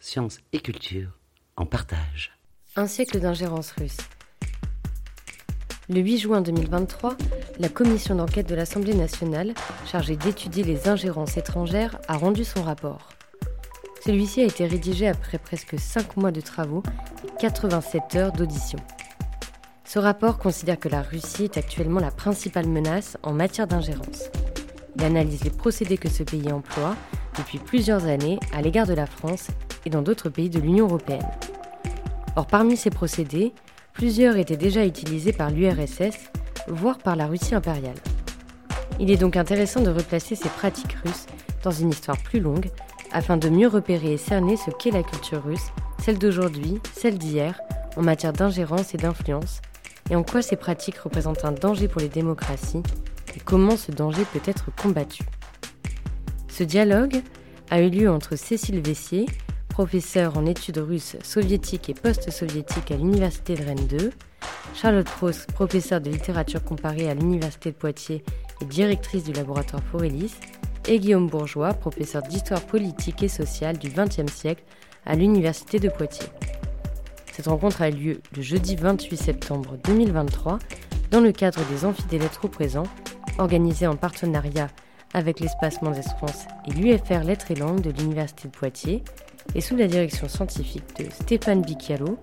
Sciences 0.00 0.38
et 0.52 0.60
culture 0.60 1.10
en 1.56 1.66
partage. 1.66 2.32
Un 2.76 2.86
siècle 2.86 3.20
d'ingérence 3.20 3.72
russe. 3.72 3.98
Le 5.90 6.00
8 6.00 6.18
juin 6.18 6.40
2023, 6.40 7.16
la 7.58 7.68
commission 7.68 8.14
d'enquête 8.14 8.48
de 8.48 8.54
l'Assemblée 8.54 8.94
nationale, 8.94 9.52
chargée 9.86 10.16
d'étudier 10.16 10.64
les 10.64 10.88
ingérences 10.88 11.36
étrangères, 11.36 11.98
a 12.08 12.16
rendu 12.16 12.44
son 12.44 12.62
rapport. 12.62 13.10
Celui-ci 14.02 14.40
a 14.40 14.44
été 14.44 14.66
rédigé 14.66 15.08
après 15.08 15.38
presque 15.38 15.78
5 15.78 16.16
mois 16.16 16.30
de 16.30 16.40
travaux 16.40 16.82
et 17.26 17.40
87 17.40 18.14
heures 18.14 18.32
d'audition. 18.32 18.78
Ce 19.84 19.98
rapport 19.98 20.38
considère 20.38 20.78
que 20.78 20.88
la 20.88 21.02
Russie 21.02 21.44
est 21.44 21.58
actuellement 21.58 22.00
la 22.00 22.10
principale 22.10 22.68
menace 22.68 23.18
en 23.22 23.34
matière 23.34 23.66
d'ingérence. 23.66 24.30
Il 24.98 25.04
analyse 25.04 25.44
les 25.44 25.50
procédés 25.50 25.96
que 25.96 26.08
ce 26.08 26.24
pays 26.24 26.50
emploie 26.50 26.96
depuis 27.38 27.58
plusieurs 27.58 28.06
années 28.06 28.40
à 28.52 28.62
l'égard 28.62 28.86
de 28.86 28.94
la 28.94 29.06
France 29.06 29.46
et 29.86 29.90
dans 29.90 30.02
d'autres 30.02 30.28
pays 30.28 30.50
de 30.50 30.58
l'Union 30.58 30.86
européenne. 30.86 31.26
Or, 32.34 32.46
parmi 32.46 32.76
ces 32.76 32.90
procédés, 32.90 33.52
plusieurs 33.92 34.36
étaient 34.36 34.56
déjà 34.56 34.84
utilisés 34.84 35.32
par 35.32 35.50
l'URSS, 35.50 36.30
voire 36.66 36.98
par 36.98 37.14
la 37.14 37.26
Russie 37.26 37.54
impériale. 37.54 37.94
Il 38.98 39.12
est 39.12 39.16
donc 39.16 39.36
intéressant 39.36 39.80
de 39.80 39.90
replacer 39.90 40.34
ces 40.34 40.48
pratiques 40.48 40.96
russes 41.04 41.26
dans 41.62 41.70
une 41.70 41.90
histoire 41.90 42.18
plus 42.18 42.40
longue, 42.40 42.70
afin 43.12 43.36
de 43.36 43.48
mieux 43.48 43.68
repérer 43.68 44.14
et 44.14 44.18
cerner 44.18 44.56
ce 44.56 44.70
qu'est 44.70 44.90
la 44.90 45.04
culture 45.04 45.44
russe, 45.44 45.68
celle 46.04 46.18
d'aujourd'hui, 46.18 46.80
celle 46.92 47.18
d'hier, 47.18 47.60
en 47.96 48.02
matière 48.02 48.32
d'ingérence 48.32 48.94
et 48.94 48.98
d'influence, 48.98 49.60
et 50.10 50.16
en 50.16 50.24
quoi 50.24 50.42
ces 50.42 50.56
pratiques 50.56 50.98
représentent 50.98 51.44
un 51.44 51.52
danger 51.52 51.86
pour 51.86 52.00
les 52.00 52.08
démocraties, 52.08 52.82
comment 53.38 53.76
ce 53.76 53.92
danger 53.92 54.24
peut 54.32 54.40
être 54.44 54.74
combattu. 54.74 55.24
Ce 56.48 56.62
dialogue 56.64 57.22
a 57.70 57.80
eu 57.80 57.90
lieu 57.90 58.10
entre 58.10 58.36
Cécile 58.36 58.80
Vessier, 58.80 59.26
professeure 59.68 60.36
en 60.36 60.46
études 60.46 60.78
russes 60.78 61.16
soviétiques 61.22 61.88
et 61.88 61.94
post-soviétiques 61.94 62.90
à 62.90 62.96
l'Université 62.96 63.54
de 63.54 63.64
Rennes 63.64 63.86
2, 63.86 64.10
Charlotte 64.74 65.06
Prost, 65.06 65.52
professeure 65.52 66.00
de 66.00 66.10
littérature 66.10 66.64
comparée 66.64 67.08
à 67.08 67.14
l'Université 67.14 67.70
de 67.70 67.76
Poitiers 67.76 68.24
et 68.60 68.64
directrice 68.64 69.24
du 69.24 69.32
laboratoire 69.32 69.82
Forelis, 69.82 70.34
et 70.88 70.98
Guillaume 70.98 71.28
Bourgeois, 71.28 71.74
professeur 71.74 72.22
d'histoire 72.22 72.62
politique 72.62 73.22
et 73.22 73.28
sociale 73.28 73.76
du 73.78 73.90
XXe 73.90 74.32
siècle 74.32 74.64
à 75.04 75.14
l'Université 75.14 75.78
de 75.78 75.88
Poitiers. 75.88 76.28
Cette 77.32 77.46
rencontre 77.46 77.82
a 77.82 77.90
eu 77.90 77.92
lieu 77.92 78.20
le 78.34 78.42
jeudi 78.42 78.74
28 78.74 79.16
septembre 79.16 79.76
2023 79.84 80.58
dans 81.10 81.20
le 81.20 81.30
cadre 81.30 81.60
des 81.70 81.84
amphithéâtres 81.84 82.48
présents, 82.48 82.86
organisés 83.38 83.86
en 83.86 83.96
partenariat 83.96 84.68
avec 85.14 85.40
l'Espace 85.40 85.80
Mendes 85.82 86.02
France 86.18 86.46
et 86.66 86.72
l'UFR 86.72 87.24
Lettres 87.24 87.50
et 87.50 87.54
Langues 87.54 87.80
de 87.80 87.90
l'Université 87.90 88.48
de 88.48 88.52
Poitiers, 88.52 89.02
et 89.54 89.60
sous 89.60 89.76
la 89.76 89.86
direction 89.86 90.28
scientifique 90.28 90.84
de 90.98 91.10
Stéphane 91.10 91.62
Bicchialo, 91.62 92.18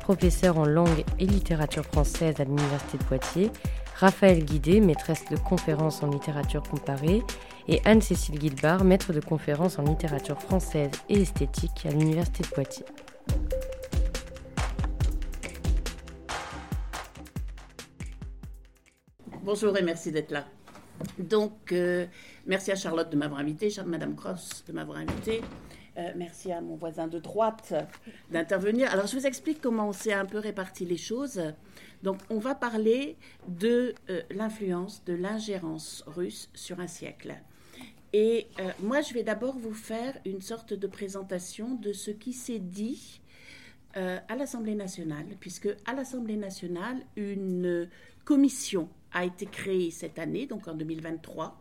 professeur 0.00 0.58
en 0.58 0.64
langue 0.64 1.04
et 1.18 1.26
littérature 1.26 1.84
française 1.84 2.36
à 2.40 2.44
l'Université 2.44 2.98
de 2.98 3.04
Poitiers, 3.04 3.50
Raphaël 3.96 4.44
Guidé, 4.44 4.80
maîtresse 4.80 5.24
de 5.28 5.36
conférences 5.36 6.02
en 6.04 6.06
littérature 6.08 6.62
comparée, 6.62 7.22
et 7.66 7.82
Anne-Cécile 7.84 8.38
Guilbard, 8.38 8.84
maître 8.84 9.12
de 9.12 9.20
conférences 9.20 9.78
en 9.78 9.82
littérature 9.82 10.40
française 10.40 10.92
et 11.08 11.20
esthétique 11.20 11.84
à 11.84 11.90
l'Université 11.90 12.44
de 12.44 12.48
Poitiers. 12.48 12.86
Bonjour 19.42 19.76
et 19.76 19.82
merci 19.82 20.12
d'être 20.12 20.30
là. 20.30 20.44
Donc, 21.18 21.72
euh, 21.72 22.06
merci 22.46 22.70
à 22.70 22.76
Charlotte 22.76 23.10
de 23.10 23.16
m'avoir 23.16 23.40
invité, 23.40 23.72
Madame 23.86 24.14
Cross 24.14 24.64
de 24.66 24.72
m'avoir 24.72 24.98
invité. 24.98 25.40
Euh, 25.96 26.12
merci 26.16 26.52
à 26.52 26.60
mon 26.60 26.76
voisin 26.76 27.08
de 27.08 27.18
droite 27.18 27.74
d'intervenir. 28.30 28.90
Alors, 28.92 29.06
je 29.06 29.16
vous 29.16 29.26
explique 29.26 29.60
comment 29.60 29.88
on 29.88 29.92
s'est 29.92 30.12
un 30.12 30.26
peu 30.26 30.38
réparti 30.38 30.84
les 30.84 30.96
choses. 30.96 31.42
Donc, 32.02 32.18
on 32.30 32.38
va 32.38 32.54
parler 32.54 33.16
de 33.48 33.94
euh, 34.08 34.22
l'influence, 34.30 35.04
de 35.04 35.14
l'ingérence 35.14 36.04
russe 36.06 36.50
sur 36.54 36.78
un 36.78 36.86
siècle. 36.86 37.34
Et 38.14 38.46
moi, 38.80 39.02
je 39.02 39.12
vais 39.12 39.22
d'abord 39.22 39.58
vous 39.58 39.74
faire 39.74 40.16
une 40.24 40.40
sorte 40.40 40.72
de 40.72 40.86
présentation 40.86 41.74
de 41.74 41.92
ce 41.92 42.10
qui 42.10 42.32
s'est 42.32 42.58
dit 42.58 43.20
à 43.92 44.34
l'Assemblée 44.34 44.74
nationale, 44.74 45.26
puisque 45.40 45.68
à 45.84 45.92
l'Assemblée 45.92 46.36
nationale, 46.36 46.96
une 47.16 47.86
commission 48.24 48.88
a 49.12 49.24
été 49.24 49.46
créée 49.46 49.90
cette 49.90 50.18
année, 50.18 50.46
donc 50.46 50.68
en 50.68 50.74
2023, 50.74 51.58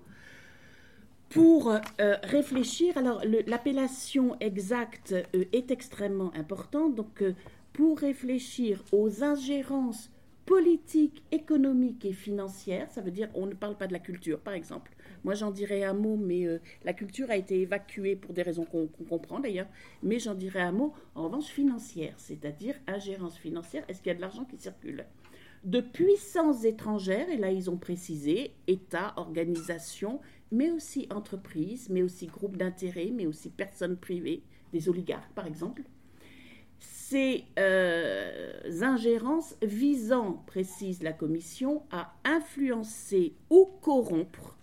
pour 1.30 1.69
euh, 1.72 1.80
réfléchir. 2.24 2.97
Alors, 2.97 3.22
l'appellation 3.47 4.38
exacte 4.40 5.13
euh, 5.35 5.46
est 5.52 5.72
extrêmement 5.72 6.34
importante. 6.35 6.96
Donc, 6.96 7.22
euh, 7.22 7.34
pour 7.74 8.00
réfléchir 8.00 8.84
aux 8.91 9.24
ingérences 9.24 10.09
politiques, 10.46 11.24
économiques 11.31 12.06
et 12.06 12.13
financières, 12.13 12.90
ça 12.90 13.02
veut 13.02 13.12
dire 13.12 13.28
on 13.34 13.46
ne 13.46 13.53
parle 13.53 13.75
pas 13.75 13.88
de 13.88 13.94
la 13.94 14.00
culture, 14.00 14.40
par 14.40 14.53
exemple. 14.53 14.94
Moi, 15.25 15.34
j'en 15.34 15.52
dirais 15.52 15.84
un 15.84 15.94
mot, 15.94 16.16
mais 16.16 16.47
la 16.85 16.94
culture 16.94 17.29
a 17.29 17.35
été 17.35 17.59
évacuée 17.59 18.16
pour 18.16 18.34
des 18.34 18.44
raisons 18.44 18.64
qu'on 18.64 18.88
comprend 18.88 19.41
d'ailleurs. 19.41 19.68
Mais 20.03 20.19
j'en 20.19 20.35
dirais 20.35 20.62
un 20.62 20.72
mot, 20.72 20.94
en 21.16 21.25
revanche, 21.25 21.47
financière, 21.47 22.14
c'est-à-dire 22.18 22.75
ingérence 22.88 23.38
financière. 23.38 23.84
Est-ce 23.90 23.97
qu'il 24.00 24.08
y 24.08 24.12
a 24.12 24.16
de 24.16 24.22
l'argent 24.22 24.46
qui 24.46 24.58
circule? 24.58 25.06
De 25.63 25.81
puissances 25.81 26.63
étrangères, 26.63 27.29
et 27.29 27.38
là 27.38 27.51
ils 27.51 27.69
ont 27.69 27.78
précisé, 27.78 28.53
États, 28.68 29.13
organisations, 29.18 30.19
mais 30.51 30.72
aussi 30.72 31.07
entreprises, 31.12 31.90
mais 31.90 32.01
aussi 32.01 32.28
groupes 32.28 32.57
d'intérêt, 32.57 33.12
mais 33.13 33.25
aussi 33.25 33.50
personnes 33.50 33.97
privées, 33.97 34.44
des 34.73 34.90
oligarques 34.90 35.34
par 35.34 35.47
exemple. 35.47 35.84
Ces 36.79 37.46
euh, 37.57 38.81
ingérences 38.81 39.56
visant, 39.62 40.44
précise 40.46 41.01
la 41.01 41.13
Commission, 41.13 41.84
à 41.90 42.13
influencer 42.23 43.34
ou 43.50 43.66
corrompre 43.81 44.57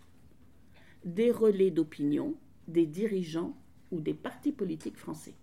des 1.04 1.30
relais 1.30 1.70
d'opinion, 1.70 2.34
des 2.68 2.86
dirigeants 2.86 3.56
ou 3.90 4.00
des 4.00 4.14
partis 4.14 4.52
politiques 4.52 4.96
français. 4.96 5.34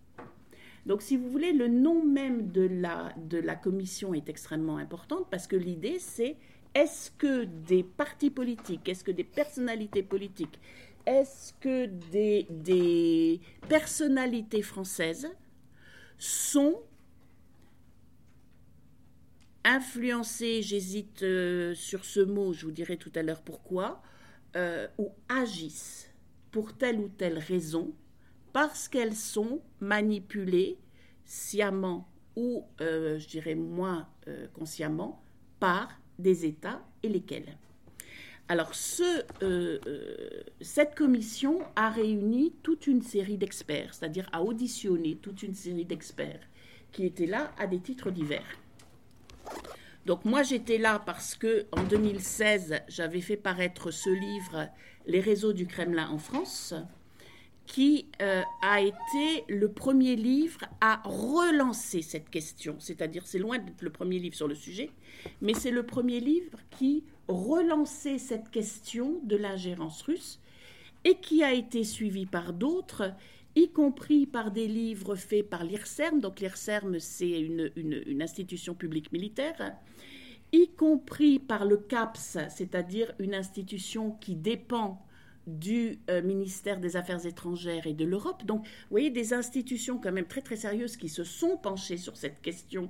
Donc, 0.85 1.01
si 1.01 1.17
vous 1.17 1.29
voulez, 1.29 1.53
le 1.53 1.67
nom 1.67 2.03
même 2.03 2.51
de 2.51 2.61
la, 2.61 3.13
de 3.17 3.37
la 3.37 3.55
commission 3.55 4.13
est 4.13 4.29
extrêmement 4.29 4.77
important 4.77 5.27
parce 5.29 5.47
que 5.47 5.55
l'idée, 5.55 5.99
c'est 5.99 6.37
est-ce 6.73 7.11
que 7.11 7.43
des 7.43 7.83
partis 7.83 8.31
politiques, 8.31 8.87
est-ce 8.89 9.03
que 9.03 9.11
des 9.11 9.23
personnalités 9.23 10.03
politiques, 10.03 10.59
est-ce 11.05 11.53
que 11.59 11.85
des, 11.85 12.47
des 12.49 13.41
personnalités 13.67 14.61
françaises 14.61 15.29
sont 16.17 16.81
influencées, 19.63 20.61
j'hésite 20.61 21.23
euh, 21.23 21.75
sur 21.75 22.05
ce 22.05 22.19
mot, 22.19 22.53
je 22.53 22.65
vous 22.65 22.71
dirai 22.71 22.97
tout 22.97 23.11
à 23.15 23.21
l'heure 23.21 23.41
pourquoi, 23.41 24.01
euh, 24.55 24.87
ou 24.97 25.11
agissent 25.29 26.09
pour 26.51 26.75
telle 26.75 26.99
ou 26.99 27.09
telle 27.09 27.37
raison 27.37 27.93
parce 28.53 28.87
qu'elles 28.87 29.15
sont 29.15 29.61
manipulées 29.79 30.77
sciemment 31.25 32.07
ou, 32.35 32.65
euh, 32.81 33.19
je 33.19 33.27
dirais, 33.27 33.55
moins 33.55 34.07
euh, 34.27 34.47
consciemment 34.53 35.21
par 35.59 35.89
des 36.19 36.45
États 36.45 36.81
et 37.03 37.09
lesquels. 37.09 37.57
Alors, 38.47 38.71
euh, 39.41 39.79
cette 40.59 40.95
commission 40.95 41.61
a 41.75 41.89
réuni 41.89 42.53
toute 42.63 42.87
une 42.87 43.01
série 43.01 43.37
d'experts, 43.37 43.93
c'est-à-dire 43.93 44.27
a 44.33 44.43
auditionné 44.43 45.15
toute 45.15 45.43
une 45.43 45.53
série 45.53 45.85
d'experts 45.85 46.41
qui 46.91 47.05
étaient 47.05 47.27
là 47.27 47.53
à 47.57 47.67
des 47.67 47.79
titres 47.79 48.11
divers. 48.11 48.57
Donc 50.05 50.25
moi 50.25 50.41
j'étais 50.41 50.77
là 50.77 51.01
parce 51.05 51.35
que 51.35 51.65
en 51.71 51.83
2016 51.83 52.81
j'avais 52.87 53.21
fait 53.21 53.37
paraître 53.37 53.91
ce 53.91 54.09
livre 54.09 54.67
Les 55.05 55.19
réseaux 55.19 55.53
du 55.53 55.67
Kremlin 55.67 56.09
en 56.09 56.17
France, 56.17 56.73
qui 57.71 58.05
euh, 58.21 58.41
a 58.61 58.81
été 58.81 59.45
le 59.47 59.71
premier 59.71 60.17
livre 60.17 60.59
à 60.81 61.01
relancer 61.05 62.01
cette 62.01 62.29
question. 62.29 62.75
C'est-à-dire, 62.79 63.25
c'est 63.25 63.39
loin 63.39 63.59
d'être 63.59 63.81
le 63.81 63.89
premier 63.89 64.19
livre 64.19 64.35
sur 64.35 64.49
le 64.49 64.55
sujet, 64.55 64.89
mais 65.41 65.53
c'est 65.53 65.71
le 65.71 65.83
premier 65.83 66.19
livre 66.19 66.57
qui 66.77 67.05
relançait 67.29 68.17
cette 68.17 68.51
question 68.51 69.21
de 69.23 69.37
l'ingérence 69.37 70.01
russe 70.01 70.41
et 71.05 71.15
qui 71.15 71.43
a 71.43 71.53
été 71.53 71.85
suivi 71.85 72.25
par 72.25 72.51
d'autres, 72.51 73.13
y 73.55 73.69
compris 73.69 74.25
par 74.25 74.51
des 74.51 74.67
livres 74.67 75.15
faits 75.15 75.49
par 75.49 75.63
l'IRSERM. 75.63 76.19
Donc 76.19 76.41
l'IRSERM, 76.41 76.99
c'est 76.99 77.39
une, 77.39 77.71
une, 77.77 78.21
institution 78.21 78.73
publique 78.75 79.13
militaire, 79.13 79.77
y 80.51 80.67
compris 80.75 81.39
par 81.39 81.63
le 81.63 81.77
CAPS, 81.77 82.37
c'est-à-dire 82.49 83.13
une 83.17 83.33
institution 83.33 84.11
qui 84.19 84.35
dépend 84.35 85.05
du 85.47 85.99
euh, 86.09 86.21
ministère 86.21 86.79
des 86.79 86.95
Affaires 86.95 87.25
étrangères 87.25 87.87
et 87.87 87.93
de 87.93 88.05
l'Europe. 88.05 88.45
Donc, 88.45 88.63
vous 88.63 88.89
voyez, 88.91 89.09
des 89.09 89.33
institutions 89.33 89.97
quand 89.97 90.11
même 90.11 90.27
très 90.27 90.41
très 90.41 90.55
sérieuses 90.55 90.97
qui 90.97 91.09
se 91.09 91.23
sont 91.23 91.57
penchées 91.57 91.97
sur 91.97 92.17
cette 92.17 92.41
question 92.41 92.89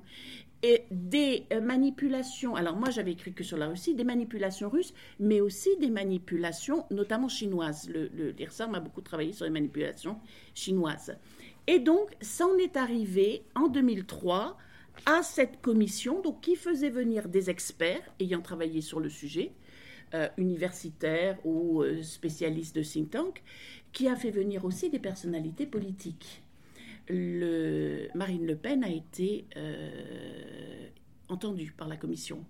et 0.64 0.86
des 0.92 1.46
euh, 1.54 1.62
manipulations. 1.62 2.56
Alors 2.56 2.76
moi, 2.76 2.90
j'avais 2.90 3.12
écrit 3.12 3.34
que 3.34 3.44
sur 3.44 3.58
la 3.58 3.68
Russie, 3.68 3.96
des 3.96 4.04
manipulations 4.04 4.70
russes, 4.70 4.94
mais 5.20 5.42
aussi 5.42 5.70
des 5.80 5.90
manipulations, 5.90 6.86
notamment 6.92 7.28
chinoises. 7.28 7.90
Le, 7.90 8.10
le 8.14 8.32
l'IRSAM 8.32 8.76
a 8.76 8.80
beaucoup 8.80 9.02
travaillé 9.02 9.34
sur 9.34 9.46
les 9.46 9.52
manipulations 9.52 10.20
chinoises. 10.54 11.16
Et 11.68 11.80
donc, 11.80 12.16
ça 12.22 12.46
en 12.46 12.58
est 12.58 12.78
arrivé 12.78 13.44
en 13.56 13.68
2003 13.68 14.58
à 15.06 15.24
cette 15.24 15.62
commission, 15.62 16.22
donc 16.22 16.42
qui 16.42 16.56
faisait 16.56 16.90
venir 16.90 17.28
des 17.28 17.50
experts 17.50 18.02
ayant 18.20 18.42
travaillé 18.42 18.82
sur 18.82 19.00
le 19.00 19.10
sujet, 19.10 19.52
euh, 20.14 20.28
universitaire 20.38 21.38
ou 21.46 21.84
euh, 21.84 22.04
spécialiste 22.04 22.76
de 22.76 22.84
think 22.84 23.12
tank, 23.12 23.42
qui 23.94 24.10
a 24.10 24.16
fait 24.18 24.32
venir 24.32 24.66
aussi 24.66 24.90
des 24.90 25.00
personnalités 25.00 25.66
politiques. 25.66 26.44
Marine 27.10 28.46
Le 28.46 28.56
Pen 28.56 28.84
a 28.84 28.90
été 28.90 29.46
euh, 29.56 30.88
entendue 31.30 31.74
par 31.78 31.88
la 31.88 31.96
commission. 31.96 32.46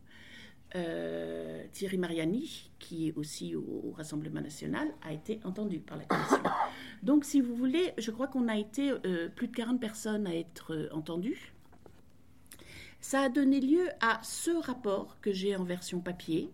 Thierry 1.74 1.98
Mariani, 1.98 2.72
qui 2.80 3.10
est 3.10 3.18
aussi 3.18 3.56
au, 3.56 3.94
Rassemblement 3.96 4.42
national, 4.42 4.88
a 5.04 5.14
été 5.14 5.40
entendu 5.44 5.80
par 5.82 5.98
la 5.98 6.06
commission. 6.06 6.44
Donc, 7.04 7.26
si 7.26 7.42
vous 7.42 7.56
voulez, 7.56 7.94
je 7.98 8.10
crois 8.10 8.28
qu'on 8.28 8.48
a 8.48 8.58
été 8.58 8.92
plus 9.36 9.50
de 9.50 9.56
40 9.56 9.82
personnes 9.82 10.26
à 10.26 10.36
être 10.36 10.90
entendues. 10.94 11.54
Ça 13.02 13.22
a 13.22 13.30
donné 13.30 13.60
lieu 13.60 13.90
à 14.00 14.20
ce 14.24 14.52
rapport 14.52 15.20
que 15.22 15.34
j'ai 15.34 15.56
en 15.56 15.64
version 15.64 16.00
papier, 16.00 16.52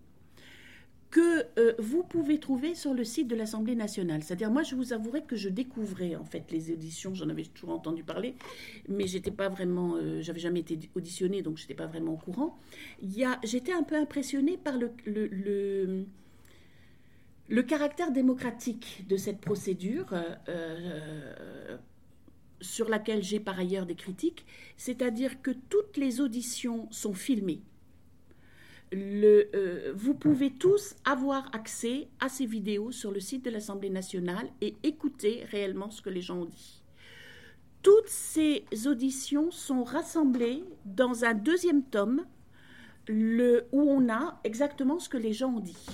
que 1.10 1.46
euh, 1.58 1.74
vous 1.80 2.04
pouvez 2.04 2.40
trouver 2.40 2.76
sur 2.76 2.94
le 2.94 3.04
site 3.04 3.28
de 3.28 3.36
l'Assemblée 3.36 3.76
nationale. 3.76 4.24
C'est-à-dire, 4.24 4.52
moi, 4.52 4.64
je 4.64 4.76
vous 4.76 4.94
avouerai 4.94 5.24
que 5.24 5.36
je 5.36 5.50
découvrais 5.50 6.16
en 6.16 6.26
fait 6.26 6.52
les 6.52 6.72
auditions. 6.72 7.14
J'en 7.14 7.30
avais 7.30 7.44
toujours 7.44 7.72
entendu 7.72 8.04
parler, 8.04 8.36
mais 8.90 9.08
j'étais 9.08 9.32
pas 9.32 9.50
vraiment, 9.50 9.96
euh, 9.96 10.22
j'avais 10.22 10.40
jamais 10.40 10.60
été 10.60 10.78
auditionnée, 10.96 11.42
donc 11.42 11.58
j'étais 11.58 11.74
pas 11.74 11.88
vraiment 11.88 12.14
au 12.14 12.18
courant. 12.18 12.58
J'étais 13.44 13.74
un 13.74 13.84
peu 13.84 13.96
impressionnée 13.96 14.58
par 14.58 14.78
le, 14.78 14.92
le, 15.06 16.06
le, 17.48 17.64
caractère 17.64 18.12
démocratique 18.12 19.06
de 19.08 19.18
cette 19.18 19.40
procédure. 19.40 20.08
Euh, 20.50 21.78
sur 22.60 22.90
laquelle 22.90 23.22
j'ai 23.22 23.40
par 23.40 23.60
ailleurs 23.60 23.86
des 23.86 23.94
critiques, 23.94 24.44
c'est-à-dire 24.78 25.44
que 25.44 25.52
toutes 25.52 25.96
les 25.96 26.22
auditions 26.22 26.88
sont 26.92 27.14
filmées 27.14 27.62
le, 28.92 29.50
euh, 29.56 29.94
vous 29.96 30.14
pouvez 30.14 30.52
tous 30.52 30.96
avoir 31.06 31.54
accès 31.54 32.08
à 32.20 32.30
ces 32.30 32.46
vidéos 32.46 32.92
sur 32.92 33.12
le 33.12 33.20
site 33.20 33.44
de 33.44 33.50
l'Assemblée 33.50 33.90
nationale 33.90 34.48
et 34.62 34.76
écouter 34.84 35.44
réellement 35.52 35.90
ce 35.90 36.02
que 36.02 36.10
les 36.10 36.22
gens 36.22 36.40
ont 36.40 36.46
dit. 36.46 36.82
Toutes 37.84 38.08
ces 38.08 38.66
auditions 38.86 39.52
sont 39.52 39.84
rassemblées 39.84 40.64
dans 40.86 41.26
un 41.26 41.34
deuxième 41.34 41.84
tome 41.84 42.26
où 43.10 43.82
on 43.82 44.10
a 44.10 44.40
exactement 44.44 45.00
ce 45.00 45.08
que 45.08 45.18
les 45.18 45.32
gens 45.32 45.54
ont 45.54 45.62
dit. 45.62 45.86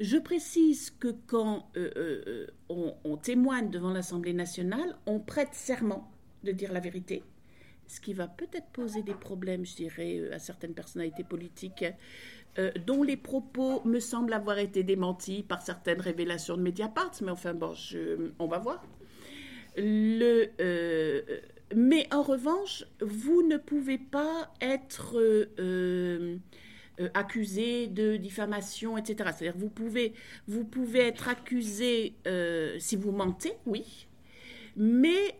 Je 0.00 0.18
précise 0.18 0.90
que 0.90 1.14
quand 1.26 1.70
euh, 1.76 1.90
euh, 2.70 2.94
on 3.04 3.16
témoigne 3.16 3.70
devant 3.70 3.92
l'Assemblée 3.92 4.34
nationale, 4.34 4.96
on 5.06 5.20
prête 5.20 5.54
serment 5.54 6.10
de 6.42 6.52
dire 6.52 6.72
la 6.72 6.80
vérité 6.80 7.22
ce 7.88 8.00
qui 8.00 8.14
va 8.14 8.26
peut-être 8.26 8.68
poser 8.72 9.02
des 9.02 9.14
problèmes, 9.14 9.64
je 9.64 9.76
dirais, 9.76 10.18
euh, 10.18 10.34
à 10.34 10.38
certaines 10.38 10.74
personnalités 10.74 11.24
politiques, 11.24 11.84
euh, 12.58 12.70
dont 12.86 13.02
les 13.02 13.16
propos 13.16 13.82
me 13.84 14.00
semblent 14.00 14.32
avoir 14.32 14.58
été 14.58 14.82
démentis 14.82 15.42
par 15.42 15.62
certaines 15.62 16.00
révélations 16.00 16.56
de 16.56 16.62
Mediapart, 16.62 17.12
mais 17.22 17.30
enfin 17.30 17.54
bon, 17.54 17.74
on 18.38 18.46
va 18.46 18.58
voir. 18.58 18.84
Euh, 19.78 21.22
mais 21.74 22.06
en 22.12 22.22
revanche, 22.22 22.84
vous 23.00 23.42
ne 23.42 23.56
pouvez 23.56 23.98
pas 23.98 24.54
être 24.60 25.18
accusé 27.12 27.88
de 27.88 28.16
diffamation, 28.16 28.96
etc. 28.96 29.30
C'est-à-dire 29.36 29.58
vous 29.58 29.68
pouvez, 29.68 30.14
vous 30.48 30.64
pouvez 30.64 31.00
être 31.00 31.28
accusé 31.28 32.14
si 32.78 32.96
vous 32.96 33.12
mentez, 33.12 33.52
oui, 33.66 34.06
mais 34.76 35.34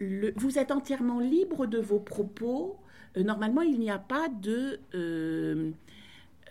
vous 0.00 0.58
êtes 0.58 0.70
entièrement 0.70 1.20
libre 1.20 1.66
de 1.66 1.78
vos 1.78 2.00
propos. 2.00 2.78
Euh, 3.16 3.22
normalement, 3.22 3.62
il 3.62 3.78
n'y 3.78 3.90
a 3.90 3.98
pas 3.98 4.28
de 4.28 4.80
euh, 4.94 5.70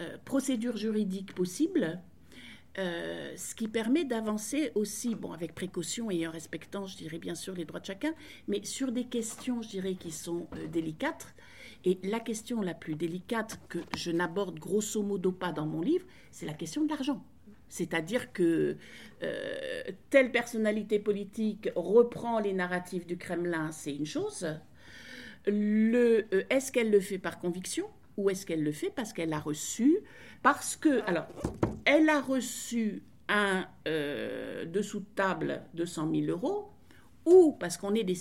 euh, 0.02 0.18
procédure 0.26 0.78
juridique 0.78 1.34
possible. 1.36 2.00
ce 2.76 3.54
qui 3.56 3.68
permet 3.68 4.06
d'avancer 4.06 4.72
aussi, 4.76 5.16
bon, 5.16 5.32
avec 5.32 5.54
précaution 5.54 6.10
et 6.10 6.26
en 6.28 6.32
respectant, 6.32 6.88
je 6.88 6.98
dirais 6.98 7.20
bien 7.20 7.36
sûr, 7.36 7.54
les 7.54 7.66
droits 7.66 7.80
de 7.80 7.86
chacun, 7.86 8.14
mais 8.48 8.64
sur 8.64 8.92
des 8.92 9.06
questions, 9.06 9.62
je 9.62 9.70
dirais, 9.70 9.96
qui 9.96 10.12
sont 10.12 10.48
délicates. 10.72 11.36
Et 11.86 12.00
la 12.04 12.20
question 12.20 12.62
la 12.62 12.74
plus 12.74 12.96
délicate 12.96 13.60
que 13.68 13.80
je 13.96 14.12
n'aborde 14.12 14.58
grosso 14.58 15.04
modo 15.04 15.32
pas 15.32 15.52
dans 15.52 15.68
mon 15.68 15.82
livre, 15.82 16.06
c'est 16.32 16.46
la 16.46 16.54
question 16.54 16.84
de 16.86 16.90
l'argent. 16.90 17.22
C'est-à-dire 17.74 18.32
que 18.34 18.78
euh, 19.24 19.84
telle 20.12 20.32
personnalité 20.32 21.00
politique 21.00 21.72
reprend 21.76 22.38
les 22.38 22.54
narratifs 22.54 23.08
du 23.08 23.18
Kremlin, 23.18 23.72
c'est 23.72 23.96
une 23.96 24.06
chose. 24.06 24.48
Euh, 25.48 26.22
est-ce 26.52 26.72
qu'elle 26.72 26.92
le 26.92 27.00
fait 27.00 27.18
par 27.18 27.40
conviction 27.40 27.88
ou 28.16 28.30
est-ce 28.30 28.46
qu'elle 28.46 28.62
le 28.64 28.72
fait 28.72 28.92
parce 28.96 29.12
qu'elle 29.12 29.34
a 29.34 29.40
reçu, 29.40 29.98
parce 30.44 30.76
que, 30.76 31.02
alors, 31.10 31.26
elle 31.86 32.10
a 32.10 32.22
reçu 32.22 33.02
un 33.28 33.66
euh, 33.88 34.66
dessous 34.66 35.00
de 35.00 35.10
table 35.16 35.64
de 35.74 35.86
100 35.86 36.12
000 36.14 36.28
euros, 36.28 36.70
ou 37.26 37.54
parce 37.60 37.78
qu'on 37.78 37.96
est 37.96 38.04
des 38.04 38.18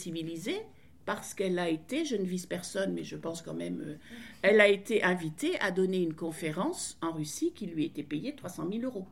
parce 1.05 1.35
qu'elle 1.35 1.59
a 1.59 1.69
été, 1.69 2.07
je 2.07 2.17
ne 2.17 2.25
vise 2.25 2.47
personne, 2.47 2.95
mais 2.95 3.05
je 3.05 3.17
pense 3.17 3.43
quand 3.43 3.53
même, 3.53 3.99
elle 4.41 4.63
a 4.63 4.69
été 4.69 5.03
invitée 5.03 5.61
à 5.61 5.73
donner 5.73 5.99
une 5.99 6.15
conférence 6.15 6.97
en 7.03 7.13
Russie 7.13 7.53
qui 7.55 7.67
lui 7.67 7.85
était 7.85 8.03
payée 8.03 8.35
300 8.35 8.71
000 8.71 8.85
euros 8.85 9.07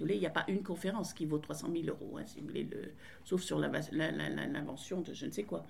il 0.00 0.18
n'y 0.18 0.26
a 0.26 0.30
pas 0.30 0.44
une 0.48 0.62
conférence 0.62 1.12
qui 1.12 1.26
vaut 1.26 1.38
300 1.38 1.68
000 1.72 1.84
euros, 1.86 2.18
hein, 2.18 2.24
sauf 3.24 3.42
sur 3.42 3.58
l'invention 3.58 5.00
de 5.00 5.12
je 5.14 5.26
ne 5.26 5.30
sais 5.30 5.44
quoi. 5.44 5.64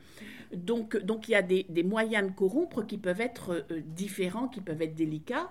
Donc, 0.54 0.96
donc 0.96 1.28
il 1.28 1.32
y 1.32 1.34
a 1.34 1.42
des, 1.42 1.82
moyens 1.82 2.30
de 2.30 2.34
corrompre 2.34 2.82
qui 2.86 2.98
peuvent 2.98 3.20
être 3.20 3.64
euh, 3.70 3.80
différents, 3.84 4.48
qui 4.48 4.60
peuvent 4.60 4.80
être 4.80 4.94
délicats. 4.94 5.50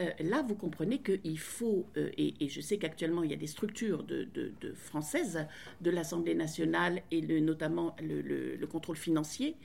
Euh, 0.00 0.10
là, 0.20 0.42
vous 0.42 0.54
comprenez 0.54 1.00
qu'il 1.00 1.38
faut, 1.38 1.86
euh, 1.96 2.10
et, 2.16 2.48
je 2.48 2.60
sais 2.60 2.78
qu'actuellement, 2.78 3.22
il 3.22 3.30
y 3.30 3.34
a 3.34 3.38
des 3.38 3.46
structures 3.46 4.04
françaises 4.74 5.46
de 5.80 5.90
l'Assemblée 5.90 6.34
nationale 6.34 7.02
et 7.10 7.22
notamment 7.40 7.96
le, 8.02 8.20
le, 8.20 8.66
contrôle 8.66 8.96
financier 8.96 9.56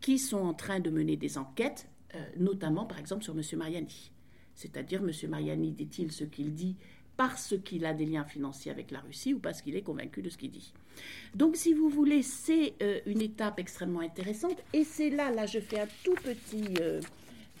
qui 0.00 0.18
sont 0.18 0.38
en 0.38 0.54
train 0.54 0.80
de 0.80 0.90
mener 0.90 1.16
des 1.16 1.38
enquêtes, 1.38 1.88
notamment 2.36 2.84
par 2.84 2.98
exemple 2.98 3.22
sur 3.22 3.34
M. 3.34 3.42
Mariani. 3.56 4.10
C'est-à-dire, 4.54 5.00
M. 5.02 5.30
Mariani 5.30 5.72
dit-il 5.72 6.10
ce 6.12 6.24
qu'il 6.24 6.54
dit 6.54 6.76
parce 7.20 7.54
qu'il 7.62 7.84
a 7.84 7.92
des 7.92 8.06
liens 8.06 8.24
financiers 8.24 8.70
avec 8.70 8.90
la 8.90 9.00
Russie 9.00 9.34
ou 9.34 9.40
parce 9.40 9.60
qu'il 9.60 9.76
est 9.76 9.82
convaincu 9.82 10.22
de 10.22 10.30
ce 10.30 10.38
qu'il 10.38 10.50
dit. 10.50 10.72
Donc, 11.34 11.54
si 11.54 11.74
vous 11.74 11.90
voulez, 11.90 12.22
c'est 12.22 12.72
euh, 12.80 12.98
une 13.04 13.20
étape 13.20 13.58
extrêmement 13.58 14.00
intéressante. 14.00 14.56
Et 14.72 14.84
c'est 14.84 15.10
là, 15.10 15.30
là, 15.30 15.44
je 15.44 15.60
fais 15.60 15.80
un 15.80 15.88
tout 16.02 16.14
petit 16.14 16.64
euh, 16.80 17.02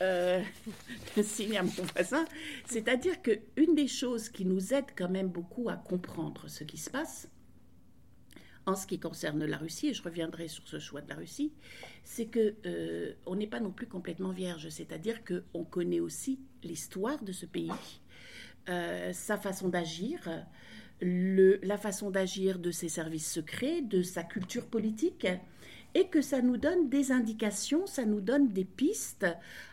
euh, 0.00 0.42
signe 1.22 1.58
à 1.58 1.62
mon 1.62 1.82
voisin. 1.94 2.24
C'est-à-dire 2.64 3.20
qu'une 3.20 3.74
des 3.74 3.86
choses 3.86 4.30
qui 4.30 4.46
nous 4.46 4.72
aide 4.72 4.86
quand 4.96 5.10
même 5.10 5.28
beaucoup 5.28 5.68
à 5.68 5.76
comprendre 5.76 6.48
ce 6.48 6.64
qui 6.64 6.78
se 6.78 6.88
passe, 6.88 7.28
en 8.64 8.76
ce 8.76 8.86
qui 8.86 8.98
concerne 8.98 9.44
la 9.44 9.58
Russie, 9.58 9.88
et 9.88 9.92
je 9.92 10.02
reviendrai 10.02 10.48
sur 10.48 10.66
ce 10.66 10.78
choix 10.78 11.02
de 11.02 11.10
la 11.10 11.16
Russie, 11.16 11.52
c'est 12.02 12.28
que 12.28 12.54
on 13.26 13.36
n'est 13.36 13.46
pas 13.46 13.60
non 13.60 13.72
plus 13.72 13.86
complètement 13.86 14.30
vierge. 14.30 14.70
C'est-à-dire 14.70 15.20
qu'on 15.22 15.64
connaît 15.64 16.00
aussi 16.00 16.40
l'histoire 16.62 17.22
de 17.22 17.32
ce 17.32 17.44
pays 17.44 17.70
euh, 18.68 19.12
sa 19.12 19.36
façon 19.36 19.68
d'agir, 19.68 20.28
la 21.00 21.78
façon 21.78 22.10
d'agir 22.10 22.58
de 22.58 22.70
ses 22.70 22.88
services 22.88 23.30
secrets, 23.30 23.82
de 23.82 24.02
sa 24.02 24.22
culture 24.22 24.66
politique, 24.66 25.26
et 25.94 26.06
que 26.06 26.20
ça 26.20 26.40
nous 26.40 26.56
donne 26.56 26.88
des 26.88 27.10
indications, 27.10 27.86
ça 27.86 28.04
nous 28.04 28.20
donne 28.20 28.48
des 28.48 28.64
pistes. 28.64 29.26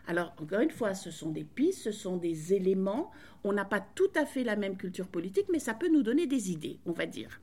Alors, 0.08 0.34
encore 0.40 0.62
une 0.62 0.72
fois, 0.72 0.94
ce 0.96 1.12
sont 1.12 1.32
des 1.32 1.44
pistes, 1.44 1.84
ce 1.84 1.92
sont 1.92 2.18
des 2.18 2.54
éléments. 2.54 3.12
On 3.44 3.54
n'a 3.54 3.66
pas 3.66 3.82
tout 3.82 4.10
à 4.16 4.26
fait 4.26 4.44
la 4.44 4.56
même 4.56 4.78
culture 4.78 5.08
politique, 5.08 5.48
mais 5.52 5.60
ça 5.60 5.74
peut 5.74 5.90
nous 5.90 6.02
donner 6.02 6.26
des 6.26 6.52
idées, 6.52 6.80
on 6.86 6.92
va 6.92 7.06
dire. 7.06 7.40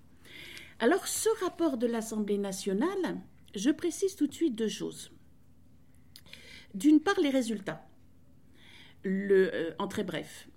Alors, 0.81 1.07
ce 1.07 1.29
rapport 1.45 1.79
de 1.79 1.87
l'Assemblée 1.87 2.39
nationale, 2.39 3.21
je 3.55 3.71
précise 3.71 4.17
tout 4.17 4.27
de 4.27 4.35
suite 4.35 4.57
deux 4.57 4.69
choses. 4.69 5.13
D'une 6.75 7.01
part, 7.01 7.21
les 7.21 7.31
résultats. 7.31 7.87
Le, 9.05 9.75
en 9.79 9.87
très 9.87 10.03
bref, 10.03 10.49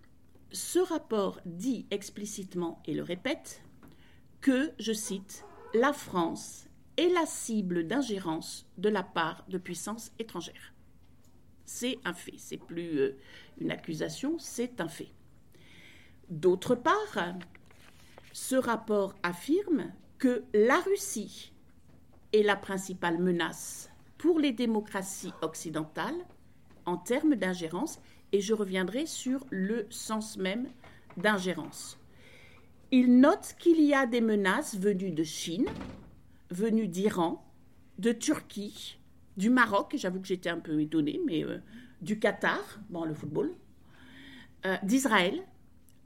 ce 0.52 0.80
rapport 0.80 1.40
dit 1.46 1.86
explicitement, 1.92 2.82
et 2.86 2.94
le 2.94 3.04
répète, 3.04 3.62
que, 4.42 4.72
je 4.80 4.94
cite, 4.94 5.46
la 5.74 5.94
France 5.94 6.68
est 6.98 7.10
la 7.10 7.26
cible 7.26 7.86
d'ingérence 7.86 8.66
de 8.78 8.90
la 8.90 9.04
part 9.04 9.46
de 9.50 9.58
puissances 9.58 10.12
étrangères. 10.20 10.74
C'est 11.66 12.00
un 12.06 12.14
fait, 12.14 12.38
c'est 12.38 12.58
plus 12.58 13.00
euh, 13.00 13.18
une 13.60 13.72
accusation, 13.72 14.38
c'est 14.40 14.80
un 14.80 14.88
fait. 14.88 15.12
D'autre 16.30 16.76
part, 16.76 17.36
ce 18.34 18.56
rapport 18.56 19.14
affirme 19.24 19.92
que 20.18 20.44
la 20.54 20.80
Russie 20.80 21.54
est 22.34 22.44
la 22.44 22.56
principale 22.56 23.20
menace 23.20 23.90
pour 24.18 24.40
les 24.40 24.52
démocraties 24.52 25.34
occidentales 25.42 26.26
en 26.86 26.98
termes 26.98 27.36
d'ingérence, 27.36 28.00
et 28.32 28.42
je 28.42 28.54
reviendrai 28.54 29.06
sur 29.06 29.46
le 29.50 29.88
sens 29.90 30.38
même 30.38 30.68
d'ingérence. 31.18 32.00
Il 32.92 33.20
note 33.20 33.56
qu'il 33.60 33.82
y 33.82 33.94
a 33.94 34.06
des 34.06 34.22
menaces 34.22 34.78
venues 34.78 35.12
de 35.12 35.24
Chine, 35.24 35.68
venues 36.50 36.88
d'Iran, 36.88 37.44
de 38.00 38.12
Turquie, 38.12 39.00
du 39.36 39.50
Maroc, 39.50 39.96
j'avoue 39.98 40.20
que 40.20 40.28
j'étais 40.28 40.50
un 40.50 40.60
peu 40.60 40.80
étonnée, 40.82 41.20
mais 41.26 41.44
euh, 41.44 41.60
du 42.02 42.20
Qatar, 42.20 42.80
bon, 42.90 43.04
le 43.04 43.14
football, 43.14 43.54
euh, 44.66 44.76
d'Israël, 44.84 45.44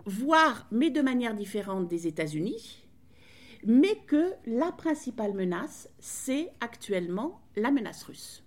voire, 0.06 0.68
mais 0.72 0.90
de 0.90 1.01
manière 1.01 1.36
différente, 1.36 1.88
des 1.88 2.08
États-Unis, 2.08 2.84
mais 3.66 3.96
que 4.08 4.34
la 4.46 4.72
principale 4.72 5.34
menace, 5.34 5.90
c'est 6.00 6.51
actuellement 6.60 7.42
la 7.56 7.72
menace 7.72 8.04
russe. 8.04 8.44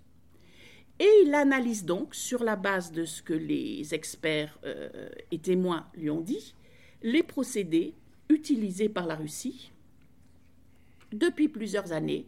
Et 1.01 1.11
il 1.25 1.35
analyse 1.35 1.85
donc, 1.85 2.15
sur 2.15 2.45
la 2.45 2.57
base 2.57 2.93
de 2.93 3.05
ce 3.05 3.23
que 3.23 3.35
les 3.35 3.95
experts 3.95 4.59
euh, 4.65 5.09
et 5.31 5.39
témoins 5.39 5.87
lui 5.95 6.11
ont 6.11 6.21
dit, 6.21 6.55
les 7.03 7.23
procédés 7.23 7.95
utilisé 8.29 8.89
par 8.89 9.07
la 9.07 9.17
Russie 9.17 9.73
depuis 11.13 11.49
plusieurs 11.49 11.93
années 11.93 12.27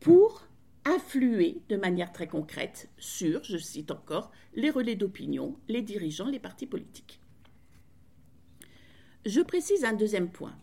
pour 0.00 0.46
influer 0.84 1.60
de 1.68 1.76
manière 1.76 2.12
très 2.12 2.26
concrète 2.26 2.88
sur, 2.98 3.42
je 3.44 3.58
cite 3.58 3.90
encore, 3.90 4.30
les 4.54 4.70
relais 4.70 4.96
d'opinion, 4.96 5.56
les 5.68 5.82
dirigeants, 5.82 6.28
les 6.28 6.38
partis 6.38 6.66
politiques. 6.66 7.20
Je 9.26 9.40
précise 9.40 9.84
un 9.84 9.92
deuxième 9.92 10.30
point, 10.30 10.56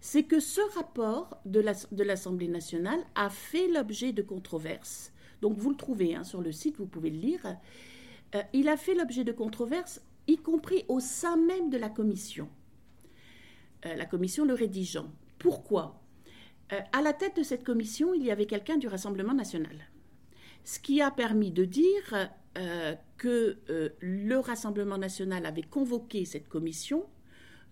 c'est 0.00 0.24
que 0.24 0.40
ce 0.40 0.60
rapport 0.76 1.40
de 1.44 2.02
l'Assemblée 2.02 2.48
nationale 2.48 3.00
a 3.14 3.30
fait 3.30 3.68
l'objet 3.68 4.12
de 4.12 4.22
controverses. 4.22 5.12
Donc 5.42 5.56
vous 5.58 5.70
le 5.70 5.76
trouvez 5.76 6.14
hein, 6.14 6.24
sur 6.24 6.40
le 6.40 6.52
site, 6.52 6.76
vous 6.78 6.86
pouvez 6.86 7.10
le 7.10 7.18
lire. 7.18 7.56
Euh, 8.34 8.42
il 8.52 8.68
a 8.68 8.76
fait 8.76 8.94
l'objet 8.94 9.24
de 9.24 9.32
controverses, 9.32 10.00
y 10.26 10.36
compris 10.36 10.84
au 10.88 11.00
sein 11.00 11.36
même 11.36 11.70
de 11.70 11.76
la 11.76 11.88
commission. 11.88 12.48
Euh, 13.86 13.94
la 13.94 14.06
commission 14.06 14.44
le 14.44 14.54
rédigeant. 14.54 15.10
Pourquoi? 15.38 16.00
Euh, 16.72 16.80
À 16.92 17.02
la 17.02 17.12
tête 17.12 17.36
de 17.36 17.42
cette 17.42 17.64
commission, 17.64 18.14
il 18.14 18.24
y 18.24 18.30
avait 18.30 18.46
quelqu'un 18.46 18.76
du 18.76 18.88
Rassemblement 18.88 19.34
national. 19.34 19.76
Ce 20.64 20.80
qui 20.80 21.00
a 21.00 21.10
permis 21.10 21.52
de 21.52 21.64
dire 21.64 22.30
euh, 22.58 22.94
que 23.18 23.58
le 24.00 24.38
Rassemblement 24.38 24.98
national 24.98 25.46
avait 25.46 25.62
convoqué 25.62 26.24
cette 26.24 26.48
commission 26.48 27.04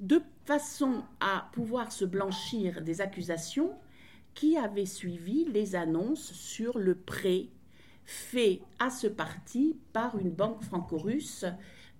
de 0.00 0.20
façon 0.44 1.02
à 1.20 1.48
pouvoir 1.52 1.90
se 1.90 2.04
blanchir 2.04 2.82
des 2.82 3.00
accusations 3.00 3.72
qui 4.34 4.56
avaient 4.56 4.86
suivi 4.86 5.44
les 5.46 5.76
annonces 5.76 6.32
sur 6.32 6.78
le 6.78 6.94
prêt 6.94 7.46
fait 8.04 8.60
à 8.78 8.90
ce 8.90 9.06
parti 9.06 9.76
par 9.92 10.18
une 10.18 10.30
banque 10.30 10.62
franco-russe 10.62 11.46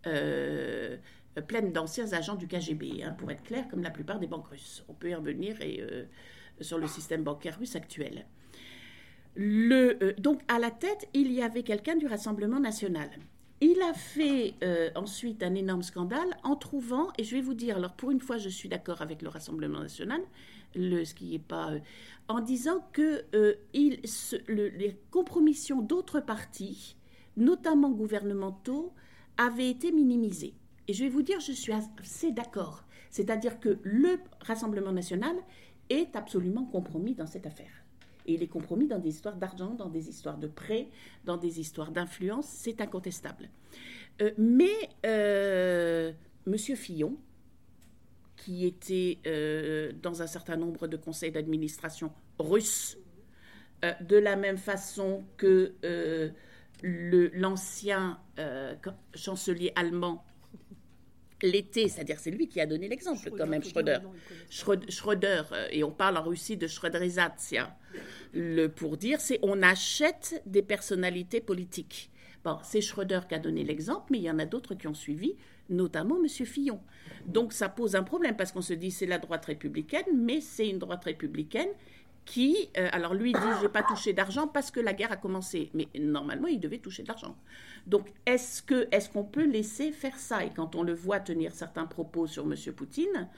euh, 0.07 0.97
pleine 1.49 1.73
d'anciens 1.73 2.13
agents 2.13 2.37
du 2.37 2.47
KGB, 2.47 3.03
hein, 3.03 3.15
pour 3.19 3.31
être 3.31 3.43
clair, 3.43 3.67
comme 3.69 3.83
la 3.83 3.91
plupart 3.91 4.21
des 4.21 4.27
banques 4.27 4.47
russes. 4.49 4.85
On 4.89 4.95
peut 4.95 5.11
y 5.11 5.15
revenir 5.15 5.61
et, 5.61 5.81
euh, 5.81 6.05
sur 6.61 6.79
le 6.79 6.87
système 6.87 7.25
bancaire 7.25 7.59
russe 7.59 7.75
actuel. 7.75 8.27
Euh, 9.39 10.13
donc, 10.19 10.43
à 10.47 10.61
la 10.61 10.71
tête, 10.71 11.09
il 11.13 11.33
y 11.33 11.43
avait 11.43 11.65
quelqu'un 11.65 11.97
du 11.97 12.07
Rassemblement 12.07 12.61
national. 12.61 13.11
Il 13.61 13.81
a 13.83 13.95
fait 13.95 14.55
ensuite 14.95 15.43
un 15.43 15.55
énorme 15.55 15.83
scandale 15.83 16.37
en 16.43 16.55
trouvant, 16.55 17.09
et 17.19 17.25
je 17.25 17.35
vais 17.35 17.41
vous 17.41 17.55
dire, 17.55 17.77
alors 17.79 17.95
pour 17.95 18.11
une 18.11 18.21
fois, 18.21 18.37
je 18.37 18.49
suis 18.49 18.69
d'accord 18.69 19.01
avec 19.01 19.23
le 19.23 19.29
Rassemblement 19.29 19.81
national, 19.81 20.21
le, 20.75 21.05
ce 21.05 21.15
qui 21.15 21.31
n'est 21.31 21.39
pas. 21.39 21.73
en 22.29 22.41
disant 22.41 22.87
que 22.93 23.25
il, 23.73 24.01
les 24.49 24.97
compromissions 25.11 25.81
d'autres 25.83 26.21
partis, 26.21 26.97
notamment 27.37 27.91
gouvernementaux, 27.91 28.93
avaient 29.37 29.71
été 29.71 29.93
minimisées. 29.93 30.55
Et 30.87 30.93
je 30.93 31.05
vais 31.05 31.11
vous 31.11 31.23
dire, 31.23 31.41
je 31.41 31.53
suis 31.53 31.73
assez 31.73 32.31
d'accord. 32.33 32.85
C'est-à-dire 33.11 33.61
que 33.61 33.79
le 33.83 34.19
Rassemblement 34.41 34.93
national 34.93 35.37
est 35.89 36.17
absolument 36.17 36.65
compromis 36.65 37.15
dans 37.15 37.27
cette 37.27 37.47
affaire. 37.47 37.85
Et 38.27 38.35
il 38.35 38.43
est 38.43 38.49
compromis 38.49 38.87
dans 38.87 38.99
des 38.99 39.11
histoires 39.11 39.37
d'argent, 39.37 39.75
dans 39.75 39.89
des 39.89 40.09
histoires 40.09 40.39
de 40.39 40.47
prêts, 40.47 40.89
dans 41.25 41.37
des 41.37 41.61
histoires 41.61 41.91
d'influence, 41.91 42.47
c'est 42.47 42.81
incontestable. 42.81 43.51
Euh, 44.23 44.33
mais 44.39 44.75
euh, 45.05 46.13
M. 46.47 46.57
Fillon, 46.57 47.17
qui 48.37 48.67
était 48.67 49.19
euh, 49.27 49.93
dans 50.03 50.23
un 50.23 50.27
certain 50.27 50.57
nombre 50.57 50.87
de 50.87 50.97
conseils 50.97 51.33
d'administration 51.33 52.13
russes, 52.39 52.99
de 54.01 54.17
la 54.17 54.35
même 54.35 54.57
façon 54.57 55.25
que 55.37 55.75
l'ancien 56.83 58.19
chancelier 59.15 59.73
allemand 59.77 60.25
l'été, 61.45 61.89
c'est-à-dire 61.89 62.19
c'est 62.19 62.31
lui 62.31 62.49
qui 62.49 62.61
a 62.61 62.67
donné 62.67 62.89
l'exemple 62.89 63.31
quand 63.37 63.47
même, 63.47 63.63
Schröder. 63.63 63.99
Schröder, 64.51 65.43
euh, 65.53 65.69
et 65.71 65.85
on 65.85 65.91
parle 65.91 66.17
en 66.17 66.23
Russie 66.23 66.57
de 66.57 66.67
Schröderisatia. 66.67 67.77
Le 68.33 68.69
pour 68.69 68.97
dire, 68.97 69.21
c'est 69.21 69.39
on 69.43 69.63
achète 69.63 70.43
des 70.47 70.63
personnalités 70.63 71.41
politiques. 71.41 72.11
Bon, 72.45 72.59
c'est 72.63 72.81
Schröder 72.81 73.21
qui 73.29 73.35
a 73.35 73.39
donné 73.39 73.65
l'exemple, 73.65 74.07
mais 74.11 74.19
il 74.19 74.25
y 74.25 74.31
en 74.31 74.39
a 74.39 74.45
d'autres 74.45 74.75
qui 74.75 74.87
ont 74.87 74.95
suivi, 74.95 75.37
notamment 75.69 76.17
M. 76.17 76.29
Fillon. 76.29 76.81
Donc 77.27 77.53
ça 77.53 77.69
pose 77.69 77.97
un 77.97 78.03
problème 78.03 78.37
parce 78.37 78.53
qu'on 78.53 78.63
se 78.63 78.75
dit 78.75 78.91
c'est 78.91 79.07
la 79.07 79.19
droite 79.19 79.45
républicaine, 79.47 80.07
mais 80.15 80.41
c'est 80.41 80.69
une 80.69 80.79
droite 80.79 81.05
républicaine 81.05 81.69
qui, 82.25 82.71
euh, 82.79 82.89
alors 82.93 83.15
lui 83.15 83.33
dit, 83.33 83.39
je 83.59 83.63
n'ai 83.63 83.69
pas 83.69 83.83
touché 83.83 84.13
d'argent 84.13 84.49
parce 84.49 84.71
que 84.71 84.81
la 84.81 84.95
guerre 84.95 85.13
a 85.13 85.17
commencé. 85.17 85.71
Mais 85.75 85.89
normalement, 85.99 86.49
il 86.49 86.59
devait 86.59 86.79
toucher 86.79 87.03
de 87.03 87.09
l'argent. 87.09 87.37
Donc, 87.87 88.09
est-ce 88.25 88.63
est-ce 88.93 89.11
qu'on 89.11 89.25
peut 89.25 89.45
laisser 89.45 89.93
faire 89.93 90.17
ça? 90.17 90.45
Et 90.45 90.51
quand 90.51 90.75
on 90.75 90.83
le 90.83 90.95
voit 90.95 91.21
tenir 91.21 91.53
certains 91.53 91.87
propos 91.87 92.27
sur 92.27 92.45
M. 92.45 92.55
Poutine, 92.75 93.29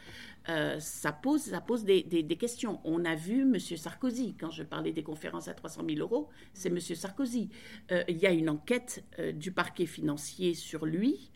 euh, 0.48 0.78
ça 0.78 1.12
pose, 1.12 1.42
ça 1.42 1.60
pose 1.60 1.84
des, 1.84 2.04
questions. 2.38 2.80
On 2.84 3.04
a 3.04 3.16
vu 3.16 3.42
M. 3.42 3.58
Sarkozy, 3.58 4.36
quand 4.38 4.50
je 4.50 4.62
parlais 4.62 4.92
des 4.92 5.02
conférences 5.02 5.48
à 5.48 5.54
300 5.54 5.82
000 5.88 6.00
euros, 6.00 6.28
c'est 6.54 6.68
M. 6.68 6.78
Sarkozy. 6.78 7.50
Euh, 7.90 8.04
il 8.08 8.18
y 8.18 8.26
a 8.26 8.30
une 8.30 8.48
enquête 8.48 9.04
du 9.34 9.50
parquet 9.50 9.86
financier 9.86 10.54
sur 10.54 10.86
lui, 10.86 11.30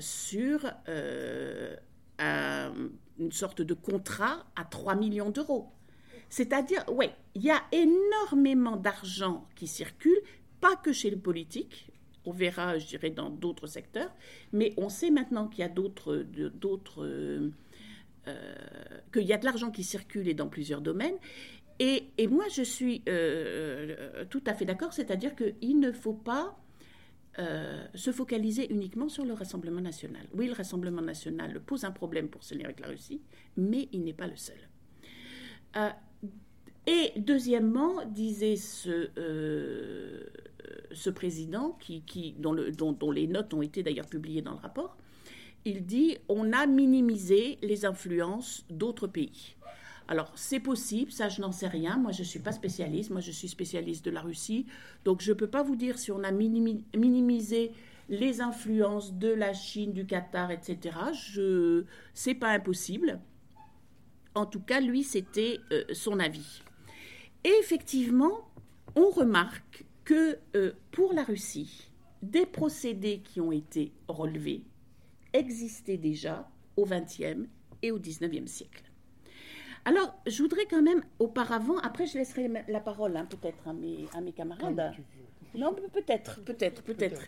sur 0.00 0.72
une 3.18 3.32
sorte 3.32 3.62
de 3.62 3.74
contrat 3.74 4.46
à 4.56 4.64
3 4.64 4.94
millions 4.94 5.30
d'euros. 5.30 5.68
C'est-à-dire, 6.28 6.84
oui, 6.88 7.06
il 7.34 7.42
y 7.42 7.50
a 7.50 7.60
énormément 7.72 8.76
d'argent 8.76 9.48
qui 9.56 9.66
circule, 9.66 10.16
pas 10.60 10.76
que 10.76 10.92
chez 10.92 11.10
les 11.10 11.16
politiques, 11.16 11.90
on 12.24 12.32
verra, 12.32 12.78
je 12.78 12.86
dirais, 12.86 13.10
dans 13.10 13.30
d'autres 13.30 13.66
secteurs, 13.66 14.14
mais 14.52 14.72
on 14.76 14.88
sait 14.88 15.10
maintenant 15.10 15.48
qu'il 15.48 15.60
y 15.60 15.64
a 15.64 15.68
d'autres, 15.68 16.24
euh, 16.98 17.50
qu'il 19.12 19.22
y 19.22 19.32
a 19.32 19.38
de 19.38 19.44
l'argent 19.44 19.70
qui 19.70 19.82
circule 19.82 20.28
et 20.28 20.34
dans 20.34 20.48
plusieurs 20.48 20.80
domaines. 20.80 21.16
Et, 21.78 22.10
moi, 22.28 22.44
je 22.54 22.62
suis 22.62 23.02
euh, 23.08 24.26
tout 24.28 24.42
à 24.46 24.52
fait 24.52 24.66
d'accord, 24.66 24.92
c'est-à-dire 24.92 25.34
qu'il 25.34 25.80
ne 25.80 25.90
faut 25.92 26.12
pas 26.12 26.59
euh, 27.40 27.86
se 27.94 28.12
focaliser 28.12 28.70
uniquement 28.72 29.08
sur 29.08 29.24
le 29.24 29.32
Rassemblement 29.32 29.80
national. 29.80 30.26
Oui, 30.34 30.46
le 30.46 30.52
Rassemblement 30.52 31.02
national 31.02 31.60
pose 31.60 31.84
un 31.84 31.90
problème 31.90 32.28
pour 32.28 32.44
se 32.44 32.54
lier 32.54 32.64
avec 32.64 32.80
la 32.80 32.88
Russie, 32.88 33.22
mais 33.56 33.88
il 33.92 34.04
n'est 34.04 34.12
pas 34.12 34.26
le 34.26 34.36
seul. 34.36 34.58
Et 36.86 37.12
deuxièmement, 37.16 38.04
disait 38.06 38.56
ce, 38.56 39.10
euh, 39.16 40.26
président, 41.14 41.78
qui, 41.80 42.34
dont, 42.38 43.10
les 43.10 43.26
notes 43.26 43.54
ont 43.54 43.62
été 43.62 43.82
d'ailleurs 43.82 44.06
publiées 44.06 44.42
dans 44.42 44.52
le 44.52 44.58
rapport, 44.58 44.96
il 45.64 45.84
dit 45.84 46.16
on 46.28 46.52
a 46.52 46.66
minimisé 46.66 47.58
les 47.62 47.84
influences 47.84 48.64
d'autres 48.70 49.06
pays. 49.06 49.56
Alors, 50.10 50.32
c'est 50.34 50.58
possible, 50.58 51.12
ça 51.12 51.28
je 51.28 51.40
n'en 51.40 51.52
sais 51.52 51.68
rien. 51.68 51.96
Moi, 51.96 52.10
je 52.10 52.22
ne 52.22 52.26
suis 52.26 52.40
pas 52.40 52.50
spécialiste. 52.50 53.10
Moi, 53.10 53.20
je 53.20 53.30
suis 53.30 53.46
spécialiste 53.46 54.04
de 54.04 54.10
la 54.10 54.20
Russie. 54.20 54.66
Donc, 55.04 55.22
je 55.22 55.30
ne 55.30 55.36
peux 55.36 55.46
pas 55.46 55.62
vous 55.62 55.76
dire 55.76 55.98
si 56.00 56.10
on 56.10 56.24
a 56.24 56.32
minimisé 56.32 57.70
les 58.08 58.40
influences 58.40 59.14
de 59.14 59.28
la 59.28 59.54
Chine, 59.54 59.92
du 59.92 60.04
Qatar, 60.04 60.50
etc. 60.50 60.98
Ce 61.14 61.84
n'est 62.26 62.34
pas 62.34 62.50
impossible. 62.50 63.20
En 64.34 64.46
tout 64.46 64.58
cas, 64.58 64.80
lui, 64.80 65.04
c'était 65.04 65.60
euh, 65.70 65.84
son 65.92 66.18
avis. 66.18 66.62
Et 67.44 67.52
effectivement, 67.60 68.50
on 68.96 69.10
remarque 69.10 69.84
que 70.02 70.38
euh, 70.56 70.72
pour 70.90 71.12
la 71.12 71.22
Russie, 71.22 71.88
des 72.22 72.46
procédés 72.46 73.20
qui 73.20 73.40
ont 73.40 73.52
été 73.52 73.92
relevés 74.08 74.64
existaient 75.32 75.98
déjà 75.98 76.50
au 76.76 76.84
XXe 76.84 77.46
et 77.82 77.92
au 77.92 78.00
XIXe 78.00 78.50
siècle. 78.50 78.89
Alors, 79.84 80.14
je 80.26 80.42
voudrais 80.42 80.66
quand 80.66 80.82
même, 80.82 81.02
auparavant, 81.18 81.78
après 81.78 82.06
je 82.06 82.18
laisserai 82.18 82.50
la 82.68 82.80
parole 82.80 83.16
hein, 83.16 83.26
peut-être 83.26 83.66
à 83.66 83.72
mes, 83.72 84.06
à 84.14 84.20
mes 84.20 84.32
camarades. 84.32 84.94
Non, 85.54 85.74
peut-être, 85.74 86.42
peut-être, 86.44 86.82
peut-être. 86.82 87.22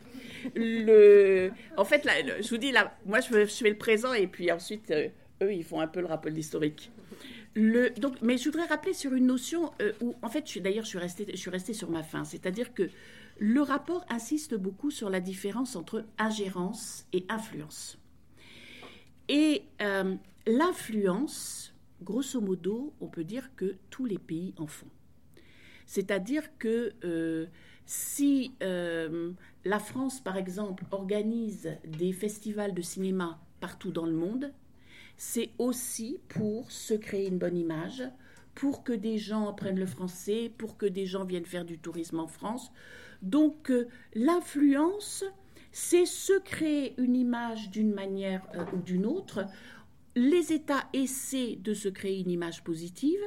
Le... 0.55 1.51
En 1.77 1.85
fait, 1.85 2.05
là, 2.05 2.13
je 2.41 2.49
vous 2.51 2.59
dis, 2.59 2.71
là, 2.71 2.97
moi, 3.05 3.21
je 3.21 3.47
fais 3.47 3.71
le 3.71 3.79
présent 3.79 4.13
et 4.13 4.27
puis 4.27 4.53
ensuite, 4.53 4.91
euh, 4.91 5.09
eux, 5.43 5.53
ils 5.53 5.65
font 5.65 5.81
un 5.81 5.89
peu 5.89 6.01
le 6.01 6.07
rappel 6.07 6.37
historique. 6.39 6.93
Le... 7.55 7.91
Donc, 7.91 8.23
mais 8.23 8.39
je 8.39 8.45
voudrais 8.45 8.67
rappeler 8.67 8.93
sur 8.93 9.13
une 9.13 9.27
notion 9.27 9.73
euh, 9.81 9.93
où, 10.01 10.15
en 10.23 10.29
fait, 10.29 10.45
d'ailleurs, 10.59 10.85
je 10.85 10.91
suis 10.91 10.99
restée, 10.99 11.27
je 11.31 11.37
suis 11.37 11.51
restée 11.51 11.75
sur 11.75 11.91
ma 11.91 12.03
fin. 12.03 12.25
C'est-à-dire 12.25 12.73
que 12.75 12.89
le 13.39 13.61
rapport 13.61 14.05
insiste 14.09 14.55
beaucoup 14.55 14.91
sur 14.91 15.11
la 15.11 15.21
différence 15.21 15.75
entre 15.75 16.05
ingérence 16.19 17.07
et 17.13 17.25
influence. 17.29 17.99
Et 19.29 19.63
euh, 19.81 20.15
l'influence, 20.47 21.72
grosso 22.03 22.41
modo, 22.41 22.93
on 23.01 23.09
peut 23.09 23.25
dire 23.25 23.51
que 23.57 23.77
tous 23.91 24.05
les 24.05 24.19
pays 24.19 24.55
en 24.59 24.67
font. 24.67 24.91
C'est-à-dire 25.87 26.57
que 26.59 26.93
si 27.87 28.53
euh, 28.63 29.33
la 29.65 29.79
France, 29.79 30.21
par 30.21 30.37
exemple, 30.37 30.85
organise 30.91 31.77
des 31.85 32.13
festivals 32.13 32.75
de 32.75 32.83
cinéma 32.83 33.41
partout 33.61 33.91
dans 33.91 34.07
le 34.07 34.13
monde, 34.13 34.53
c'est 35.17 35.51
aussi 35.59 36.19
pour 36.29 36.71
se 36.71 36.95
créer 36.95 37.29
une 37.29 37.39
bonne 37.39 37.57
image, 37.57 38.03
pour 38.55 38.83
que 38.85 38.93
des 38.93 39.19
gens 39.19 39.49
apprennent 39.49 39.79
le 39.79 39.87
français, 39.87 40.53
pour 40.59 40.77
que 40.77 40.87
des 40.87 41.07
gens 41.07 41.25
viennent 41.25 41.47
faire 41.47 41.65
du 41.65 41.79
tourisme 41.79 42.19
en 42.19 42.27
France. 42.27 42.73
Donc 43.23 43.71
euh, 43.71 43.89
l'influence, 44.15 45.25
c'est 45.71 46.07
se 46.07 46.39
créer 46.41 46.95
une 46.99 47.17
image 47.17 47.71
d'une 47.71 47.93
manière 47.93 48.47
euh, 48.55 48.65
ou 48.75 48.79
d'une 48.79 49.07
autre. 49.07 49.47
Les 50.15 50.53
États 50.53 50.89
essaient 50.93 51.57
de 51.57 51.75
se 51.75 51.89
créer 51.89 52.21
une 52.21 52.31
image 52.31 52.63
positive 52.65 53.21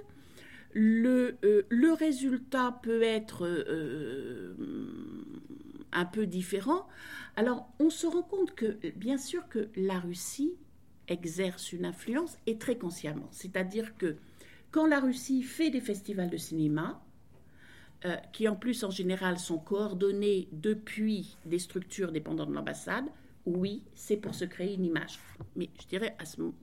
le, 0.76 1.38
euh, 1.46 1.94
résultat 1.98 2.78
peut 2.84 3.02
être 3.02 3.48
euh, 3.48 4.54
un 5.94 6.06
peu 6.06 6.28
différent. 6.28 6.86
Alors, 7.38 7.70
on 7.80 7.90
se 7.90 8.06
rend 8.06 8.24
compte 8.24 8.54
que, 8.56 8.78
bien 8.98 9.18
sûr, 9.18 9.48
que 9.48 9.70
la 9.78 10.00
Russie 10.00 10.54
exerce 11.08 11.72
une 11.72 11.86
influence 11.86 12.38
et 12.46 12.58
très 12.58 12.78
consciemment. 12.78 13.30
C'est-à-dire 13.32 13.98
que 13.98 14.18
quand 14.72 14.86
la 14.86 15.00
Russie 15.00 15.44
fait 15.44 15.70
des 15.70 15.80
festivals 15.80 16.30
de 16.30 16.38
cinéma, 16.38 17.02
euh, 18.04 18.18
qui 18.34 18.50
en 18.50 18.58
plus 18.58 18.84
en 18.84 18.92
général 18.92 19.40
sont 19.40 19.58
coordonnés 19.58 20.50
depuis 20.52 21.38
des 21.46 21.60
structures 21.60 22.12
dépendantes 22.12 22.50
de 22.50 22.54
l'ambassade, 22.54 23.06
oui, 23.46 23.84
c'est 23.94 24.18
pour 24.18 24.34
se 24.36 24.46
créer 24.46 24.74
une 24.74 24.86
image. 24.86 25.20
Mais 25.56 25.70
je 25.82 25.88
dirais 25.88 26.16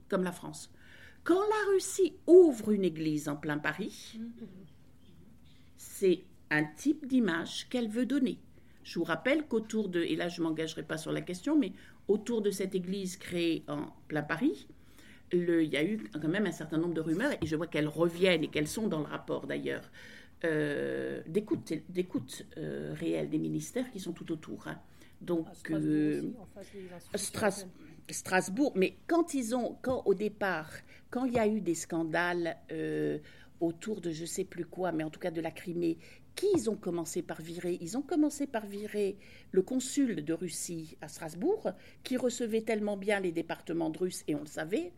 comme 0.09 0.23
la 0.23 0.31
France. 0.31 0.71
Quand 1.23 1.39
la 1.39 1.71
Russie 1.71 2.13
ouvre 2.27 2.71
une 2.71 2.83
église 2.83 3.29
en 3.29 3.37
plein 3.37 3.57
Paris, 3.57 4.19
c'est 5.77 6.23
un 6.49 6.65
type 6.65 7.07
d'image 7.07 7.67
qu'elle 7.69 7.87
veut 7.87 8.05
donner. 8.05 8.39
Je 8.83 8.99
vous 8.99 9.05
rappelle 9.05 9.47
qu'autour 9.47 9.87
de, 9.87 10.01
et 10.01 10.17
là 10.17 10.27
je 10.27 10.41
ne 10.41 10.47
m'engagerai 10.47 10.83
pas 10.83 10.97
sur 10.97 11.13
la 11.13 11.21
question, 11.21 11.57
mais 11.57 11.71
autour 12.09 12.41
de 12.41 12.51
cette 12.51 12.75
église 12.75 13.15
créée 13.15 13.63
en 13.69 13.87
plein 14.09 14.23
Paris, 14.23 14.67
il 15.31 15.63
y 15.63 15.77
a 15.77 15.83
eu 15.83 15.97
quand 16.11 16.27
même 16.27 16.45
un 16.45 16.51
certain 16.51 16.77
nombre 16.77 16.93
de 16.93 17.01
rumeurs, 17.01 17.31
et 17.41 17.45
je 17.45 17.55
vois 17.55 17.67
qu'elles 17.67 17.87
reviennent 17.87 18.43
et 18.43 18.49
qu'elles 18.49 18.67
sont 18.67 18.87
dans 18.87 18.99
le 18.99 19.05
rapport 19.05 19.47
d'ailleurs, 19.47 19.89
euh, 20.43 21.21
d'écoute 21.25 22.45
euh, 22.57 22.93
réelle 22.93 23.29
des 23.29 23.37
ministères 23.37 23.89
qui 23.91 24.01
sont 24.01 24.11
tout 24.11 24.29
autour. 24.31 24.67
Hein. 24.67 24.77
Donc, 25.21 25.47
Strasbourg, 27.15 27.67
Strasbourg, 28.09 28.73
mais 28.75 28.97
quand 29.07 29.33
ils 29.33 29.55
ont, 29.55 29.77
quand 29.81 30.03
au 30.05 30.13
départ, 30.13 30.71
quand 31.09 31.25
il 31.25 31.33
y 31.33 31.39
a 31.39 31.47
eu 31.47 31.61
des 31.61 31.75
scandales 31.75 32.57
euh, 32.71 33.19
autour 33.59 34.01
de 34.01 34.11
je 34.11 34.25
sais 34.25 34.43
plus 34.43 34.65
quoi, 34.65 34.91
mais 34.91 35.03
en 35.03 35.09
tout 35.09 35.19
cas 35.19 35.31
de 35.31 35.39
la 35.39 35.51
Crimée, 35.51 35.97
qui 36.35 36.47
ils 36.55 36.69
ont 36.69 36.75
commencé 36.75 37.21
par 37.21 37.41
virer? 37.41 37.77
Ils 37.81 37.97
ont 37.97 38.01
commencé 38.01 38.47
par 38.47 38.65
virer 38.65 39.17
le 39.51 39.61
consul 39.61 40.25
de 40.25 40.33
Russie 40.33 40.97
à 41.01 41.07
Strasbourg, 41.07 41.71
qui 42.03 42.17
recevait 42.17 42.61
tellement 42.61 42.97
bien 42.97 43.19
les 43.19 43.31
départements 43.31 43.89
de 43.89 43.99
Russes, 43.99 44.23
et 44.27 44.35
on 44.35 44.41
le 44.41 44.47
savait. 44.47 44.91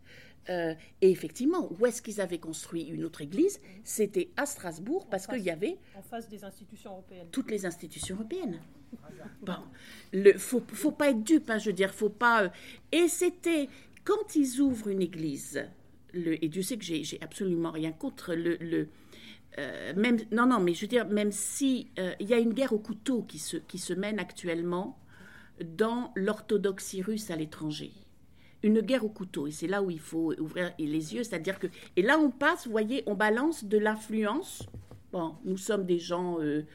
Euh, 0.49 0.75
et 1.01 1.09
effectivement, 1.09 1.71
où 1.71 1.85
est-ce 1.85 2.01
qu'ils 2.01 2.21
avaient 2.21 2.39
construit 2.39 2.83
une 2.83 3.03
autre 3.03 3.21
église? 3.21 3.59
C'était 3.83 4.29
à 4.37 4.45
Strasbourg, 4.45 5.07
parce 5.09 5.27
qu'il 5.27 5.41
y 5.41 5.49
avait... 5.49 5.77
En 5.97 6.01
face 6.01 6.29
des 6.29 6.43
institutions 6.43 6.91
européennes. 6.91 7.27
Toutes 7.31 7.51
les 7.51 7.65
institutions 7.65 8.15
européennes. 8.15 8.61
Bon, 9.41 9.53
le 10.13 10.37
faut, 10.37 10.63
faut 10.67 10.91
pas 10.91 11.09
être 11.09 11.23
dupe, 11.23 11.49
hein, 11.49 11.57
je 11.57 11.67
veux 11.67 11.73
dire, 11.73 11.93
faut 11.93 12.09
pas. 12.09 12.43
Euh, 12.43 12.49
et 12.91 13.07
c'était 13.07 13.69
quand 14.03 14.35
ils 14.35 14.61
ouvrent 14.61 14.87
une 14.87 15.01
église, 15.01 15.65
et 16.13 16.49
tu 16.49 16.63
sais 16.63 16.77
que 16.77 16.83
j'ai 16.83 17.19
absolument 17.21 17.71
rien 17.71 17.91
contre 17.91 18.33
le, 18.33 18.87
euh, 19.57 19.93
même, 19.95 20.17
non, 20.31 20.45
non, 20.45 20.59
mais 20.59 20.73
je 20.73 20.81
veux 20.81 20.87
dire, 20.87 21.07
même 21.07 21.31
si 21.31 21.87
euh, 21.99 22.13
il 22.19 22.27
y 22.27 22.33
a 22.33 22.39
une 22.39 22.53
guerre 22.53 22.73
au 22.73 22.79
couteau 22.79 23.23
qui 23.23 23.39
se, 23.39 23.57
qui 23.57 23.77
se 23.77 23.93
mène 23.93 24.19
actuellement 24.19 24.97
dans 25.61 26.11
l'orthodoxie 26.15 27.01
russe 27.01 27.31
à 27.31 27.35
l'étranger, 27.35 27.91
une 28.63 28.81
guerre 28.81 29.05
au 29.05 29.09
couteau, 29.09 29.47
et 29.47 29.51
c'est 29.51 29.67
là 29.67 29.81
où 29.81 29.89
il 29.89 29.99
faut 29.99 30.33
ouvrir 30.39 30.73
les 30.77 31.15
yeux, 31.15 31.23
c'est-à-dire 31.23 31.59
que, 31.59 31.67
et 31.95 32.01
là 32.01 32.19
on 32.19 32.31
passe, 32.31 32.65
vous 32.65 32.71
voyez, 32.71 33.03
on 33.05 33.15
balance 33.15 33.63
de 33.63 33.77
l'influence. 33.77 34.63
Bon, 35.11 35.35
nous 35.45 35.57
sommes 35.57 35.85
des 35.85 35.99
gens 35.99 36.41
euh, 36.41 36.65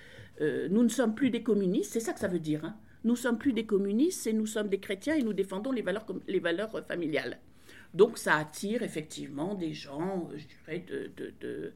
nous 0.41 0.83
ne 0.83 0.89
sommes 0.89 1.15
plus 1.15 1.31
des 1.31 1.43
communistes, 1.43 1.93
c'est 1.93 2.01
ça 2.01 2.13
que 2.13 2.21
ça 2.21 2.29
veut 2.29 2.39
dire. 2.39 2.65
Hein. 2.65 2.77
Nous 3.05 3.17
sommes 3.17 3.39
plus 3.39 3.53
des 3.53 3.67
communistes 3.67 4.27
et 4.27 4.33
nous 4.33 4.47
sommes 4.47 4.69
des 4.69 4.81
chrétiens 4.81 5.15
et 5.15 5.23
nous 5.23 5.33
défendons 5.33 5.73
les 5.73 5.83
valeurs, 5.83 6.07
valeurs 6.43 6.87
familiales. 6.87 7.39
Donc 7.95 8.19
ça 8.19 8.37
attire 8.37 8.83
effectivement 8.83 9.55
des 9.55 9.73
gens, 9.73 10.29
euh, 10.31 10.39
je 10.39 10.47
dirais, 10.47 10.85
de, 10.87 11.73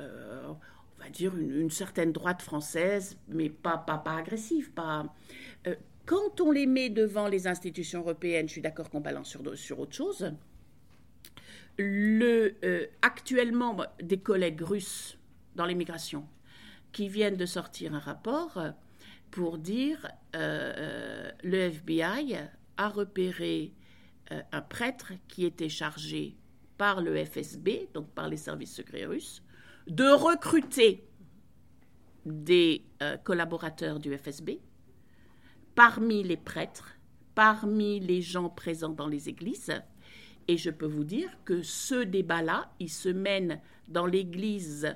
euh, 0.00 0.48
on 0.48 1.02
va 1.02 1.10
dire 1.10 1.36
une, 1.36 1.70
certaine 1.70 2.12
droite 2.12 2.42
française, 2.42 3.18
mais 3.28 3.50
pas, 3.50 3.78
pas, 3.78 3.98
pas 3.98 4.16
agressive, 4.16 4.70
pas. 4.72 5.06
quand 6.06 6.40
on 6.40 6.50
les 6.50 6.66
met 6.66 6.90
devant 6.90 7.28
les 7.28 7.46
institutions 7.46 8.00
européennes, 8.00 8.48
je 8.48 8.52
suis 8.52 8.62
d'accord 8.62 8.90
qu'on 8.90 9.00
balance 9.00 9.28
sur, 9.28 9.56
sur 9.56 9.78
autre 9.78 9.94
chose. 9.94 10.32
Le, 11.78 12.54
actuellement, 13.02 13.76
des 14.02 14.18
collègues 14.18 14.60
russes 14.60 15.18
dans 15.56 15.66
l'immigration 15.66 16.26
qui 16.94 17.08
viennent 17.08 17.36
de 17.36 17.44
sortir 17.44 17.92
un 17.94 17.98
rapport 17.98 18.58
pour 19.30 19.58
dire 19.58 20.06
euh, 20.36 20.72
euh 20.78 21.30
le 21.42 21.58
FBI 21.58 22.36
a 22.76 22.88
repéré 22.88 23.74
euh, 24.32 24.40
un 24.52 24.62
prêtre 24.62 25.12
qui 25.28 25.44
était 25.44 25.68
chargé 25.68 26.36
par 26.78 27.02
le 27.02 27.22
FSB, 27.24 27.88
donc 27.92 28.08
par 28.10 28.28
les 28.28 28.36
services 28.36 28.74
secrets 28.74 29.04
russes, 29.04 29.42
de 29.86 30.08
recruter 30.08 31.04
des 32.24 32.84
euh, 33.02 33.16
collaborateurs 33.18 33.98
du 33.98 34.16
FSB 34.16 34.52
parmi 35.74 36.22
les 36.22 36.36
prêtres, 36.36 36.96
parmi 37.34 37.98
les 38.00 38.22
gens 38.22 38.48
présents 38.48 38.94
dans 38.94 39.08
les 39.08 39.28
églises. 39.28 39.72
Et 40.46 40.56
je 40.56 40.70
peux 40.70 40.86
vous 40.86 41.04
dire 41.04 41.30
que 41.44 41.62
ce 41.62 42.04
débat-là, 42.04 42.70
il 42.78 42.90
se 42.90 43.08
mène 43.08 43.60
dans 43.88 44.06
l'église 44.06 44.94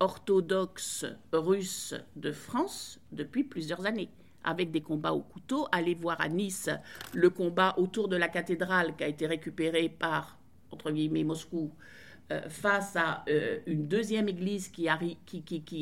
orthodoxe 0.00 1.06
russe 1.32 1.94
de 2.16 2.32
France 2.32 3.00
depuis 3.12 3.44
plusieurs 3.44 3.86
années, 3.86 4.10
avec 4.44 4.70
des 4.70 4.80
combats 4.80 5.12
au 5.12 5.20
couteau. 5.20 5.66
Allez 5.72 5.94
voir 5.94 6.20
à 6.20 6.28
Nice 6.28 6.70
le 7.14 7.30
combat 7.30 7.74
autour 7.78 8.08
de 8.08 8.16
la 8.16 8.28
cathédrale 8.28 8.96
qui 8.96 9.04
a 9.04 9.08
été 9.08 9.26
récupéré 9.26 9.88
par, 9.88 10.38
entre 10.70 10.90
guillemets, 10.90 11.24
Moscou, 11.24 11.72
euh, 12.30 12.48
face 12.48 12.94
à 12.94 13.24
euh, 13.28 13.58
une 13.66 13.88
deuxième 13.88 14.28
église 14.28 14.68
qui, 14.68 14.86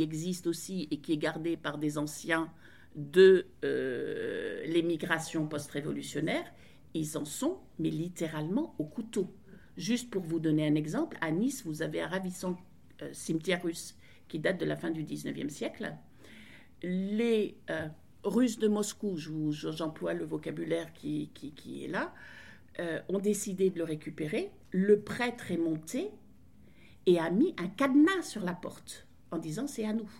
existe 0.01 0.47
aussi 0.47 0.87
et 0.91 0.99
qui 0.99 1.13
est 1.13 1.19
gardée 1.19 1.57
par 1.57 1.77
des 1.77 1.99
anciens 1.99 2.49
de 2.95 3.47
euh, 3.65 4.65
l'émigration 4.67 5.47
post-révolutionnaire. 5.49 6.45
Ils 6.95 7.19
en 7.19 7.25
sont, 7.25 7.59
mais 7.79 7.91
littéralement, 7.91 8.75
au 8.79 8.85
couteau. 8.85 9.35
Juste 9.77 10.09
pour 10.09 10.23
vous 10.23 10.39
donner 10.39 10.67
un 10.67 10.77
exemple, 10.77 11.19
à 11.21 11.31
Nice, 11.31 11.65
vous 11.67 11.83
avez 11.83 12.01
un 12.01 12.09
ravissant 12.09 12.57
cimetière 13.13 13.63
russe 13.63 13.95
qui 14.29 14.39
date 14.39 14.59
de 14.59 14.65
la 14.65 14.77
fin 14.77 14.91
du 14.91 15.05
19e 15.05 15.49
siècle. 15.49 15.95
Les 16.83 17.57
euh, 17.71 17.89
Russes 18.25 18.59
de 18.59 18.69
Moscou, 18.69 19.17
j'emploie 19.17 20.15
le 20.15 20.25
vocabulaire 20.25 20.93
qui, 20.93 21.31
est 21.85 21.89
là, 21.89 22.13
euh, 22.81 23.01
ont 23.09 23.19
décidé 23.19 23.71
de 23.71 23.79
le 23.79 23.85
récupérer. 23.85 24.51
Le 24.73 25.01
prêtre 25.01 25.51
est 25.51 25.57
monté 25.57 26.11
et 27.07 27.19
a 27.19 27.31
mis 27.31 27.55
un 27.59 27.69
cadenas 27.69 28.23
sur 28.23 28.45
la 28.45 28.55
porte 28.55 29.07
en 29.31 29.39
disant 29.39 29.67
c'est 29.67 29.85
à 29.85 29.93
nous. 29.93 30.11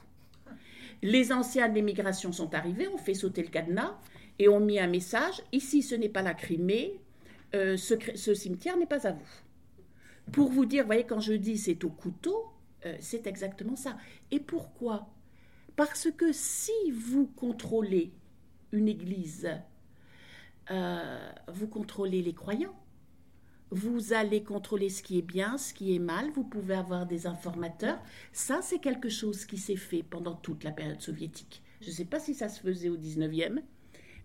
Les 1.03 1.33
anciens 1.33 1.69
de 1.69 1.75
l'émigration 1.75 2.33
sont 2.33 2.55
arrivés, 2.55 2.89
ont 2.89 2.99
fait 2.99 3.15
sauter 3.15 3.43
le 3.43 3.49
cadenas 3.49 3.99
et 4.39 4.49
ont 4.49 4.61
mis 4.61 4.79
un 4.79 4.87
message 4.87 5.43
ici 5.53 5.83
ce 5.83 5.95
n'est 5.95 6.09
pas 6.09 6.23
la 6.23 6.35
Crimée, 6.35 7.01
euh, 7.55 7.77
ce, 7.77 7.95
ce 8.15 8.35
cimetière 8.35 8.77
n'est 8.77 8.87
pas 8.87 9.07
à 9.07 9.13
vous. 9.13 9.29
Pour 10.33 10.51
vous 10.51 10.65
dire, 10.65 10.87
voyez, 10.87 11.05
quand 11.05 11.21
je 11.21 11.35
dis 11.35 11.59
c'est 11.59 11.85
au 11.85 11.91
couteau, 11.91 12.47
euh, 12.87 12.97
c'est 13.01 13.27
exactement 13.27 13.77
ça. 13.77 13.97
Et 14.31 14.41
pourquoi? 14.41 15.09
Parce 15.77 16.11
que 16.11 16.33
si 16.33 16.73
vous 16.93 17.27
contrôlez 17.27 18.13
une 18.73 18.89
église, 18.89 19.49
euh, 20.71 21.31
vous 21.49 21.67
contrôlez 21.69 22.23
les 22.23 22.33
croyants, 22.33 22.75
vous 23.71 24.13
allez 24.13 24.43
contrôler 24.43 24.89
ce 24.89 25.03
qui 25.03 25.19
est 25.19 25.23
bien, 25.23 25.59
ce 25.59 25.75
qui 25.75 25.95
est 25.95 25.99
mal, 25.99 26.31
vous 26.31 26.45
pouvez 26.45 26.75
avoir 26.75 27.07
des 27.07 27.27
informateurs. 27.27 27.99
Ça, 28.33 28.61
c'est 28.63 28.79
quelque 28.79 29.09
chose 29.09 29.45
qui 29.45 29.59
s'est 29.59 29.77
fait 29.77 30.03
pendant 30.03 30.35
toute 30.35 30.65
la 30.65 30.71
période 30.71 31.01
soviétique. 31.01 31.63
Je 31.81 31.89
ne 31.89 31.93
sais 31.93 32.05
pas 32.05 32.21
si 32.21 32.35
ça 32.35 32.49
se 32.49 32.61
faisait 32.61 32.89
au 32.89 32.97
19e, 32.97 33.61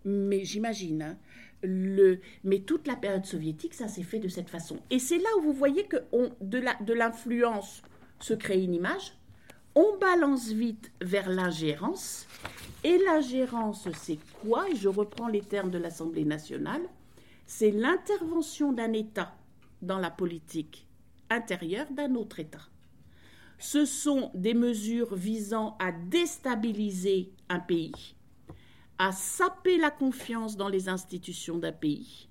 mais 0.04 0.44
j'imagine. 0.44 1.02
Hein, 1.02 1.18
mais 1.64 2.60
toute 2.60 2.86
la 2.86 2.96
période 2.96 3.24
soviétique, 3.24 3.74
ça 3.74 3.88
s'est 3.88 4.02
fait 4.02 4.18
de 4.18 4.28
cette 4.28 4.48
façon. 4.48 4.78
Et 4.90 4.98
c'est 4.98 5.18
là 5.18 5.28
où 5.38 5.42
vous 5.42 5.52
voyez 5.52 5.84
que 5.84 5.96
de 6.40 6.92
l'influence 6.92 7.82
se 8.22 8.34
crée 8.34 8.62
une 8.62 8.74
image, 8.74 9.12
on 9.74 9.98
balance 9.98 10.48
vite 10.48 10.90
vers 11.00 11.28
l'ingérence, 11.28 12.26
et 12.84 12.98
l'ingérence, 12.98 13.88
c'est 13.92 14.18
quoi? 14.40 14.66
Je 14.74 14.88
reprends 14.88 15.28
les 15.28 15.40
termes 15.40 15.70
de 15.70 15.78
l'Assemblée 15.78 16.24
nationale 16.24 16.82
c'est 17.46 17.70
l'intervention 17.70 18.72
d'un 18.72 18.94
État 18.94 19.36
dans 19.82 19.98
la 19.98 20.10
politique 20.10 20.86
intérieure 21.28 21.86
d'un 21.90 22.14
autre 22.14 22.40
État. 22.40 22.66
Ce 23.58 23.84
sont 23.84 24.30
des 24.34 24.54
mesures 24.54 25.14
visant 25.14 25.76
à 25.78 25.92
déstabiliser 25.92 27.30
un 27.50 27.60
pays, 27.60 28.14
à 28.98 29.12
saper 29.12 29.76
la 29.76 29.90
confiance 29.90 30.56
dans 30.56 30.70
les 30.70 30.88
institutions 30.88 31.58
d'un 31.58 31.72
pays, 31.72 32.28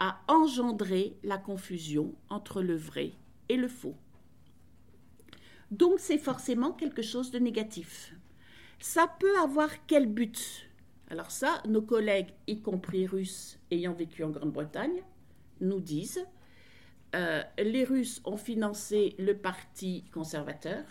à 0.00 0.20
engendrer 0.26 1.16
la 1.22 1.38
confusion 1.38 2.12
entre 2.28 2.62
le 2.62 2.74
vrai 2.74 3.12
et 3.48 3.56
le 3.56 3.68
faux. 3.68 3.94
Donc 5.72 6.00
c'est 6.00 6.18
forcément 6.18 6.72
quelque 6.72 7.00
chose 7.00 7.30
de 7.30 7.38
négatif. 7.38 8.14
Ça 8.78 9.06
peut 9.18 9.38
avoir 9.38 9.70
quel 9.86 10.06
but? 10.06 10.68
Alors 11.08 11.30
ça, 11.30 11.62
nos 11.66 11.80
collègues, 11.80 12.28
y 12.46 12.60
compris 12.60 13.06
russes 13.06 13.58
ayant 13.70 13.94
vécu 13.94 14.22
en 14.22 14.28
Grande-Bretagne, 14.28 15.02
nous 15.62 15.80
disent 15.80 16.26
euh, 17.14 17.42
les 17.58 17.84
Russes 17.84 18.20
ont 18.26 18.36
financé 18.36 19.14
le 19.18 19.34
Parti 19.34 20.04
conservateur, 20.12 20.84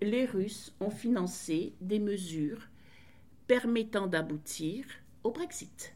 les 0.00 0.24
Russes 0.24 0.72
ont 0.78 0.90
financé 0.90 1.74
des 1.80 1.98
mesures 1.98 2.68
permettant 3.48 4.06
d'aboutir 4.06 4.84
au 5.24 5.32
Brexit. 5.32 5.94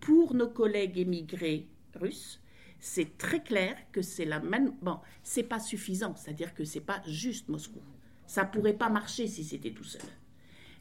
Pour 0.00 0.34
nos 0.34 0.48
collègues 0.48 0.98
émigrés 0.98 1.66
russes, 1.94 2.40
c'est 2.80 3.18
très 3.18 3.42
clair 3.42 3.76
que 3.92 4.02
c'est 4.02 4.24
la 4.24 4.40
même. 4.40 4.72
Bon, 4.82 4.98
c'est 5.22 5.42
pas 5.42 5.60
suffisant, 5.60 6.14
c'est-à-dire 6.16 6.54
que 6.54 6.64
c'est 6.64 6.80
pas 6.80 7.02
juste 7.06 7.48
Moscou. 7.48 7.80
Ça 8.26 8.44
pourrait 8.44 8.74
pas 8.74 8.88
marcher 8.88 9.26
si 9.26 9.44
c'était 9.44 9.72
tout 9.72 9.84
seul 9.84 10.02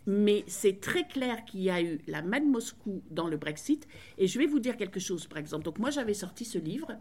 mais 0.07 0.45
c'est 0.47 0.79
très 0.79 1.05
clair 1.05 1.43
qu'il 1.43 1.61
y 1.61 1.69
a 1.69 1.81
eu 1.81 1.99
la 2.07 2.21
main 2.21 2.39
de 2.39 2.45
Moscou 2.45 3.03
dans 3.11 3.27
le 3.27 3.35
Brexit. 3.35 3.87
Et 4.17 4.25
je 4.25 4.39
vais 4.39 4.47
vous 4.47 4.59
dire 4.59 4.77
quelque 4.77 5.01
chose, 5.01 5.27
par 5.27 5.37
exemple. 5.37 5.65
Donc 5.65 5.79
moi, 5.79 5.89
j'avais 5.89 6.13
sorti 6.13 6.45
ce 6.45 6.57
livre, 6.57 6.93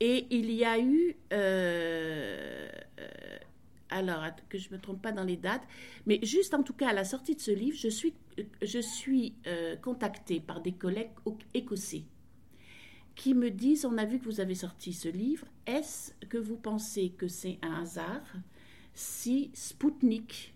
et 0.00 0.26
il 0.30 0.50
y 0.52 0.64
a 0.64 0.78
eu... 0.78 1.16
Euh, 1.32 2.68
euh, 3.00 3.08
alors, 3.90 4.22
que 4.48 4.56
je 4.56 4.68
ne 4.68 4.76
me 4.76 4.80
trompe 4.80 5.02
pas 5.02 5.12
dans 5.12 5.24
les 5.24 5.36
dates, 5.36 5.66
mais 6.06 6.20
juste 6.22 6.54
en 6.54 6.62
tout 6.62 6.74
cas 6.74 6.90
à 6.90 6.92
la 6.92 7.04
sortie 7.04 7.34
de 7.34 7.40
ce 7.40 7.50
livre, 7.50 7.76
je 7.76 7.88
suis, 7.88 8.14
je 8.62 8.78
suis 8.78 9.34
euh, 9.46 9.76
contactée 9.76 10.40
par 10.40 10.60
des 10.60 10.72
collègues 10.72 11.10
écossais 11.54 12.04
qui 13.18 13.34
me 13.34 13.50
disent, 13.50 13.84
on 13.84 13.98
a 13.98 14.04
vu 14.04 14.20
que 14.20 14.26
vous 14.26 14.38
avez 14.38 14.54
sorti 14.54 14.92
ce 14.92 15.08
livre, 15.08 15.44
est-ce 15.66 16.12
que 16.28 16.38
vous 16.38 16.56
pensez 16.56 17.10
que 17.10 17.26
c'est 17.26 17.58
un 17.62 17.82
hasard 17.82 18.22
si 18.94 19.50
Sputnik 19.54 20.54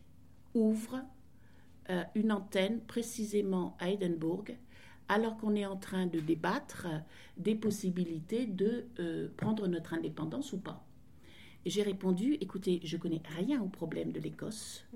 ouvre 0.54 1.02
euh, 1.90 2.04
une 2.14 2.30
antenne 2.30 2.80
précisément 2.80 3.76
à 3.80 3.90
Édimbourg, 3.90 4.44
alors 5.08 5.36
qu'on 5.38 5.56
est 5.56 5.66
en 5.66 5.76
train 5.76 6.06
de 6.06 6.20
débattre 6.20 6.86
des 7.36 7.56
possibilités 7.56 8.46
de 8.46 8.86
euh, 9.00 9.28
prendre 9.36 9.66
notre 9.66 9.92
indépendance 9.94 10.52
ou 10.52 10.58
pas? 10.58 10.86
J'ai 11.66 11.82
répondu, 11.82 12.34
écoutez, 12.34 12.80
je 12.84 12.96
connais 12.96 13.22
rien 13.36 13.60
au 13.60 13.68
problème 13.68 14.12
de 14.12 14.20
l'Écosse, 14.20 14.86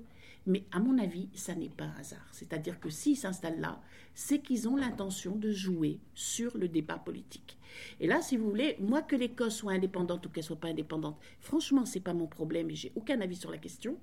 mais 0.47 0.63
à 0.71 0.79
mon 0.79 0.97
avis, 0.97 1.29
ça 1.35 1.53
n'est 1.53 1.69
pas 1.69 1.83
un 1.83 1.99
hasard. 1.99 2.27
C'est-à-dire 2.31 2.79
que 2.79 2.89
s'ils 2.89 3.17
s'installent 3.17 3.59
là, 3.59 3.81
c'est 4.15 4.39
qu'ils 4.39 4.67
ont 4.67 4.77
l'intention 4.77 5.35
de 5.35 5.51
jouer 5.51 5.99
sur 6.15 6.57
le 6.57 6.69
débat 6.69 6.97
politique. 6.97 7.57
Et 7.99 8.07
là, 8.07 8.21
si 8.21 8.37
vous 8.37 8.49
voulez, 8.49 8.77
moi 8.79 9.01
que 9.01 9.15
l'Écosse 9.15 9.57
soit 9.57 9.73
indépendante 9.73 10.25
ou 10.25 10.29
qu'elle 10.29 10.43
soit 10.43 10.59
pas 10.59 10.69
indépendante, 10.69 11.19
franchement, 11.39 11.85
c'est 11.85 11.99
pas 11.99 12.13
mon 12.13 12.27
problème 12.27 12.71
et 12.71 12.75
j'ai 12.75 12.93
aucun 12.95 13.19
avis 13.21 13.35
sur 13.35 13.51
la 13.51 13.57
question. 13.57 13.97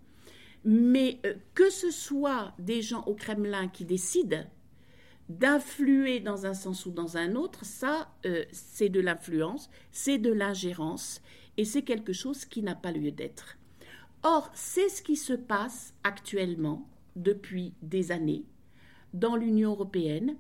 Mais 0.65 1.19
euh, 1.27 1.35
que 1.55 1.71
ce 1.71 1.91
soit 1.91 2.55
des 2.59 2.83
gens 2.83 3.03
au 3.05 3.15
Kremlin 3.15 3.69
qui 3.69 3.85
décident 3.85 4.45
d'influer 5.29 6.21
dans 6.21 6.47
un 6.47 6.55
sens 6.55 6.85
ou 6.85 6.91
dans 6.91 7.17
un 7.17 7.35
autre, 7.35 7.65
ça, 7.65 8.15
euh, 8.27 8.45
c'est 8.53 8.91
de 8.91 9.01
l'influence, 9.01 9.71
c'est 9.91 10.19
de 10.19 10.31
l'ingérence, 10.31 11.23
et 11.57 11.65
c'est 11.65 11.83
quelque 11.83 12.13
chose 12.13 12.45
qui 12.45 12.63
n'a 12.63 12.75
pas 12.75 12.93
lieu 12.93 13.11
d'être. 13.11 13.57
Or, 14.25 14.51
c'est 14.55 14.89
ce 14.89 15.03
qui 15.03 15.17
se 15.17 15.35
passe 15.35 15.95
actuellement 16.03 16.89
depuis 17.15 17.75
des 17.83 18.11
années 18.11 18.47
dans 19.13 19.37
l'Union 19.37 19.73
européenne, 19.73 20.37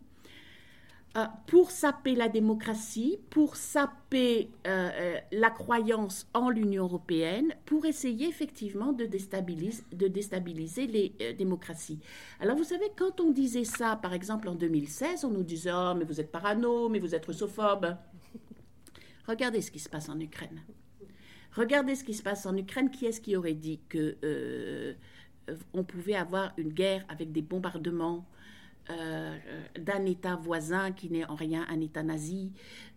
euh, 1.16 1.26
pour 1.46 1.70
saper 1.70 2.16
la 2.16 2.28
démocratie, 2.28 3.18
pour 3.30 3.54
saper 3.54 4.50
euh, 4.66 4.90
euh, 4.92 5.18
la 5.30 5.50
croyance 5.50 6.26
en 6.34 6.48
l'Union 6.48 6.84
européenne, 6.84 7.54
pour 7.66 7.84
essayer 7.84 8.26
effectivement 8.26 8.92
de 8.92 9.04
déstabiliser, 9.04 10.86
les 10.88 11.34
démocraties. 11.38 12.00
Alors 12.40 12.56
vous 12.56 12.64
savez, 12.64 12.90
quand 12.96 13.20
on 13.20 13.30
disait 13.30 13.64
ça, 13.64 13.96
par 13.96 14.14
exemple 14.14 14.48
en 14.48 14.56
2016, 14.56 15.24
on 15.24 15.30
nous 15.30 15.44
disait⁇ 15.44 15.70
Oh, 15.76 15.94
mais 15.96 16.04
vous 16.04 16.20
êtes 16.20 16.32
parano, 16.32 16.88
mais 16.88 16.98
vous 16.98 17.14
êtes 17.14 17.26
russophobe⁇ 17.26 17.84
Regardez 19.28 19.60
ce 19.60 19.70
qui 19.70 19.78
se 19.78 19.88
passe 19.88 20.08
en 20.08 20.18
Ukraine. 20.18 20.62
Regardez 21.56 21.94
ce 21.94 22.04
qui 22.04 22.14
se 22.14 22.22
passe 22.22 22.46
en 22.46 22.56
Ukraine. 22.56 22.90
Qui 22.90 23.06
est-ce 23.06 23.20
qui 23.20 23.36
aurait 23.36 23.54
dit 23.54 23.80
que 23.88 24.16
on 25.72 25.84
pouvait 25.84 26.14
avoir 26.14 26.52
une 26.56 26.72
guerre 26.72 27.04
avec 27.08 27.32
des 27.32 27.42
bombardements 27.42 28.24
euh, 28.90 29.38
d'un 29.78 30.04
État 30.04 30.36
voisin 30.36 30.92
qui 30.92 31.08
n'est 31.08 31.24
en 31.24 31.34
rien 31.34 31.64
un 31.70 31.80
État 31.80 32.02
nazi, 32.02 32.52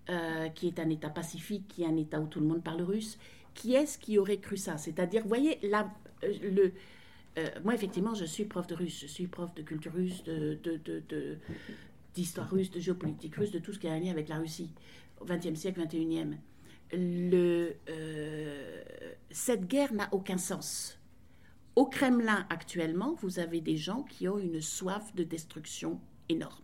euh, 0.09 0.49
qui 0.49 0.67
est 0.67 0.79
un 0.79 0.89
État 0.89 1.09
pacifique, 1.09 1.65
qui 1.69 1.83
est 1.83 1.87
un 1.87 1.95
État 1.95 2.19
où 2.19 2.27
tout 2.27 2.39
le 2.39 2.45
monde 2.45 2.61
parle 2.63 2.81
russe? 2.81 3.17
Qui 3.53 3.73
est-ce 3.73 3.97
qui 3.97 4.17
aurait 4.17 4.37
cru 4.37 4.57
ça? 4.57 4.77
C'est-à-dire, 4.77 5.25
voyez, 5.25 5.59
euh, 5.63 7.49
moi, 7.63 7.73
effectivement, 7.73 8.13
je 8.15 8.25
suis 8.25 8.43
prof 8.43 8.67
de 8.67 8.75
russe, 8.75 8.99
je 9.01 9.07
suis 9.07 9.27
prof 9.27 9.53
de 9.55 9.61
culture 9.61 9.93
russe, 9.93 10.23
de, 10.25 10.59
d'histoire 12.13 12.49
russe, 12.49 12.69
de 12.69 12.79
géopolitique 12.79 13.35
russe, 13.35 13.51
de 13.51 13.59
tout 13.59 13.71
ce 13.71 13.79
qui 13.79 13.87
a 13.87 13.93
un 13.93 13.99
lien 13.99 14.11
avec 14.11 14.27
la 14.27 14.39
Russie, 14.39 14.71
au 15.21 15.25
XXe 15.25 15.55
siècle, 15.55 15.81
XXIe. 15.85 16.37
Le, 16.93 17.75
cette 19.29 19.67
guerre 19.67 19.93
n'a 19.93 20.09
aucun 20.11 20.37
sens. 20.37 20.99
Au 21.75 21.85
Kremlin 21.85 22.47
actuellement, 22.49 23.15
vous 23.21 23.39
avez 23.39 23.61
des 23.61 23.77
gens 23.77 24.03
qui 24.03 24.27
ont 24.27 24.39
une 24.39 24.61
soif 24.61 25.13
de 25.13 25.23
destruction 25.23 25.99
énorme 26.29 26.63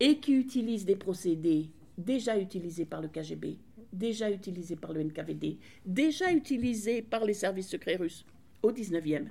et 0.00 0.20
qui 0.20 0.32
utilisent 0.32 0.84
des 0.84 0.96
procédés 0.96 1.70
déjà 1.98 2.38
utilisés 2.38 2.84
par 2.84 3.00
le 3.00 3.08
KGB, 3.08 3.58
déjà 3.92 4.30
utilisés 4.30 4.76
par 4.76 4.92
le 4.92 5.02
NKVD, 5.04 5.58
déjà 5.84 6.32
utilisés 6.32 7.02
par 7.02 7.24
les 7.24 7.34
services 7.34 7.68
secrets 7.68 7.96
russes 7.96 8.24
au 8.62 8.70
19e. 8.72 9.28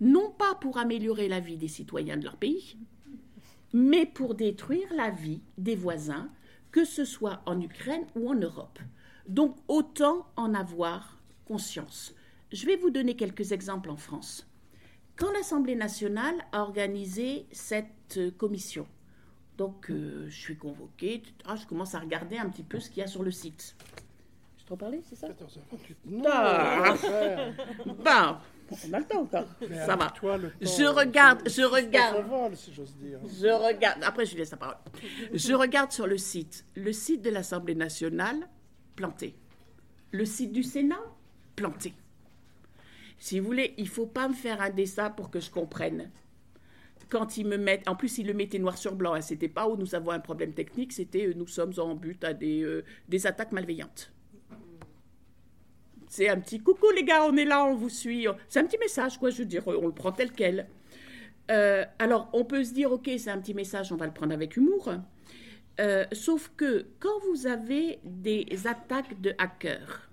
Non 0.00 0.30
pas 0.30 0.54
pour 0.56 0.78
améliorer 0.78 1.28
la 1.28 1.40
vie 1.40 1.56
des 1.56 1.68
citoyens 1.68 2.16
de 2.16 2.24
leur 2.24 2.36
pays, 2.36 2.76
mais 3.72 4.06
pour 4.06 4.34
détruire 4.34 4.92
la 4.94 5.10
vie 5.10 5.40
des 5.58 5.76
voisins, 5.76 6.30
que 6.72 6.84
ce 6.84 7.04
soit 7.04 7.42
en 7.46 7.60
Ukraine 7.60 8.06
ou 8.16 8.30
en 8.30 8.34
Europe. 8.34 8.78
Donc 9.28 9.56
autant 9.68 10.26
en 10.36 10.54
avoir 10.54 11.18
conscience. 11.46 12.14
Je 12.50 12.66
vais 12.66 12.76
vous 12.76 12.90
donner 12.90 13.14
quelques 13.14 13.52
exemples 13.52 13.90
en 13.90 13.96
France. 13.96 14.48
Quand 15.16 15.30
l'Assemblée 15.32 15.76
nationale 15.76 16.34
a 16.52 16.62
organisé 16.62 17.46
cette 17.52 18.16
euh, 18.16 18.30
commission, 18.30 18.86
donc 19.58 19.90
euh, 19.90 20.26
je 20.28 20.40
suis 20.40 20.56
convoquée, 20.56 21.22
je 21.54 21.66
commence 21.66 21.94
à 21.94 22.00
regarder 22.00 22.38
un 22.38 22.48
petit 22.48 22.62
peu 22.62 22.80
ce 22.80 22.88
qu'il 22.88 22.98
y 22.98 23.02
a 23.02 23.06
sur 23.06 23.22
le 23.22 23.30
site. 23.30 23.76
Je 24.58 24.64
t'en 24.64 24.76
parlais, 24.76 25.02
c'est 25.08 25.16
ça? 25.16 25.28
14h28. 25.28 25.96
Non, 26.06 26.24
ah. 28.06 28.40
on 28.88 28.92
a 28.92 28.98
le 28.98 29.04
temps 29.04 29.22
encore. 29.22 29.46
ça 29.86 29.96
va. 29.96 30.12
je 30.60 30.86
regarde, 30.86 31.48
je 31.48 31.62
regarde. 31.62 32.56
si 32.56 32.70
dire. 32.70 33.18
Je 33.40 33.48
regarde. 33.48 34.02
Après, 34.02 34.26
je 34.26 34.36
laisse 34.36 34.50
la 34.50 34.56
parole. 34.56 34.76
Je 35.32 35.54
regarde 35.54 35.92
sur 35.92 36.06
le 36.06 36.18
site. 36.18 36.64
Le 36.74 36.92
site 36.92 37.22
de 37.22 37.30
l'Assemblée 37.30 37.74
nationale, 37.74 38.48
planté. 38.96 39.34
Le 40.10 40.24
site 40.24 40.52
du 40.52 40.62
Sénat, 40.62 41.00
planté. 41.56 41.94
Si 43.18 43.38
vous 43.38 43.46
voulez, 43.46 43.74
il 43.78 43.88
faut 43.88 44.06
pas 44.06 44.28
me 44.28 44.34
faire 44.34 44.60
un 44.60 44.70
dessin 44.70 45.10
pour 45.10 45.30
que 45.30 45.40
je 45.40 45.50
comprenne. 45.50 46.10
Quand 47.08 47.36
ils 47.36 47.46
me 47.46 47.56
mettent, 47.56 47.88
en 47.88 47.94
plus 47.94 48.18
ils 48.18 48.26
le 48.26 48.34
mettaient 48.34 48.58
noir 48.58 48.78
sur 48.78 48.94
blanc, 48.94 49.14
hein, 49.14 49.20
c'était 49.20 49.48
pas 49.48 49.68
où 49.68 49.76
nous 49.76 49.94
avons 49.94 50.10
un 50.10 50.18
problème 50.18 50.54
technique, 50.54 50.92
c'était 50.92 51.26
euh, 51.26 51.34
nous 51.36 51.46
sommes 51.46 51.72
en 51.78 51.94
but 51.94 52.24
à 52.24 52.32
des, 52.32 52.62
euh, 52.62 52.84
des 53.08 53.26
attaques 53.26 53.52
malveillantes. 53.52 54.12
C'est 56.12 56.28
un 56.28 56.38
petit 56.38 56.60
coucou 56.60 56.90
les 56.94 57.04
gars, 57.04 57.24
on 57.24 57.34
est 57.38 57.46
là, 57.46 57.64
on 57.64 57.74
vous 57.74 57.88
suit. 57.88 58.26
C'est 58.50 58.60
un 58.60 58.66
petit 58.66 58.76
message, 58.76 59.16
quoi, 59.16 59.30
je 59.30 59.38
veux 59.38 59.44
dire, 59.46 59.66
on 59.66 59.86
le 59.86 59.94
prend 59.94 60.12
tel 60.12 60.30
quel. 60.30 60.68
Euh, 61.50 61.86
alors, 61.98 62.28
on 62.34 62.44
peut 62.44 62.64
se 62.64 62.74
dire, 62.74 62.92
ok, 62.92 63.10
c'est 63.16 63.30
un 63.30 63.38
petit 63.38 63.54
message, 63.54 63.92
on 63.92 63.96
va 63.96 64.04
le 64.04 64.12
prendre 64.12 64.34
avec 64.34 64.58
humour. 64.58 64.92
Euh, 65.80 66.04
sauf 66.12 66.52
que 66.54 66.84
quand 67.00 67.18
vous 67.30 67.46
avez 67.46 67.98
des 68.04 68.46
attaques 68.66 69.22
de 69.22 69.32
hackers 69.38 70.10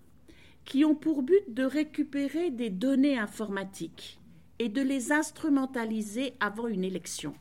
qui 0.63 0.85
ont 0.85 0.95
pour 0.95 1.21
but 1.21 1.43
de 1.49 1.65
récupérer 1.65 2.49
des 2.49 2.69
données 2.69 3.19
informatiques 3.19 4.21
et 4.57 4.69
de 4.69 4.81
les 4.81 5.12
instrumentaliser 5.12 6.33
avant 6.39 6.67
une 6.67 6.85
élection, 6.85 7.33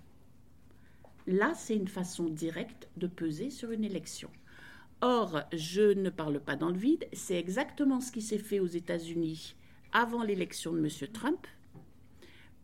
là, 1.28 1.52
c'est 1.54 1.76
une 1.76 1.86
façon 1.86 2.24
directe 2.24 2.88
de 2.96 3.06
peser 3.06 3.50
sur 3.50 3.70
une 3.70 3.84
élection. 3.84 4.30
Or, 5.00 5.42
je 5.52 5.92
ne 5.92 6.10
parle 6.10 6.40
pas 6.40 6.56
dans 6.56 6.70
le 6.70 6.78
vide, 6.78 7.06
c'est 7.12 7.38
exactement 7.38 8.00
ce 8.00 8.10
qui 8.10 8.20
s'est 8.20 8.38
fait 8.38 8.58
aux 8.58 8.66
États-Unis 8.66 9.54
avant 9.92 10.22
l'élection 10.22 10.72
de 10.72 10.78
M. 10.78 10.88
Trump, 11.12 11.46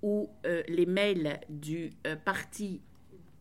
où 0.03 0.29
euh, 0.45 0.63
les 0.69 0.85
mails 0.85 1.41
du 1.49 1.91
euh, 2.07 2.17
Parti 2.17 2.81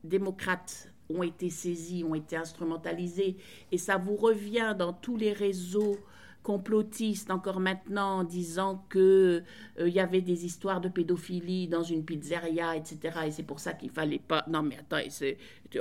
démocrate 0.04 0.94
ont 1.10 1.24
été 1.24 1.50
saisis, 1.50 2.04
ont 2.04 2.16
été 2.16 2.36
instrumentalisés, 2.36 3.38
et 3.72 3.78
ça 3.78 3.98
vous 3.98 4.16
revient 4.16 4.76
dans 4.78 4.94
tous 4.94 5.18
les 5.18 5.34
réseaux 5.34 5.98
complotistes 6.44 7.32
encore 7.32 7.60
maintenant 7.60 8.20
en 8.20 8.24
disant 8.24 8.86
que 8.90 9.44
euh, 9.80 9.90
y 9.90 10.00
avait 10.00 10.22
des 10.22 10.46
histoires 10.46 10.82
de 10.82 10.90
pédophilie 10.90 11.68
dans 11.68 11.84
une 11.84 12.04
pizzeria, 12.04 12.76
etc. 12.76 13.20
Et 13.26 13.32
c'est 13.32 13.44
pour 13.44 13.60
ça 13.60 13.74
qu'il 13.74 13.90
fallait 13.90 14.20
pas. 14.20 14.44
Non 14.48 14.62
mais 14.62 14.78
attends, 14.78 14.98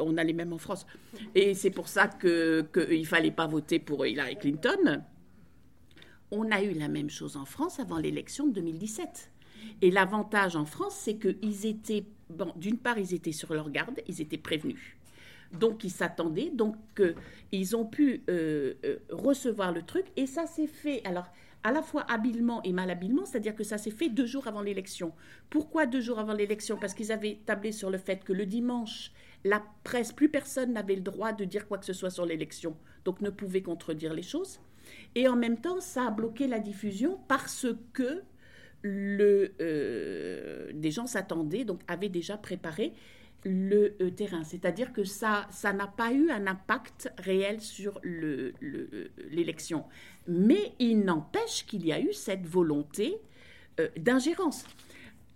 on 0.01 0.17
a 0.17 0.25
les 0.25 0.33
mêmes 0.33 0.53
en 0.53 0.59
France. 0.59 0.87
Et 1.35 1.55
c'est 1.55 1.71
pour 1.71 1.89
ça 1.89 2.07
que 2.07 2.63
qu'il 2.73 3.07
fallait 3.07 3.33
pas 3.33 3.47
voter 3.47 3.79
pour 3.79 4.07
Hillary 4.07 4.37
Clinton. 4.37 5.03
On 6.31 6.51
a 6.51 6.63
eu 6.63 6.73
la 6.73 6.89
même 6.89 7.11
chose 7.11 7.37
en 7.37 7.45
France 7.45 7.79
avant 7.79 7.99
l'élection 7.99 8.47
de 8.47 8.53
2017. 8.53 9.31
Et 9.83 9.91
l'avantage 9.91 10.57
en 10.57 10.65
France, 10.65 10.95
c'est 10.99 11.17
qu'ils 11.17 11.67
étaient, 11.67 12.05
bon, 12.31 12.53
d'une 12.57 12.79
part, 12.79 12.99
ils 12.99 13.15
étaient 13.15 13.33
sur 13.33 13.53
leur 13.53 13.71
garde, 13.71 14.01
ils 14.09 14.21
étaient 14.21 14.39
prévenus. 14.39 14.97
Donc, 15.53 15.85
ils 15.85 15.91
s'attendaient, 15.91 16.51
donc 16.51 16.77
ils 17.53 17.77
ont 17.77 17.85
pu 17.85 18.23
euh, 18.29 18.75
euh, 18.85 18.97
recevoir 19.11 19.73
le 19.73 19.83
truc. 19.83 20.07
Et 20.17 20.27
ça 20.27 20.47
s'est 20.47 20.67
fait, 20.67 21.03
alors, 21.05 21.27
à 21.65 21.71
la 21.71 21.83
fois 21.83 22.05
habilement 22.11 22.63
et 22.63 22.73
malhabilement, 22.73 23.25
c'est-à-dire 23.25 23.55
que 23.55 23.65
ça 23.65 23.79
s'est 23.79 23.91
fait 23.91 24.09
deux 24.09 24.27
jours 24.27 24.49
avant 24.49 24.63
l'élection. 24.63 25.13
Pourquoi 25.51 25.87
deux 25.87 26.01
jours 26.01 26.19
avant 26.19 26.33
l'élection? 26.33 26.77
Parce 26.81 26.95
qu'ils 26.95 27.13
avaient 27.13 27.39
tablé 27.47 27.73
sur 27.73 27.91
le 27.91 27.99
fait 27.99 28.25
que 28.25 28.33
le 28.33 28.47
dimanche, 28.47 29.13
la 29.45 29.63
presse, 29.85 30.13
plus 30.13 30.29
personne 30.29 30.73
n'avait 30.73 30.97
le 30.97 31.03
droit 31.03 31.33
de 31.33 31.45
dire 31.45 31.69
quoi 31.69 31.79
que 31.79 31.85
ce 31.85 31.93
soit 31.93 32.11
sur 32.11 32.27
l'élection, 32.27 32.77
donc 33.05 33.21
ne 33.21 33.31
pouvait 33.31 33.63
contredire 33.63 34.15
les 34.15 34.23
choses. 34.23 34.61
Et 35.15 35.29
en 35.29 35.37
même 35.37 35.59
temps, 35.59 35.81
ça 35.81 36.09
a 36.09 36.11
bloqué 36.11 36.49
la 36.49 36.59
diffusion 36.59 37.21
parce 37.29 37.67
que 37.93 38.23
le, 38.83 39.55
euh, 39.61 40.73
des 40.75 40.91
gens 40.91 41.07
s'attendaient, 41.07 41.65
donc 41.65 41.83
avaient 41.87 42.09
déjà 42.09 42.37
préparé 42.37 42.93
le 43.45 43.97
euh, 44.01 44.11
terrain. 44.11 44.45
C'est-à-dire 44.45 44.93
que 44.93 45.05
ça 45.05 45.47
n'a 45.65 45.87
pas 45.87 46.13
eu 46.13 46.31
un 46.31 46.47
impact 46.47 47.13
réel 47.19 47.61
sur 47.61 48.01
l'élection. 48.03 49.85
Mais 50.29 50.73
il 50.79 51.01
n'empêche 51.01 51.67
qu'il 51.67 51.87
y 51.87 51.93
a 51.93 52.01
eu 52.01 52.13
cette 52.13 52.47
volonté 52.47 53.17
euh, 53.81 53.89
d'ingérence. 53.99 54.65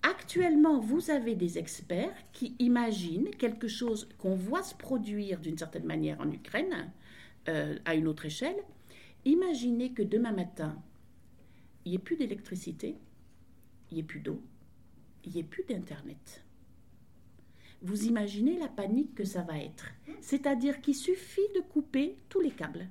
Actuellement, 0.02 0.78
vous 0.78 1.10
avez 1.10 1.34
des 1.34 1.58
experts 1.58 2.14
qui 2.32 2.54
imaginent 2.58 3.30
quelque 3.30 3.66
chose 3.66 4.08
qu'on 4.18 4.36
voit 4.36 4.62
se 4.62 4.74
produire 4.74 5.40
d'une 5.40 5.58
certaine 5.58 5.84
manière 5.84 6.20
en 6.20 6.30
Ukraine, 6.30 6.92
à 7.84 7.94
une 7.94 8.08
autre 8.08 8.26
échelle. 8.26 8.56
Imaginez 9.24 9.92
que 9.92 10.02
demain 10.02 10.32
matin, 10.32 10.76
il 11.84 11.90
n'y 11.90 11.96
ait 11.96 12.00
plus 12.00 12.16
d'électricité, 12.16 12.96
il 13.90 13.94
n'y 13.94 14.00
ait 14.00 14.04
plus 14.04 14.20
d'eau, 14.20 14.40
il 15.24 15.32
n'y 15.32 15.40
ait 15.40 15.44
plus 15.44 15.64
d'Internet. 15.64 16.45
Vous 17.86 18.06
imaginez 18.06 18.58
la 18.58 18.66
panique 18.66 19.14
que 19.14 19.24
ça 19.24 19.42
va 19.42 19.58
être. 19.58 19.86
C'est-à-dire 20.20 20.80
qu'il 20.80 20.96
suffit 20.96 21.48
de 21.54 21.60
couper 21.60 22.16
tous 22.28 22.40
les 22.40 22.50
câbles. 22.50 22.88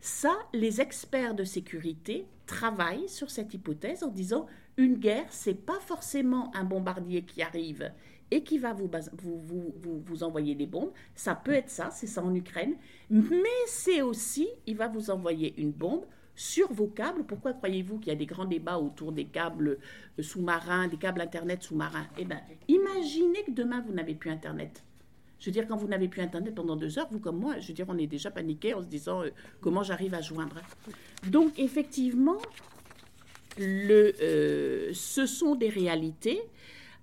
Ça, 0.00 0.32
les 0.54 0.80
experts 0.80 1.34
de 1.34 1.44
sécurité 1.44 2.26
travaillent 2.46 3.08
sur 3.10 3.30
cette 3.30 3.52
hypothèse 3.52 4.02
en 4.02 4.08
disant 4.08 4.46
une 4.78 4.96
guerre, 4.96 5.26
c'est 5.28 5.66
pas 5.66 5.78
forcément 5.80 6.50
un 6.56 6.64
bombardier 6.64 7.22
qui 7.22 7.42
arrive 7.42 7.92
et 8.30 8.42
qui 8.42 8.56
va 8.56 8.72
vous, 8.72 8.88
vous, 9.12 9.72
vous, 9.76 10.00
vous, 10.02 10.22
envoyer 10.22 10.54
des 10.54 10.66
bombes. 10.66 10.92
Ça 11.14 11.34
peut 11.34 11.52
être 11.52 11.68
ça, 11.68 11.90
c'est 11.90 12.06
ça 12.06 12.24
en 12.24 12.34
Ukraine. 12.34 12.76
Mais 13.10 13.60
c'est 13.66 14.00
aussi, 14.00 14.48
il 14.66 14.78
va 14.78 14.88
vous 14.88 15.10
envoyer 15.10 15.52
une 15.60 15.72
bombe 15.72 16.06
sur 16.40 16.72
vos 16.72 16.86
câbles. 16.86 17.24
Pourquoi 17.24 17.52
croyez-vous 17.52 17.98
qu'il 17.98 18.08
y 18.08 18.12
a 18.12 18.18
des 18.18 18.24
grands 18.24 18.46
débats 18.46 18.78
autour 18.78 19.12
des 19.12 19.26
câbles 19.26 19.78
euh, 20.18 20.22
sous-marins, 20.22 20.88
des 20.88 20.96
câbles 20.96 21.20
Internet 21.20 21.62
sous-marins? 21.62 22.06
Eh 22.16 22.24
bien, 22.24 22.40
imaginez 22.66 23.42
que 23.44 23.50
demain, 23.50 23.84
vous 23.86 23.92
n'avez 23.92 24.14
plus 24.14 24.30
Internet. 24.30 24.82
Je 25.38 25.46
veux 25.46 25.52
dire, 25.52 25.66
quand 25.68 25.76
vous 25.76 25.86
n'avez 25.86 26.08
plus 26.08 26.22
Internet 26.22 26.54
pendant 26.54 26.76
deux 26.76 26.98
heures, 26.98 27.08
vous 27.10 27.20
comme 27.20 27.38
moi, 27.38 27.58
je 27.60 27.68
veux 27.68 27.74
dire, 27.74 27.84
on 27.88 27.98
est 27.98 28.06
déjà 28.06 28.30
paniqué 28.30 28.72
en 28.72 28.80
se 28.80 28.86
disant 28.86 29.22
euh, 29.22 29.28
comment 29.60 29.82
j'arrive 29.82 30.14
à 30.14 30.22
joindre. 30.22 30.56
Donc, 31.28 31.58
effectivement, 31.58 32.38
le, 33.58 34.14
euh, 34.22 34.90
ce 34.94 35.26
sont 35.26 35.56
des 35.56 35.68
réalités. 35.68 36.40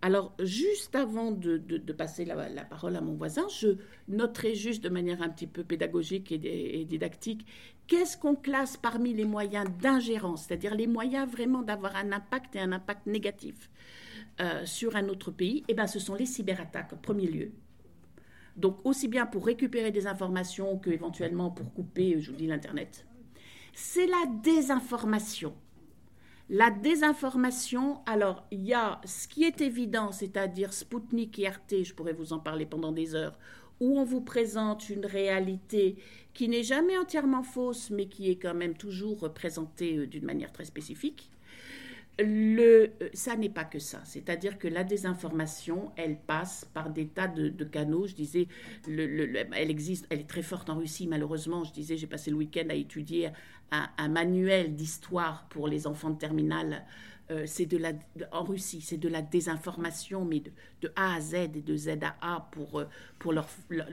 Alors, 0.01 0.33
juste 0.39 0.95
avant 0.95 1.31
de, 1.31 1.57
passer 1.91 2.25
la, 2.25 2.63
parole 2.63 2.95
à 2.95 3.01
mon 3.01 3.13
voisin, 3.13 3.47
je 3.49 3.77
noterai 4.07 4.53
juste 4.53 4.83
de 4.83 4.89
manière 4.89 5.21
un 5.21 5.29
petit 5.29 5.47
peu 5.47 5.63
pédagogique 5.63 6.31
et, 6.31 6.85
didactique 6.85 7.45
qu'est-ce 7.87 8.17
qu'on 8.17 8.35
classe 8.35 8.77
parmi 8.77 9.13
les 9.13 9.25
moyens 9.25 9.67
d'ingérence, 9.81 10.45
c'est-à-dire 10.45 10.75
les 10.75 10.87
moyens 10.87 11.29
vraiment 11.29 11.61
d'avoir 11.61 11.95
un 11.95 12.11
impact 12.11 12.55
et 12.55 12.59
un 12.59 12.71
impact 12.71 13.07
négatif 13.07 13.69
euh, 14.39 14.65
sur 14.65 14.95
un 14.95 15.07
autre 15.09 15.31
pays? 15.31 15.63
Eh 15.67 15.73
bien, 15.73 15.87
ce 15.87 15.99
sont 15.99 16.15
les 16.15 16.25
cyberattaques, 16.25 16.93
en 16.93 16.97
premier 16.97 17.27
lieu. 17.27 17.51
Donc, 18.55 18.79
aussi 18.83 19.07
bien 19.07 19.25
pour 19.25 19.45
récupérer 19.45 19.91
des 19.91 20.07
informations 20.07 20.77
que 20.77 20.89
éventuellement 20.89 21.51
pour 21.51 21.73
couper, 21.73 22.19
je 22.19 22.31
vous 22.31 22.37
dis, 22.37 22.47
l'Internet. 22.47 23.05
C'est 23.73 24.07
la 24.07 24.25
désinformation. 24.41 25.53
La 26.49 26.71
désinformation, 26.71 27.99
alors 28.05 28.47
il 28.51 28.65
y 28.65 28.73
a 28.73 29.01
ce 29.03 29.27
qui 29.27 29.43
est 29.43 29.59
évident, 29.59 30.13
c'est-à-dire 30.13 30.71
Spoutnik 30.71 31.37
et 31.39 31.49
RT, 31.49 31.83
je 31.83 31.93
pourrais 31.93 32.13
vous 32.13 32.31
en 32.31 32.39
parler 32.39 32.65
pendant 32.65 32.93
des 32.93 33.15
heures, 33.15 33.37
où 33.81 33.99
on 33.99 34.05
vous 34.05 34.21
présente 34.21 34.89
une 34.89 35.05
réalité 35.05 35.97
qui 36.37 36.47
n'est 36.47 36.63
jamais 36.63 36.95
entièrement 36.99 37.41
fausse, 37.41 37.89
mais 37.89 38.05
qui 38.05 38.29
est 38.29 38.35
quand 38.35 38.53
même 38.53 38.75
toujours 38.75 39.33
présentée 39.33 39.97
euh, 39.97 40.05
d'une 40.05 40.23
manière 40.23 40.51
très 40.51 40.65
spécifique 40.65 41.31
le, 42.19 42.93
ça 43.13 43.35
n'est 43.35 43.49
pas 43.49 43.63
que 43.63 43.77
ça. 43.77 44.01
C'est-à-dire 44.03 44.57
que 44.57 44.67
la 44.67 44.83
désinformation, 44.83 45.91
elle 45.95 46.17
passe 46.17 46.65
par 46.73 46.89
des 46.89 47.07
tas 47.07 47.27
de, 47.27 47.63
canaux. 47.63 48.07
Je 48.07 48.15
disais, 48.15 48.47
elle 48.87 49.69
existe, 49.69 50.07
elle 50.09 50.21
est 50.21 50.29
très 50.29 50.41
forte 50.41 50.69
en 50.71 50.77
Russie, 50.77 51.05
malheureusement. 51.05 51.63
Je 51.63 51.73
disais, 51.73 51.95
j'ai 51.95 52.07
passé 52.07 52.31
le 52.31 52.37
week-end 52.37 52.65
à 52.69 52.73
étudier 52.73 53.29
un 53.71 54.07
manuel 54.07 54.75
d'histoire 54.75 55.47
pour 55.49 55.67
les 55.67 55.85
enfants 55.85 56.09
de 56.09 56.17
terminale 56.17 56.85
euh, 57.29 57.43
c'est 57.45 57.65
de 57.65 57.77
la, 57.77 57.91
en 58.31 58.43
Russie, 58.43 58.81
c'est 58.81 58.97
de 58.97 59.09
la 59.09 59.21
désinformation, 59.21 60.23
mais 60.23 60.41
de, 60.81 60.91
A 60.95 61.15
à 61.15 61.19
Z 61.19 61.33
et 61.33 61.47
de 61.47 61.75
Z 61.75 61.89
à 62.01 62.15
A 62.21 62.49
pour, 62.51 62.79
euh, 62.79 62.85
pour 63.19 63.33
leur, 63.33 63.47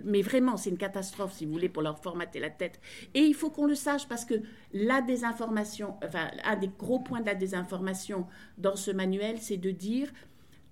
Mais 0.04 0.22
vraiment, 0.22 0.56
c'est 0.56 0.70
une 0.70 0.78
catastrophe, 0.78 1.32
si 1.32 1.44
vous 1.44 1.52
voulez, 1.52 1.68
pour 1.68 1.82
leur 1.82 1.98
formater 1.98 2.38
la 2.38 2.50
tête. 2.50 2.80
Et 3.14 3.20
il 3.20 3.34
faut 3.34 3.50
qu'on 3.50 3.66
le 3.66 3.74
sache 3.74 4.06
parce 4.06 4.24
que 4.24 4.34
la 4.72 5.00
désinformation, 5.00 5.96
enfin, 6.04 6.28
un 6.44 6.56
des 6.56 6.70
gros 6.78 7.00
points 7.00 7.20
de 7.20 7.26
la 7.26 7.34
désinformation 7.34 8.26
dans 8.56 8.76
ce 8.76 8.92
manuel, 8.92 9.38
c'est 9.40 9.56
de 9.56 9.72
dire 9.72 10.12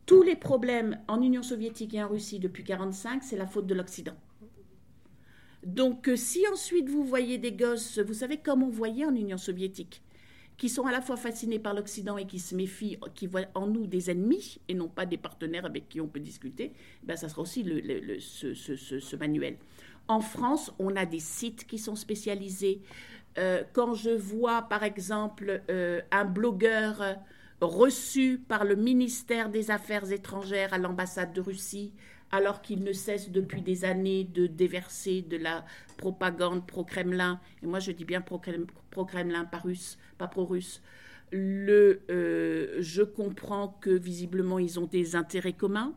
tous 0.07 0.23
les 0.23 0.37
problèmes 0.37 1.01
en 1.09 1.21
Union 1.21 1.43
soviétique 1.43 1.95
et 1.95 2.03
en 2.03 2.09
Russie 2.09 2.39
depuis 2.39 2.63
1945, 2.63 3.25
c'est 3.25 3.37
la 3.37 3.47
faute 3.47 3.67
de 3.67 3.75
l'Occident. 3.75 4.15
Donc, 5.65 6.09
euh, 6.09 6.17
si 6.17 6.45
ensuite 6.53 6.89
vous 6.89 7.05
voyez 7.05 7.39
des 7.39 7.53
gosses, 7.53 7.99
vous 7.99 8.15
savez 8.15 8.37
comme 8.37 8.63
on 8.63 8.69
voyait 8.69 9.05
en 9.05 9.15
Union 9.15 9.39
soviétique, 9.39 10.03
qui 10.63 10.69
sont 10.69 10.87
à 10.87 10.93
la 10.93 11.01
fois 11.01 11.17
fascinés 11.17 11.59
par 11.59 11.75
l'Occident 11.75 12.17
et 12.17 12.25
qui 12.25 12.39
se 12.39 12.55
méfient, 12.55 12.97
qui 13.17 13.27
voient 13.27 13.49
en 13.57 13.67
nous 13.67 13.89
des 13.89 14.13
ennemis 14.13 14.61
et 14.69 14.75
non 14.75 14.87
pas 14.87 15.07
des 15.07 15.17
partenaires 15.17 15.67
avec 15.67 15.89
qui 15.89 16.01
on 16.01 16.07
peut 16.07 16.21
discuter, 16.21 16.73
ben 17.03 17.17
ça 17.17 17.29
sera 17.29 17.43
aussi 17.43 17.65
ce, 17.65 19.17
manuel. 19.17 19.57
En 20.07 20.21
France, 20.21 20.73
on 20.79 20.95
a 20.95 21.05
des 21.05 21.19
sites 21.19 21.67
qui 21.67 21.79
sont 21.79 21.97
spécialisés. 21.97 22.81
Euh, 23.39 23.65
quand 23.73 23.95
je 23.95 24.11
vois, 24.11 24.63
par 24.63 24.85
exemple, 24.85 25.63
euh, 25.69 26.01
un 26.13 26.27
blogueur 26.27 27.17
reçu 27.61 28.39
par 28.39 28.65
le 28.65 28.77
ministère 28.77 29.49
des 29.49 29.73
Affaires 29.73 30.13
étrangères 30.13 30.73
à 30.75 30.79
l'ambassade 30.79 31.33
de 31.33 31.41
Russie 31.41 31.93
alors 32.33 32.63
qu'il 32.63 32.83
ne 32.83 32.93
cesse 32.93 33.31
depuis 33.31 33.61
des 33.61 33.85
années 33.85 34.25
de 34.25 34.47
déverser 34.47 35.23
de 35.23 35.37
la 35.37 35.65
propagande 35.99 36.67
pro-Kremlin, 36.67 37.41
et 37.63 37.67
moi 37.67 37.79
je 37.79 37.93
dis 37.93 38.05
bien 38.05 38.23
pro-Kremlin, 38.23 39.45
pas 39.45 39.63
pas 40.19 40.29
pro-russe, 40.29 40.83
euh, 41.35 42.77
je 42.81 43.03
comprends 43.03 43.69
que 43.81 43.91
visiblement 43.91 44.59
ils 44.59 44.81
ont 44.81 44.87
des 44.87 45.17
intérêts 45.17 45.53
communs. 45.53 45.95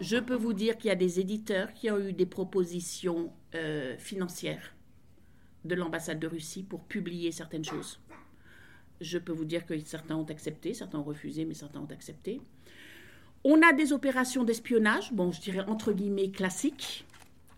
Je 0.00 0.16
peux 0.16 0.36
vous 0.36 0.52
dire 0.52 0.78
qu'il 0.78 0.88
y 0.88 0.92
a 0.92 0.96
des 0.96 1.20
éditeurs 1.20 1.72
qui 1.72 1.90
ont 1.90 1.98
eu 1.98 2.12
des 2.12 2.26
propositions 2.26 3.32
euh, 3.54 3.96
financières 3.98 4.74
de 5.64 5.74
l'ambassade 5.74 6.18
de 6.18 6.26
Russie 6.26 6.62
pour 6.62 6.84
publier 6.84 7.30
certaines 7.32 7.64
choses. 7.64 8.00
Je 9.00 9.18
peux 9.18 9.32
vous 9.32 9.44
dire 9.44 9.66
que 9.66 9.78
certains 9.80 10.16
ont 10.16 10.24
accepté, 10.24 10.74
certains 10.74 10.98
ont 10.98 11.04
refusé, 11.04 11.44
mais 11.44 11.54
certains 11.54 11.80
ont 11.80 11.90
accepté. 11.90 12.40
On 13.44 13.60
a 13.62 13.72
des 13.72 13.92
opérations 13.92 14.44
d'espionnage, 14.44 15.12
bon, 15.12 15.32
je 15.32 15.40
dirais 15.40 15.64
entre 15.66 15.92
guillemets 15.92 16.30
classiques, 16.30 17.06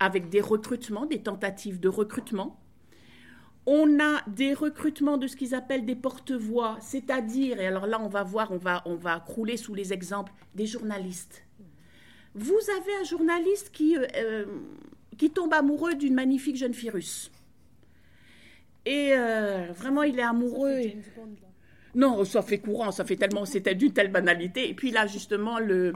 avec 0.01 0.31
des 0.31 0.41
recrutements, 0.41 1.07
des 1.07 1.21
tentatives 1.21 1.79
de 1.79 1.89
recrutement. 1.89 2.59
On 3.67 3.99
a 4.01 4.23
des 4.29 4.55
recrutements 4.55 5.17
de 5.17 5.27
ce 5.27 5.37
qu'ils 5.37 5.55
appellent 5.55 5.85
des 5.85 5.97
porte-voix, 5.97 6.77
c'est-à-dire, 6.81 7.61
et 7.61 7.67
alors 7.67 7.87
là 7.87 8.01
on 8.01 8.09
va 8.09 8.23
voir, 8.23 8.51
on 8.53 8.59
va, 8.59 8.83
on 8.87 8.95
va 8.95 9.21
crouler 9.21 9.57
sous 9.57 9.75
les 9.75 9.93
exemples, 9.93 10.33
des 10.55 10.67
journalistes. 10.67 11.45
Vous 12.35 12.59
avez 12.77 12.95
un 13.01 13.05
journaliste 13.05 13.71
qui, 13.71 13.97
euh, 13.97 14.07
euh, 14.17 14.45
qui 15.17 15.31
tombe 15.31 15.55
amoureux 15.55 15.95
d'une 15.95 16.15
magnifique 16.15 16.57
jeune 16.57 16.75
fille 16.75 16.91
russe. 16.91 17.31
Et 18.87 19.13
euh, 19.15 19.73
vraiment, 19.73 20.03
il 20.03 20.19
est 20.19 20.23
amoureux. 20.23 20.81
Non, 21.95 22.25
ça 22.25 22.43
fait 22.43 22.59
courant, 22.59 22.91
ça 22.91 23.05
fait 23.05 23.17
tellement, 23.17 23.45
c'était 23.45 23.75
d'une 23.75 23.93
telle 23.93 24.11
banalité. 24.11 24.69
Et 24.69 24.75
puis 24.75 24.91
là, 24.91 25.07
justement, 25.07 25.59
le. 25.59 25.93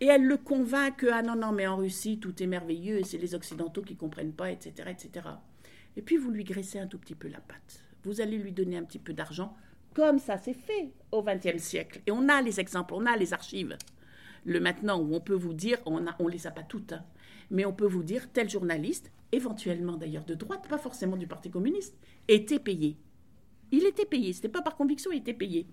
Et 0.00 0.06
elle 0.06 0.24
le 0.24 0.36
convainc 0.36 0.96
que, 0.96 1.06
ah 1.10 1.22
non, 1.22 1.36
non, 1.36 1.52
mais 1.52 1.66
en 1.66 1.76
Russie, 1.76 2.18
tout 2.18 2.42
est 2.42 2.46
merveilleux 2.46 2.98
et 2.98 3.04
c'est 3.04 3.16
les 3.16 3.34
Occidentaux 3.34 3.82
qui 3.82 3.94
ne 3.94 3.98
comprennent 3.98 4.34
pas, 4.34 4.50
etc., 4.50 4.90
etc. 4.90 5.26
Et 5.96 6.02
puis 6.02 6.18
vous 6.18 6.30
lui 6.30 6.44
graissez 6.44 6.78
un 6.78 6.86
tout 6.86 6.98
petit 6.98 7.14
peu 7.14 7.28
la 7.28 7.40
patte. 7.40 7.82
Vous 8.04 8.20
allez 8.20 8.36
lui 8.36 8.52
donner 8.52 8.76
un 8.76 8.84
petit 8.84 8.98
peu 8.98 9.14
d'argent, 9.14 9.56
comme 9.94 10.18
ça 10.18 10.36
s'est 10.36 10.52
fait 10.52 10.90
au 11.12 11.22
XXe 11.22 11.62
siècle. 11.62 12.02
Et 12.06 12.10
on 12.10 12.28
a 12.28 12.42
les 12.42 12.60
exemples, 12.60 12.92
on 12.92 13.06
a 13.06 13.16
les 13.16 13.32
archives. 13.32 13.78
Le 14.44 14.60
maintenant 14.60 15.00
où 15.00 15.14
on 15.14 15.20
peut 15.20 15.34
vous 15.34 15.54
dire, 15.54 15.78
on 15.86 16.00
ne 16.00 16.10
on 16.18 16.28
les 16.28 16.46
a 16.46 16.50
pas 16.50 16.62
toutes, 16.62 16.92
hein, 16.92 17.04
mais 17.50 17.64
on 17.64 17.72
peut 17.72 17.86
vous 17.86 18.02
dire, 18.02 18.30
tel 18.32 18.50
journaliste, 18.50 19.10
éventuellement 19.32 19.96
d'ailleurs 19.96 20.24
de 20.24 20.34
droite, 20.34 20.68
pas 20.68 20.78
forcément 20.78 21.16
du 21.16 21.26
Parti 21.26 21.50
communiste, 21.50 21.96
était 22.28 22.58
payé. 22.58 22.98
Il 23.72 23.84
était 23.84 24.06
payé, 24.06 24.32
ce 24.32 24.38
n'était 24.38 24.48
pas 24.48 24.62
par 24.62 24.76
conviction, 24.76 25.10
il 25.12 25.18
était 25.18 25.34
payé. 25.34 25.66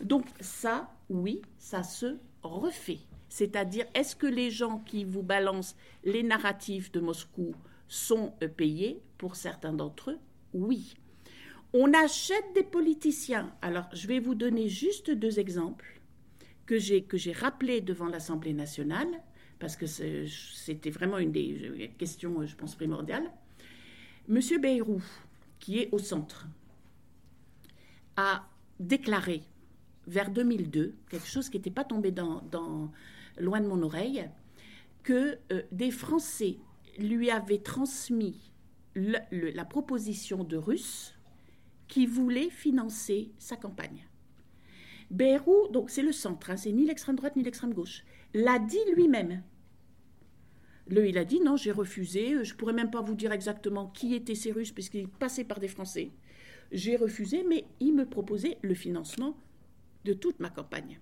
Donc 0.00 0.26
ça, 0.40 0.90
oui, 1.08 1.42
ça 1.58 1.82
se 1.82 2.16
refait. 2.42 3.00
C'est-à-dire, 3.28 3.86
est-ce 3.94 4.16
que 4.16 4.26
les 4.26 4.50
gens 4.50 4.78
qui 4.78 5.04
vous 5.04 5.22
balancent 5.22 5.76
les 6.04 6.22
narratifs 6.22 6.90
de 6.92 7.00
Moscou 7.00 7.54
sont 7.88 8.34
euh, 8.42 8.48
payés? 8.48 9.00
Pour 9.18 9.36
certains 9.36 9.72
d'entre 9.72 10.10
eux, 10.12 10.18
oui. 10.54 10.94
On 11.72 11.92
achète 11.92 12.52
des 12.54 12.64
politiciens. 12.64 13.54
Alors, 13.62 13.88
je 13.92 14.08
vais 14.08 14.18
vous 14.18 14.34
donner 14.34 14.68
juste 14.68 15.10
deux 15.10 15.38
exemples 15.38 16.00
que 16.66 16.78
j'ai, 16.78 17.02
que 17.02 17.16
rappelés 17.38 17.80
devant 17.80 18.06
l'Assemblée 18.06 18.54
nationale, 18.54 19.08
parce 19.58 19.76
que 19.76 19.86
c'était 19.86 20.90
vraiment 20.90 21.18
une 21.18 21.32
des 21.32 21.92
questions, 21.98 22.44
je 22.44 22.56
pense, 22.56 22.74
primordiales. 22.74 23.30
Monsieur 24.26 24.58
Bayrou, 24.58 25.02
qui 25.58 25.78
est 25.78 25.88
au 25.92 25.98
centre, 25.98 26.48
a 28.20 28.46
déclaré 28.78 29.42
vers 30.06 30.30
2002, 30.30 30.94
quelque 31.08 31.26
chose 31.26 31.48
qui 31.48 31.56
n'était 31.56 31.70
pas 31.70 31.84
tombé 31.84 32.12
loin 33.38 33.60
de 33.60 33.66
mon 33.66 33.82
oreille, 33.82 34.28
que 35.02 35.38
euh, 35.52 35.62
des 35.72 35.90
Français 35.90 36.58
lui 36.98 37.30
avaient 37.30 37.62
transmis 37.62 38.52
la 38.94 39.64
proposition 39.64 40.42
de 40.44 40.56
Russes 40.56 41.14
qui 41.88 42.06
voulaient 42.06 42.50
financer 42.50 43.30
sa 43.38 43.56
campagne. 43.56 44.06
Bayrou, 45.10 45.68
donc 45.70 45.90
c'est 45.90 46.02
le 46.02 46.12
centre, 46.12 46.50
hein, 46.50 46.56
c'est 46.56 46.72
ni 46.72 46.84
l'extrême 46.84 47.16
droite 47.16 47.36
ni 47.36 47.42
l'extrême 47.42 47.72
gauche, 47.72 48.04
l'a 48.34 48.58
dit 48.58 48.78
lui-même. 48.94 49.42
Le, 50.88 51.08
il 51.08 51.18
a 51.18 51.24
dit 51.24 51.40
non, 51.40 51.56
j'ai 51.56 51.72
refusé, 51.72 52.44
je 52.44 52.54
pourrais 52.54 52.72
même 52.72 52.90
pas 52.90 53.00
vous 53.00 53.14
dire 53.14 53.32
exactement 53.32 53.86
qui 53.86 54.14
étaient 54.14 54.34
ces 54.34 54.52
Russes 54.52 54.72
puisqu'ils 54.72 55.08
passaient 55.08 55.44
par 55.44 55.60
des 55.60 55.68
Français. 55.68 56.10
J'ai 56.72 56.96
refusé, 56.96 57.42
mais 57.42 57.64
il 57.80 57.94
me 57.94 58.06
proposait 58.06 58.58
le 58.62 58.74
financement 58.74 59.36
de 60.04 60.12
toute 60.12 60.38
ma 60.40 60.50
campagne. 60.50 61.00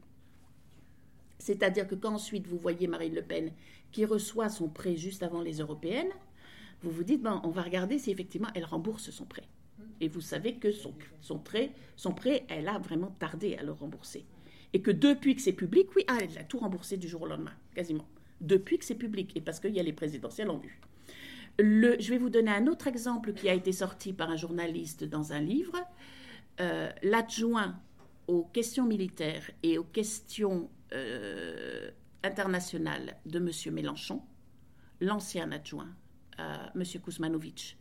C'est-à-dire 1.38 1.86
que 1.86 1.94
quand 1.94 2.14
ensuite 2.14 2.46
vous 2.46 2.58
voyez 2.58 2.86
Marine 2.86 3.14
Le 3.14 3.22
Pen 3.22 3.52
qui 3.92 4.04
reçoit 4.04 4.48
son 4.48 4.68
prêt 4.68 4.96
juste 4.96 5.22
avant 5.22 5.40
les 5.40 5.58
européennes, 5.58 6.10
vous 6.82 6.90
vous 6.90 7.04
dites, 7.04 7.24
on 7.26 7.50
va 7.50 7.62
regarder 7.62 7.98
si 7.98 8.10
effectivement 8.10 8.48
elle 8.54 8.64
rembourse 8.64 9.10
son 9.10 9.24
prêt. 9.24 9.44
Et 10.00 10.08
vous 10.08 10.20
savez 10.20 10.54
que 10.54 10.70
son, 10.70 10.94
son, 11.20 11.38
prêt, 11.38 11.72
son 11.96 12.12
prêt, 12.12 12.44
elle 12.48 12.68
a 12.68 12.78
vraiment 12.78 13.14
tardé 13.18 13.56
à 13.56 13.62
le 13.62 13.72
rembourser. 13.72 14.24
Et 14.72 14.80
que 14.80 14.90
depuis 14.90 15.34
que 15.34 15.42
c'est 15.42 15.52
public, 15.52 15.88
oui, 15.96 16.04
ah, 16.08 16.18
elle 16.20 16.38
a 16.38 16.44
tout 16.44 16.58
remboursé 16.58 16.96
du 16.96 17.08
jour 17.08 17.22
au 17.22 17.26
lendemain, 17.26 17.54
quasiment. 17.74 18.06
Depuis 18.40 18.78
que 18.78 18.84
c'est 18.84 18.94
public, 18.94 19.32
et 19.36 19.40
parce 19.40 19.58
qu'il 19.60 19.74
y 19.74 19.80
a 19.80 19.82
les 19.82 19.92
présidentielles 19.92 20.50
en 20.50 20.58
vue 20.58 20.80
je 21.58 22.10
vais 22.10 22.18
vous 22.18 22.30
donner 22.30 22.50
un 22.50 22.66
autre 22.66 22.86
exemple 22.86 23.32
qui 23.32 23.48
a 23.48 23.54
été 23.54 23.72
sorti 23.72 24.12
par 24.12 24.30
un 24.30 24.36
journaliste 24.36 25.04
dans 25.04 25.32
un 25.32 25.40
livre. 25.40 25.76
Euh, 26.60 26.90
l'adjoint 27.02 27.80
aux 28.26 28.44
questions 28.44 28.84
militaires 28.84 29.50
et 29.62 29.78
aux 29.78 29.84
questions 29.84 30.70
euh, 30.92 31.90
internationales 32.22 33.16
de 33.26 33.38
M. 33.38 33.74
Mélenchon, 33.74 34.22
l'ancien 35.00 35.50
adjoint, 35.52 35.88
euh, 36.40 36.56
M. 36.74 36.82
Kuzmanovic, 37.02 37.78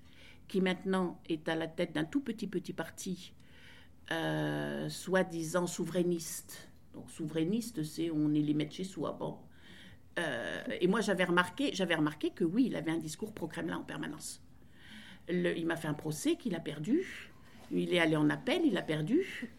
qui 0.47 0.61
maintenant 0.61 1.19
est 1.27 1.49
à 1.49 1.55
la 1.55 1.67
tête 1.67 1.93
d'un 1.93 2.05
tout 2.05 2.21
petit 2.21 2.47
petit 2.47 2.73
parti, 2.73 3.33
soi-disant 4.89 5.67
souverainiste. 5.67 6.69
Donc 6.93 7.09
souverainiste, 7.11 7.83
c'est 7.83 8.09
on 8.09 8.33
est 8.33 8.41
les 8.41 8.53
mettre 8.53 8.73
chez 8.73 8.85
soi. 8.85 9.11
Bon, 9.11 9.37
euh, 10.17 10.63
et 10.81 10.87
moi, 10.87 11.01
j'avais 11.01 11.23
remarqué, 11.23 11.71
j'avais 11.73 11.95
remarqué 11.95 12.31
que 12.31 12.43
oui, 12.43 12.65
il 12.67 12.75
avait 12.75 12.91
un 12.91 12.97
discours 12.97 13.33
pro-Kremlin 13.33 13.77
en 13.77 13.83
permanence. 13.83 14.41
il 15.29 15.65
m'a 15.65 15.75
fait 15.75 15.87
un 15.87 15.93
procès 15.93 16.35
qu'il 16.35 16.55
a 16.55 16.59
perdu. 16.59 17.31
Il 17.69 17.93
est 17.93 17.99
allé 17.99 18.15
en 18.15 18.29
appel, 18.29 18.61
il 18.65 18.77
a 18.77 18.81
perdu. 18.81 19.49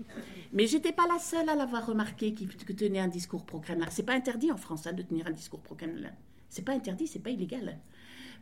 Mais 0.52 0.66
j'étais 0.66 0.92
pas 0.92 1.06
la 1.06 1.18
seule 1.18 1.48
à 1.48 1.54
l'avoir 1.54 1.86
remarqué 1.86 2.32
qui 2.32 2.46
tenait 2.46 3.00
un 3.00 3.08
discours 3.08 3.44
pro-Kremlin. 3.44 3.86
C'est 3.90 4.02
pas 4.02 4.14
interdit 4.14 4.50
en 4.50 4.56
France 4.56 4.86
hein, 4.86 4.92
de 4.92 5.02
tenir 5.02 5.26
un 5.26 5.32
discours 5.32 5.60
pro-Kremlin. 5.60 6.12
C'est 6.48 6.64
pas 6.64 6.72
interdit, 6.72 7.06
c'est 7.06 7.18
pas 7.18 7.30
illégal. 7.30 7.78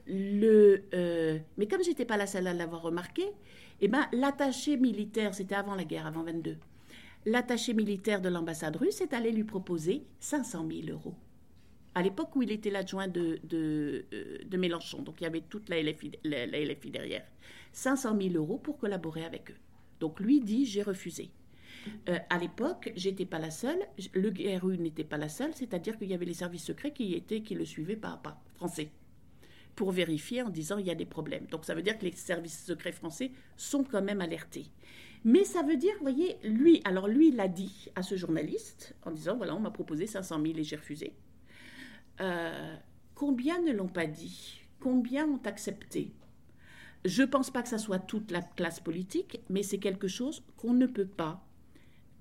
Euh, 0.09 1.39
mais 1.57 1.67
comme 1.67 1.83
j'étais 1.83 2.05
pas 2.05 2.17
la 2.17 2.29
seule 2.29 2.47
à 2.47 2.55
l'avoir 2.55 2.83
remarqué, 2.83 3.25
eh 3.81 3.89
ben, 3.89 4.07
l'attaché 4.13 4.77
militaire, 4.77 5.35
c'était 5.35 5.57
avant 5.57 5.75
la 5.75 5.85
guerre, 5.85 6.07
avant 6.07 6.23
22, 6.23 6.57
l'attaché 7.27 7.75
militaire 7.75 8.21
de 8.21 8.29
l'ambassade 8.29 8.77
russe 8.77 9.01
est 9.01 9.13
allé 9.13 9.33
lui 9.33 9.45
proposer 9.45 10.05
500 10.21 10.67
000 10.71 10.97
euros 10.97 11.15
à 11.97 12.03
l'époque 12.03 12.37
où 12.37 12.43
il 12.43 12.53
était 12.53 12.69
l'adjoint 12.69 13.09
euh, 13.17 13.39
de, 13.43 14.57
Mélenchon, 14.59 15.01
donc 15.01 15.19
il 15.23 15.25
y 15.25 15.27
avait 15.27 15.41
toute 15.41 15.71
la 15.71 15.83
LFI, 15.83 16.13
la, 16.25 16.47
derrière, 16.91 17.25
500 17.73 18.21
000 18.21 18.35
euros 18.35 18.59
pour 18.59 18.77
collaborer 18.77 19.25
avec 19.25 19.51
eux. 19.51 19.57
Donc 19.99 20.21
lui 20.21 20.43
dit 20.43 20.67
j'ai 20.67 20.83
refusé. 20.83 21.31
Euh, 22.11 22.19
à 22.29 22.37
l'époque, 22.37 22.93
j'étais 22.97 23.25
pas 23.25 23.39
la 23.39 23.51
seule, 23.51 23.79
le 24.13 24.31
GRU 24.31 24.77
n'était 24.77 25.05
pas 25.05 25.17
la 25.17 25.31
seule, 25.31 25.55
c'est-à-dire 25.55 25.97
qu'il 25.97 26.09
y 26.09 26.15
avait 26.15 26.27
les 26.27 26.35
services 26.35 26.65
secrets 26.65 26.93
qui 26.93 27.15
étaient 27.15 27.41
qui 27.41 27.55
le 27.55 27.65
suivaient 27.65 27.97
pas 27.97 28.11
à 28.11 28.17
pas, 28.19 28.43
français, 28.57 28.91
pour 29.75 29.91
vérifier 29.91 30.43
en 30.43 30.51
disant 30.51 30.77
il 30.77 30.87
y 30.87 30.91
a 30.91 30.95
des 30.95 31.07
problèmes. 31.07 31.47
Donc 31.47 31.65
ça 31.65 31.75
veut 31.75 31.83
dire 31.83 31.99
que 31.99 32.05
les 32.05 32.13
services 32.13 32.63
secrets 32.67 32.93
français 32.93 33.31
sont 33.57 33.85
quand 33.85 34.03
même 34.03 34.21
alertés. 34.21 34.67
Mais 35.25 35.45
ça 35.45 35.63
veut 35.63 35.79
dire, 35.79 35.95
vous 35.95 36.03
voyez, 36.03 36.37
lui, 36.45 36.83
alors 36.85 37.09
lui, 37.09 37.29
il 37.29 37.41
a 37.41 37.49
dit 37.49 37.89
à 37.95 38.03
ce 38.03 38.17
journaliste 38.17 38.95
en 39.03 39.13
disant 39.13 39.39
voilà, 39.39 39.57
on 39.57 39.61
m'a 39.61 39.71
proposé 39.71 40.07
500 40.07 40.43
000 40.43 40.59
et 40.59 40.63
j'ai 40.63 40.77
refusé. 40.77 41.15
Euh, 42.21 42.77
combien 43.15 43.61
ne 43.61 43.73
l'ont 43.73 43.89
pas 43.89 44.07
dit? 44.07 44.61
Combien 44.81 45.27
ont 45.27 45.41
accepté? 45.45 46.13
Je 47.05 47.23
ne 47.23 47.27
pense 47.27 47.51
pas 47.51 47.63
que 47.63 47.69
ça 47.69 47.79
soit 47.79 47.99
toute 47.99 48.31
la 48.31 48.43
classe 48.43 48.81
politique, 48.81 49.41
mais 49.49 49.63
c'est 49.63 49.79
quelque 49.79 50.09
chose 50.09 50.43
qu'on 50.57 50.73
ne 50.73 50.87
peut 50.87 51.07
pas 51.07 51.47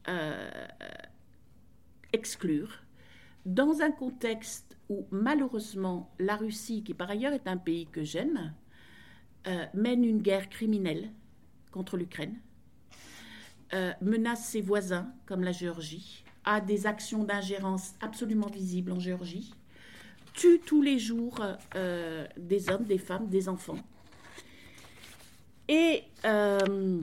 euh, 0.07 0.67
exclure. 2.13 2.83
Dans 3.45 3.81
un 3.81 3.91
contexte 3.91 4.77
où 4.89 5.07
malheureusement 5.11 6.13
la 6.19 6.35
Russie, 6.35 6.83
qui 6.83 6.93
par 6.93 7.09
ailleurs 7.09 7.33
est 7.33 7.47
un 7.47 7.57
pays 7.57 7.87
que 7.87 8.03
j'aime, 8.03 8.53
euh, 9.47 9.65
mène 9.73 10.03
une 10.03 10.21
guerre 10.21 10.49
criminelle 10.49 11.11
contre 11.71 11.97
l'Ukraine, 11.97 12.39
menace 13.99 14.45
ses 14.47 14.61
voisins 14.61 15.11
comme 15.25 15.43
la 15.43 15.51
Géorgie, 15.51 16.23
a 16.45 16.61
des 16.61 16.87
actions 16.87 17.25
d'ingérence 17.25 17.95
absolument 17.99 18.47
visibles 18.47 18.93
en 18.93 18.99
Géorgie, 18.99 19.53
tue 20.35 20.59
tous 20.59 20.81
les 20.81 20.99
jours 20.99 21.41
euh, 21.75 22.27
des 22.37 22.69
hommes, 22.69 22.85
des 22.85 22.97
femmes, 22.97 23.27
des 23.27 23.49
enfants. 23.49 23.79
Et, 25.67 26.03
euh, 26.25 26.99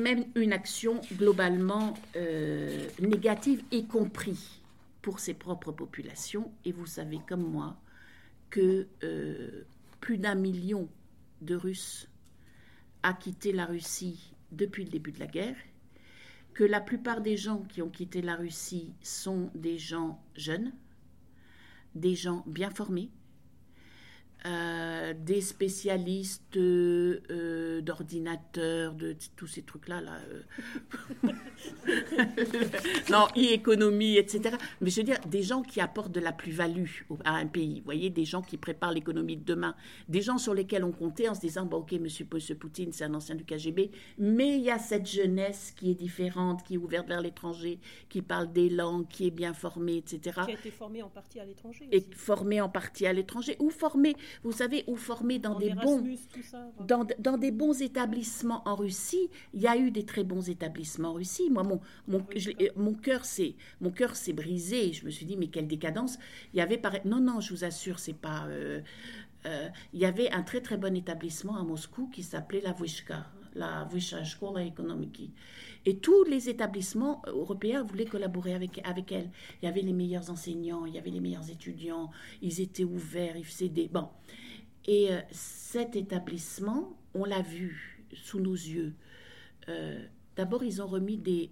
même 0.00 0.24
une 0.36 0.54
action 0.54 1.02
globalement 1.18 1.92
euh, 2.16 2.88
négative, 2.98 3.62
y 3.70 3.84
compris 3.84 4.62
pour 5.02 5.20
ses 5.20 5.34
propres 5.34 5.70
populations. 5.70 6.50
Et 6.64 6.72
vous 6.72 6.86
savez 6.86 7.20
comme 7.28 7.42
moi 7.42 7.76
que 8.48 8.86
plus 10.00 10.16
d'un 10.16 10.34
million 10.34 10.88
de 11.42 11.54
Russes 11.54 12.08
a 13.02 13.12
quitté 13.12 13.52
la 13.52 13.66
Russie 13.66 14.32
depuis 14.50 14.84
le 14.84 14.90
début 14.90 15.12
de 15.12 15.20
la 15.20 15.26
guerre, 15.26 15.56
que 16.54 16.64
la 16.64 16.80
plupart 16.80 17.20
des 17.20 17.36
gens 17.36 17.62
qui 17.68 17.82
ont 17.82 17.90
quitté 17.90 18.22
la 18.22 18.36
Russie 18.36 18.92
sont 19.02 19.50
des 19.54 19.78
gens 19.78 20.22
jeunes, 20.36 20.72
des 21.94 22.14
gens 22.14 22.44
bien 22.46 22.70
formés, 22.70 23.10
euh, 24.46 25.14
des 25.16 25.40
spécialistes 25.40 26.56
euh, 26.56 27.80
d'ordinateurs, 27.80 28.94
de 28.94 29.14
tous 29.36 29.46
ces 29.46 29.62
trucs-là, 29.62 30.00
là. 30.00 30.18
euh. 31.24 31.28
non, 33.10 33.26
e-économie, 33.36 34.16
etc. 34.16 34.56
Mais 34.80 34.90
je 34.90 34.96
veux 35.00 35.04
dire, 35.04 35.18
des 35.26 35.42
gens 35.42 35.62
qui 35.62 35.80
apportent 35.80 36.12
de 36.12 36.20
la 36.20 36.32
plus-value 36.32 36.86
à 37.24 37.36
un 37.36 37.46
pays. 37.46 37.80
Vous 37.80 37.84
voyez, 37.84 38.10
des 38.10 38.24
gens 38.24 38.42
qui 38.42 38.56
préparent 38.56 38.92
l'économie 38.92 39.36
de 39.36 39.44
demain. 39.44 39.74
Des 40.08 40.22
gens 40.22 40.38
sur 40.38 40.54
lesquels 40.54 40.84
on 40.84 40.92
comptait 40.92 41.28
en 41.28 41.34
se 41.34 41.40
disant, 41.40 41.64
bon, 41.64 41.78
ok, 41.78 41.92
monsieur, 41.92 42.24
Poutine, 42.24 42.92
c'est 42.92 43.04
un 43.04 43.14
ancien 43.14 43.34
du 43.34 43.44
KGB, 43.44 43.90
mais 44.18 44.56
il 44.56 44.62
y 44.62 44.70
a 44.70 44.78
cette 44.78 45.06
jeunesse 45.06 45.72
qui 45.76 45.90
est 45.90 45.94
différente, 45.94 46.62
qui 46.64 46.74
est 46.74 46.78
ouverte 46.78 47.08
vers 47.08 47.20
l'étranger, 47.20 47.78
qui 48.08 48.22
parle 48.22 48.52
des 48.52 48.68
langues, 48.68 49.06
qui 49.08 49.26
est 49.26 49.30
bien 49.30 49.52
formée, 49.54 49.98
etc 49.98 50.40
Qui 50.44 50.52
a 50.52 50.54
été 50.54 50.70
formé 50.70 51.02
en 51.02 51.08
partie 51.08 51.40
à 51.40 51.44
l'étranger. 51.44 51.88
et 51.92 52.02
formés 52.14 52.60
en 52.60 52.68
partie 52.68 53.06
à 53.06 53.12
l'étranger, 53.12 53.56
ou 53.60 53.70
formés, 53.70 54.14
vous 54.42 54.52
savez, 54.52 54.84
ou 54.86 54.96
formés 54.96 55.38
dans 55.38 55.54
En 55.54 55.58
des 55.58 55.70
bons, 55.70 55.98
Erasmus, 56.04 56.18
ça. 56.42 56.70
dans, 56.86 57.06
dans 57.18 57.38
des 57.38 57.50
bons 57.50 57.80
établissements 57.82 58.62
en 58.66 58.74
Russie. 58.76 59.28
Il 59.54 59.60
y 59.60 59.66
a 59.66 59.76
eu 59.76 59.90
des 59.90 60.04
très 60.04 60.24
bons 60.24 60.48
établissements 60.48 61.10
en 61.10 61.14
Russie. 61.14 61.50
Moi, 61.50 61.62
mon, 61.62 61.80
mon, 62.08 62.24
je 62.36 62.50
l'ai- 62.50 62.72
mon 62.76 62.94
cœur 62.94 63.24
s'est 63.24 63.54
mon 63.80 63.90
cœur 63.90 64.16
s'est 64.16 64.32
brisé. 64.32 64.92
Je 64.92 65.04
me 65.04 65.10
suis 65.10 65.26
dit, 65.26 65.36
mais 65.36 65.48
quelle 65.48 65.66
décadence. 65.68 66.18
Il 66.54 66.58
y 66.58 66.60
avait, 66.60 66.78
par... 66.78 66.94
non, 67.04 67.20
non, 67.20 67.40
je 67.40 67.54
vous 67.54 67.64
assure, 67.64 67.98
c'est 67.98 68.12
pas. 68.14 68.46
euh, 68.48 68.80
euh, 69.46 69.68
il 69.92 70.00
y 70.00 70.04
avait 70.06 70.30
un 70.30 70.42
très 70.42 70.60
très 70.60 70.76
bon 70.76 70.94
établissement 70.96 71.56
à 71.56 71.64
Moscou 71.64 72.08
qui 72.12 72.22
s'appelait 72.22 72.60
la 72.60 72.72
Vyshka, 72.72 73.26
la 73.54 73.84
Vysha 73.92 74.24
Shkola 74.24 74.64
Ekonomiki. 74.64 75.30
Et 75.84 75.96
tous 75.96 76.24
les 76.24 76.48
établissements 76.48 77.22
européens 77.26 77.82
voulaient 77.82 78.04
collaborer 78.04 78.54
avec, 78.54 78.80
avec 78.84 79.12
elle. 79.12 79.30
Il 79.60 79.66
y 79.66 79.68
avait 79.68 79.82
les 79.82 79.92
meilleurs 79.92 80.30
enseignants, 80.30 80.86
il 80.86 80.94
y 80.94 80.98
avait 80.98 81.10
les 81.10 81.20
meilleurs 81.20 81.50
étudiants, 81.50 82.10
ils 82.40 82.60
étaient 82.60 82.84
ouverts, 82.84 83.36
ils 83.36 83.44
faisaient 83.44 83.68
des... 83.68 83.88
Bon. 83.88 84.08
Et 84.86 85.12
euh, 85.12 85.20
cet 85.30 85.96
établissement, 85.96 86.96
on 87.14 87.24
l'a 87.24 87.42
vu 87.42 88.04
sous 88.12 88.40
nos 88.40 88.54
yeux. 88.54 88.94
Euh, 89.68 90.04
D'abord, 90.36 90.64
ils 90.64 90.80
ont 90.80 90.86
remis 90.86 91.18
des, 91.18 91.50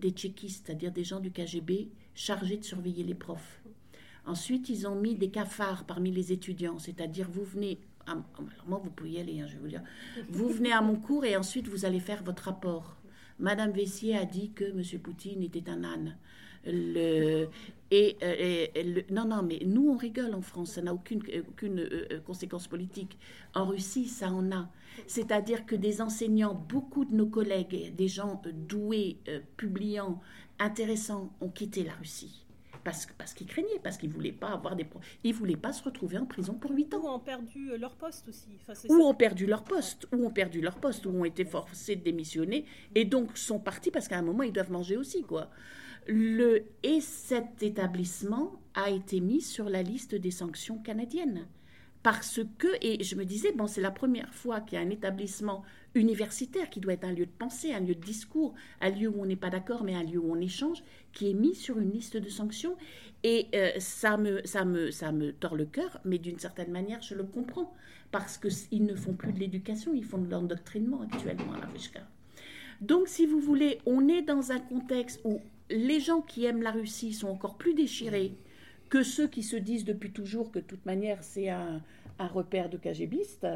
des 0.00 0.10
tchéquistes, 0.10 0.66
c'est-à-dire 0.66 0.92
des 0.92 1.04
gens 1.04 1.20
du 1.20 1.30
KGB 1.30 1.90
chargés 2.14 2.56
de 2.56 2.64
surveiller 2.64 3.04
les 3.04 3.14
profs. 3.14 3.62
Ensuite, 4.24 4.68
ils 4.68 4.86
ont 4.86 4.94
mis 4.94 5.14
des 5.14 5.30
cafards 5.30 5.84
parmi 5.84 6.10
les 6.10 6.32
étudiants, 6.32 6.78
c'est-à-dire 6.78 7.28
vous 7.30 7.44
venez, 7.44 7.78
à- 8.08 8.12
alors 8.38 8.64
moi 8.66 8.80
vous 8.82 8.90
pouvez 8.90 9.10
y 9.10 9.20
aller, 9.20 9.40
hein, 9.40 9.46
je 9.48 9.54
vais 9.54 9.60
vous 9.60 9.68
dire, 9.68 9.82
vous 10.28 10.48
venez 10.48 10.72
à 10.72 10.80
mon 10.80 10.96
cours 10.96 11.24
et 11.24 11.36
ensuite 11.36 11.68
vous 11.68 11.84
allez 11.84 12.00
faire 12.00 12.22
votre 12.24 12.44
rapport. 12.44 12.96
Madame 13.38 13.70
Vessier 13.70 14.16
a 14.16 14.24
dit 14.24 14.50
que 14.52 14.64
M. 14.64 14.82
Poutine 15.00 15.42
était 15.42 15.68
un 15.70 15.84
âne. 15.84 16.16
Le, 16.66 17.46
euh, 17.92 18.66
non, 19.10 19.24
non, 19.26 19.42
mais 19.42 19.60
nous 19.64 19.88
on 19.90 19.96
rigole 19.96 20.34
en 20.34 20.42
France, 20.42 20.72
ça 20.72 20.82
n'a 20.82 20.92
aucune, 20.92 21.22
euh, 21.28 22.08
euh, 22.12 22.20
conséquence 22.26 22.66
politique. 22.66 23.16
En 23.54 23.66
Russie, 23.66 24.06
ça 24.06 24.30
en 24.30 24.50
a. 24.50 24.68
C'est-à-dire 25.06 25.64
que 25.66 25.76
des 25.76 26.02
enseignants, 26.02 26.54
beaucoup 26.68 27.04
de 27.04 27.14
nos 27.14 27.26
collègues, 27.26 27.94
des 27.94 28.08
gens 28.08 28.42
doués, 28.68 29.18
publiants, 29.56 30.20
intéressants, 30.58 31.32
ont 31.40 31.48
quitté 31.48 31.84
la 31.84 31.92
Russie. 31.94 32.44
Parce, 32.84 33.06
qu'ils 33.34 33.46
craignaient, 33.46 33.80
parce 33.82 33.96
qu'ils 33.96 34.08
ne 34.08 34.14
voulaient 34.14 34.32
pas 34.32 34.48
avoir 34.48 34.76
des... 34.76 34.86
Ils 35.24 35.34
voulaient 35.34 35.56
pas 35.56 35.72
se 35.72 35.82
retrouver 35.82 36.18
en 36.18 36.26
prison 36.26 36.54
pour 36.54 36.70
8 36.70 36.94
ans 36.94 37.02
Ou 37.02 37.08
ont 37.08 37.18
perdu 37.18 37.70
euh, 37.70 37.78
leur 37.78 37.94
poste 37.96 38.28
aussi. 38.28 38.48
Enfin, 38.60 38.74
ou 38.88 39.02
ont 39.02 39.14
perdu 39.14 39.46
leur 39.46 39.64
poste, 39.64 40.06
ou 40.12 40.24
ont 40.24 40.30
perdu 40.30 40.60
leur 40.60 40.76
poste, 40.76 41.06
ou 41.06 41.10
ont 41.10 41.24
été 41.24 41.44
forcés 41.44 41.96
de 41.96 42.02
démissionner, 42.02 42.64
et 42.94 43.04
donc 43.04 43.36
sont 43.36 43.58
partis 43.58 43.90
parce 43.90 44.08
qu'à 44.08 44.18
un 44.18 44.22
moment 44.22 44.42
ils 44.42 44.52
doivent 44.52 44.72
manger 44.72 44.96
aussi, 44.96 45.22
quoi. 45.22 45.50
Le 46.06 46.64
et 46.82 47.00
cet 47.00 47.62
établissement 47.62 48.62
a 48.74 48.90
été 48.90 49.20
mis 49.20 49.42
sur 49.42 49.68
la 49.68 49.82
liste 49.82 50.14
des 50.14 50.30
sanctions 50.30 50.78
canadiennes 50.78 51.46
parce 52.02 52.40
que 52.58 52.68
et 52.80 53.02
je 53.04 53.16
me 53.16 53.24
disais 53.24 53.52
bon 53.52 53.66
c'est 53.66 53.80
la 53.80 53.90
première 53.90 54.32
fois 54.32 54.60
qu'il 54.60 54.78
y 54.78 54.82
a 54.82 54.84
un 54.84 54.90
établissement 54.90 55.62
universitaire 55.98 56.70
qui 56.70 56.80
doit 56.80 56.94
être 56.94 57.04
un 57.04 57.12
lieu 57.12 57.26
de 57.26 57.30
pensée, 57.38 57.72
un 57.74 57.80
lieu 57.80 57.94
de 57.94 58.00
discours, 58.00 58.54
un 58.80 58.90
lieu 58.90 59.08
où 59.08 59.20
on 59.22 59.26
n'est 59.26 59.36
pas 59.36 59.50
d'accord 59.50 59.84
mais 59.84 59.94
un 59.94 60.02
lieu 60.04 60.18
où 60.18 60.32
on 60.32 60.40
échange 60.40 60.82
qui 61.12 61.30
est 61.30 61.34
mis 61.34 61.54
sur 61.54 61.78
une 61.78 61.90
liste 61.92 62.16
de 62.16 62.28
sanctions 62.28 62.76
et 63.24 63.46
euh, 63.54 63.70
ça 63.78 64.16
me 64.16 64.40
ça 64.46 64.64
me 64.64 64.90
ça 64.90 65.12
me 65.12 65.32
tord 65.32 65.56
le 65.56 65.64
cœur 65.66 66.00
mais 66.04 66.18
d'une 66.18 66.38
certaine 66.38 66.70
manière 66.70 67.02
je 67.02 67.14
le 67.14 67.24
comprends 67.24 67.72
parce 68.10 68.38
que 68.38 68.48
s- 68.48 68.68
ils 68.70 68.84
ne 68.84 68.94
font 68.94 69.12
plus 69.12 69.32
de 69.32 69.38
l'éducation, 69.38 69.92
ils 69.94 70.04
font 70.04 70.18
de 70.18 70.30
l'endoctrinement 70.30 71.02
actuellement 71.02 71.52
à 71.54 71.60
la 71.60 71.66
Vishka. 71.66 72.00
Donc, 72.80 73.08
si 73.08 73.26
vous 73.26 73.40
voulez, 73.40 73.80
on 73.86 74.08
est 74.08 74.22
dans 74.22 74.52
un 74.52 74.60
contexte 74.60 75.20
où 75.24 75.40
les 75.70 76.00
gens 76.00 76.20
qui 76.22 76.44
aiment 76.44 76.62
la 76.62 76.70
Russie 76.70 77.12
sont 77.12 77.28
encore 77.28 77.56
plus 77.58 77.74
déchirés 77.74 78.32
que 78.88 79.02
ceux 79.02 79.26
qui 79.28 79.42
se 79.42 79.56
disent 79.56 79.84
depuis 79.84 80.10
toujours 80.12 80.50
que 80.50 80.60
de 80.60 80.64
toute 80.64 80.86
manière 80.86 81.22
c'est 81.22 81.48
un, 81.50 81.82
un 82.18 82.26
repère 82.28 82.70
de 82.70 82.78
KGBistes. 82.78 83.46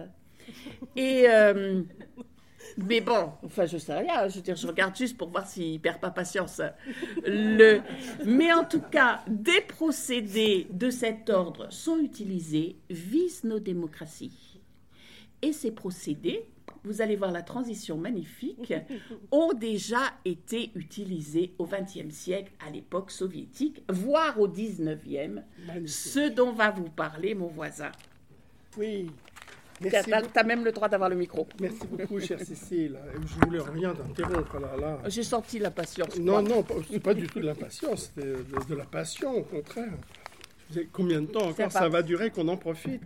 Et 0.97 1.25
euh, 1.29 1.83
mais 2.77 3.01
bon, 3.01 3.33
enfin 3.45 3.67
je 3.67 3.79
sais 3.79 3.95
rien, 3.95 4.29
je 4.29 4.37
veux 4.37 4.43
dire, 4.43 4.57
je 4.57 4.67
regarde 4.67 4.97
juste 4.97 5.17
pour 5.17 5.29
voir 5.31 5.47
s'il 5.47 5.81
perd 5.81 6.01
pas 6.01 6.11
patience. 6.11 6.61
Le, 7.25 7.81
mais 8.25 8.53
en 8.53 8.65
tout 8.65 8.81
cas, 8.81 9.23
des 9.29 9.61
procédés 9.61 10.67
de 10.71 10.91
cet 10.91 11.31
ordre 11.31 11.67
sont 11.71 11.99
utilisés, 11.99 12.77
visent 12.91 13.45
nos 13.45 13.59
démocraties. 13.59 14.61
Et 15.43 15.53
ces 15.53 15.73
procédés, 15.73 16.47
vous 16.85 17.01
allez 17.01 17.17
voir 17.17 17.33
la 17.33 17.43
transition 17.43 17.97
magnifique, 17.97 18.73
ont 19.31 19.53
déjà 19.53 20.01
été 20.25 20.71
utilisés 20.75 21.55
au 21.59 21.67
XXe 21.67 22.15
siècle, 22.15 22.53
à 22.67 22.71
l'époque 22.71 23.11
soviétique, 23.11 23.83
voire 23.89 24.41
au 24.41 24.49
XIXe, 24.49 25.41
ce 25.87 26.29
dont 26.29 26.53
va 26.53 26.71
vous 26.71 26.91
parler 26.91 27.35
mon 27.35 27.49
voisin. 27.49 27.93
Oui. 28.77 29.11
Tu 29.91 30.39
as, 30.39 30.43
même 30.45 30.65
le 30.65 30.73
droit 30.73 30.89
d'avoir 30.89 31.09
le 31.11 31.17
micro. 31.17 31.47
merci 31.61 31.87
beaucoup, 31.91 32.21
chère 32.21 32.41
Cécile. 32.41 32.99
Je 33.27 33.47
voulais 33.47 33.61
rien 33.61 33.95
t'interrompre 33.95 34.59
là. 34.61 34.73
là. 34.81 34.99
J'ai 35.09 35.23
senti 35.23 35.59
la 35.59 35.71
patience. 35.71 36.19
Non, 36.19 36.43
non, 36.43 36.65
c'est 36.91 37.01
pas 37.01 37.15
du 37.15 37.27
tout 37.27 37.41
de 37.41 37.47
l'impatience, 37.47 38.13
c'est 38.15 38.25
de, 38.25 38.45
de 38.69 38.75
la 38.75 38.85
passion, 38.85 39.33
au 39.37 39.43
contraire. 39.43 39.93
Je 40.75 40.81
Combien 40.91 41.21
de 41.21 41.27
temps 41.27 41.49
encore 41.49 41.71
ça 41.71 41.89
va 41.89 42.03
durer 42.03 42.31
qu'on 42.31 42.49
en 42.49 42.57
profite 42.57 43.03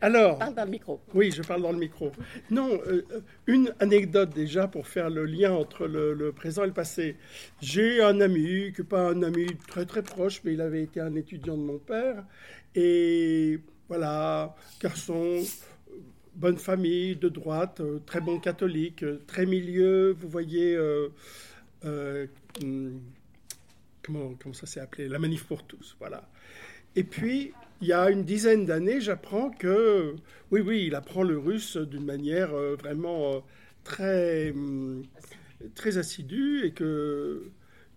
Alors, 0.00 0.38
Parle 0.38 0.54
dans 0.54 0.64
le 0.64 0.70
micro. 0.70 1.00
oui, 1.14 1.30
je 1.30 1.42
parle 1.42 1.62
dans 1.62 1.70
le 1.70 1.78
micro. 1.78 2.10
Non, 2.50 2.68
euh, 2.88 3.04
une 3.46 3.72
anecdote 3.78 4.30
déjà 4.34 4.66
pour 4.66 4.88
faire 4.88 5.08
le 5.08 5.24
lien 5.24 5.52
entre 5.52 5.86
le, 5.86 6.12
le 6.12 6.32
présent 6.32 6.64
et 6.64 6.66
le 6.66 6.72
passé. 6.72 7.16
J'ai 7.60 8.02
un 8.02 8.20
ami, 8.20 8.72
que 8.72 8.82
pas 8.82 9.10
un 9.10 9.22
ami 9.22 9.46
très 9.68 9.86
très 9.86 10.02
proche, 10.02 10.40
mais 10.44 10.54
il 10.54 10.60
avait 10.60 10.82
été 10.82 10.98
un 11.00 11.14
étudiant 11.14 11.56
de 11.56 11.62
mon 11.62 11.78
père. 11.78 12.24
Et 12.74 13.60
voilà, 13.88 14.56
garçon, 14.80 15.36
bonne 16.34 16.58
famille, 16.58 17.16
de 17.16 17.28
droite, 17.28 17.80
euh, 17.80 17.98
très 18.06 18.20
bon 18.20 18.38
catholique, 18.38 19.02
euh, 19.02 19.20
très 19.26 19.46
milieu, 19.46 20.16
vous 20.18 20.28
voyez, 20.28 20.74
euh, 20.74 21.08
hum, 22.62 23.00
comment, 24.02 24.36
ça 24.52 24.66
s'est 24.66 24.80
appelé? 24.80 25.08
La 25.08 25.18
manif 25.18 25.44
pour 25.44 25.64
tous, 25.64 25.96
voilà. 25.98 26.28
Et 26.96 27.04
puis, 27.04 27.52
il 27.80 27.88
y 27.88 27.92
a 27.92 28.10
une 28.10 28.24
dizaine 28.24 28.66
d'années, 28.66 29.00
j'apprends 29.00 29.50
que, 29.50 30.14
oui, 30.50 30.60
oui, 30.60 30.84
il 30.86 30.94
apprend 30.94 31.22
le 31.22 31.38
russe 31.38 31.76
d'une 31.76 32.04
manière 32.04 32.52
vraiment 32.76 33.44
très, 33.84 34.50
hum, 34.52 35.02
très 35.74 35.98
assidue 35.98 36.64
et 36.64 36.72
que 36.72 37.50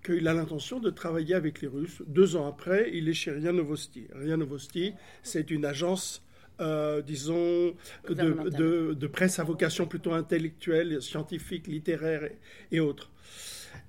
qu'il 0.06 0.28
a 0.28 0.34
l'intention 0.34 0.80
de 0.80 0.92
travailler 0.92 1.34
avec 1.34 1.62
les 1.62 1.68
Russes. 1.68 2.04
Deux 2.06 2.36
ans 2.36 2.48
après, 2.48 2.92
il 2.94 3.10
est 3.10 3.14
chez 3.14 3.32
RIA 3.32 3.52
Novosti. 3.52 4.08
RIA 4.14 4.38
Novosti, 4.38 4.94
c'est 5.24 5.50
une 5.50 5.66
agence, 5.66 6.22
euh, 6.60 7.02
disons, 7.02 7.68
de, 7.68 7.74
Gouvernementale. 8.08 8.54
de- 8.54 8.94
de 8.94 9.08
presse 9.08 9.40
à 9.40 9.44
vocation 9.44 9.86
plutôt 9.88 10.14
intellectuelle, 10.14 11.02
scientifique, 11.02 11.68
littéraire 11.68 12.24
et, 12.24 12.38
et 12.72 12.80
autres. 12.80 13.12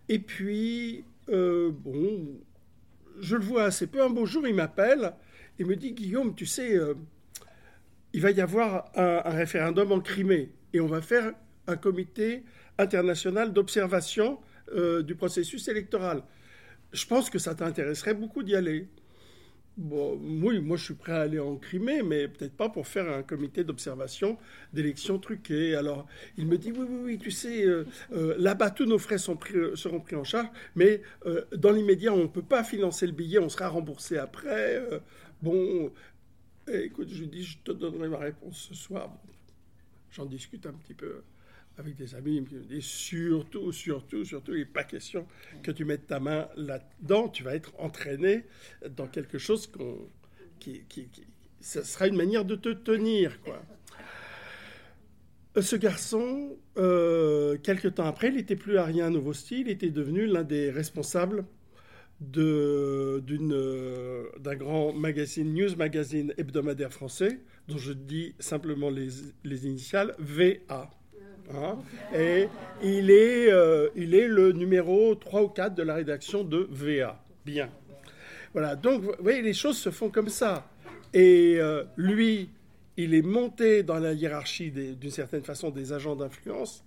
Et 0.09 0.19
puis, 0.19 1.05
euh, 1.29 1.71
bon, 1.73 2.41
je 3.21 3.37
le 3.37 3.43
vois 3.45 3.65
assez 3.65 3.87
peu. 3.87 4.03
Un 4.03 4.11
beau 4.11 4.27
jour, 4.27 4.47
il 4.47 4.55
m'appelle 4.55 5.13
et 5.59 5.65
me 5.65 5.77
dit 5.77 5.93
Guillaume, 5.93 6.35
tu 6.35 6.47
sais, 6.47 6.77
euh, 6.77 6.95
il 8.13 8.21
va 8.21 8.31
y 8.31 8.41
avoir 8.41 8.91
un, 8.95 9.23
un 9.25 9.31
référendum 9.31 9.93
en 9.93 10.01
Crimée 10.01 10.51
et 10.73 10.81
on 10.81 10.87
va 10.87 11.01
faire 11.03 11.33
un 11.67 11.77
comité 11.77 12.45
international 12.79 13.53
d'observation 13.53 14.39
du 15.05 15.15
processus 15.15 15.69
électoral. 15.69 16.23
Je 16.93 17.07
pense 17.07 17.31
que 17.31 17.39
ça 17.39 17.55
t'intéresserait 17.55 18.15
beaucoup 18.15 18.43
d'y 18.43 18.57
aller. 18.57 18.89
Bon, 19.77 20.19
oui, 20.43 20.59
moi 20.61 20.79
je 20.79 20.85
suis 20.85 20.95
prêt 20.95 21.13
à 21.13 21.21
aller 21.21 21.39
en 21.39 21.57
Crimée, 21.57 22.03
mais 22.03 22.29
peut-être 22.29 22.57
pas 22.57 22.71
pour 22.71 22.87
faire 22.87 23.11
un 23.13 23.23
comité 23.23 23.63
d'observation 23.63 24.39
d'élections 24.73 25.19
truquées. 25.19 25.75
Alors, 25.75 26.07
il 26.39 26.47
me 26.47 26.57
dit, 26.57 26.73
oui, 26.73 26.87
oui, 26.89 26.99
oui, 27.05 27.19
tu 27.19 27.31
sais, 27.31 27.67
euh, 27.67 27.85
euh, 28.13 28.35
là-bas, 28.39 28.71
tous 28.71 28.87
nos 28.87 28.99
frais 28.99 29.19
pris- 29.39 29.77
seront 29.77 30.01
pris 30.01 30.17
en 30.17 30.25
charge, 30.25 30.49
mais 30.77 31.03
euh, 31.27 31.45
dans 31.55 31.73
l'immédiat, 31.73 32.15
on 32.15 32.23
ne 32.23 32.27
peut 32.27 32.43
pas 32.43 32.65
financer 32.65 33.07
le 33.07 33.13
billet, 33.13 33.39
on 33.39 33.51
sera 33.51 33.69
remboursé 33.69 34.17
après. 34.17 34.77
Euh, 34.77 34.99
bon, 35.43 35.93
écoute, 36.73 37.09
je 37.11 37.25
te 37.65 37.73
donnerai 37.73 38.09
ma 38.09 38.19
réponse 38.19 38.69
ce 38.71 38.75
soir. 38.75 39.11
J'en 40.11 40.27
discute 40.27 40.67
un 40.67 40.73
petit 40.73 40.95
peu 40.95 41.23
avec 41.79 41.95
des 41.97 42.15
amis, 42.15 42.37
ils 42.37 42.43
me 42.43 42.65
disent, 42.65 42.85
surtout, 42.85 43.71
surtout, 43.73 44.25
surtout, 44.25 44.53
il 44.55 44.61
n'est 44.61 44.65
pas 44.65 44.85
question 44.85 45.27
que 45.63 45.71
tu 45.71 45.85
mettes 45.85 46.07
ta 46.07 46.21
main 46.21 46.49
là-dedans, 46.57 47.29
tu 47.29 47.43
vas 47.43 47.55
être 47.55 47.73
entraîné 47.79 48.45
dans 48.97 49.07
quelque 49.07 49.39
chose 49.39 49.71
qui, 50.59 50.83
qui- 50.89 51.09
qui- 51.09 51.25
ça 51.61 51.85
sera 51.85 52.07
une 52.07 52.17
manière 52.17 52.45
de 52.45 52.55
te 52.57 52.71
tenir, 52.71 53.41
quoi. 53.43 53.63
Ce 55.61 55.75
garçon, 55.77 56.57
euh, 56.77 57.57
quelques 57.63 57.95
temps 57.95 58.05
après, 58.07 58.29
il 58.29 58.35
n'était 58.37 58.57
plus 58.57 58.77
à 58.79 58.85
rien 58.85 59.09
nouveau 59.11 59.33
style, 59.33 59.61
il 59.67 59.71
était 59.71 59.91
devenu 59.91 60.27
l'un 60.27 60.45
des 60.45 60.71
responsables 60.71 61.45
euh, 62.39 63.21
d'un 64.39 64.55
grand 64.57 64.93
magazine, 64.93 65.53
news 65.53 65.75
magazine 65.77 66.33
hebdomadaire 66.39 66.93
français, 66.93 67.41
dont 67.69 67.79
je 67.79 67.93
dis 67.93 68.35
simplement 68.39 68.91
les, 68.91 69.09
les 69.45 69.67
initiales 69.67 70.15
VA. 70.19 70.91
Hein. 71.55 71.79
Et 72.15 72.49
il 72.83 73.11
est, 73.11 73.51
euh, 73.51 73.89
il 73.95 74.15
est 74.15 74.27
le 74.27 74.53
numéro 74.53 75.15
3 75.15 75.43
ou 75.43 75.49
4 75.49 75.75
de 75.75 75.83
la 75.83 75.95
rédaction 75.95 76.45
de 76.45 76.67
VA. 76.71 77.23
Bien. 77.45 77.71
Voilà, 78.53 78.75
donc 78.75 79.03
vous 79.03 79.13
voyez, 79.21 79.43
les 79.43 79.53
choses 79.53 79.79
se 79.79 79.91
font 79.91 80.09
comme 80.09 80.29
ça. 80.29 80.69
Et 81.13 81.57
euh, 81.59 81.85
lui, 81.97 82.51
il 82.97 83.15
est 83.15 83.23
monté 83.23 83.83
dans 83.83 83.99
la 83.99 84.13
hiérarchie 84.13 84.71
d'une 84.71 85.11
certaine 85.11 85.43
façon 85.43 85.71
des 85.71 85.93
agents 85.93 86.17
d'influence. 86.17 86.83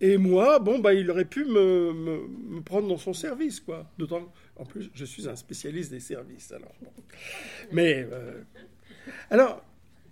Et 0.00 0.16
moi, 0.16 0.58
bon, 0.58 0.78
bah, 0.78 0.94
il 0.94 1.10
aurait 1.10 1.26
pu 1.26 1.44
me, 1.44 2.60
prendre 2.64 2.88
dans 2.88 2.96
son 2.96 3.12
service, 3.12 3.60
quoi. 3.60 3.90
D'autant, 3.98 4.32
en 4.56 4.64
plus, 4.64 4.90
je 4.94 5.04
suis 5.04 5.28
un 5.28 5.36
spécialiste 5.36 5.90
des 5.90 6.00
services, 6.00 6.52
alors. 6.52 6.72
Mais, 7.70 8.06
euh, 8.10 8.42
alors, 9.28 9.62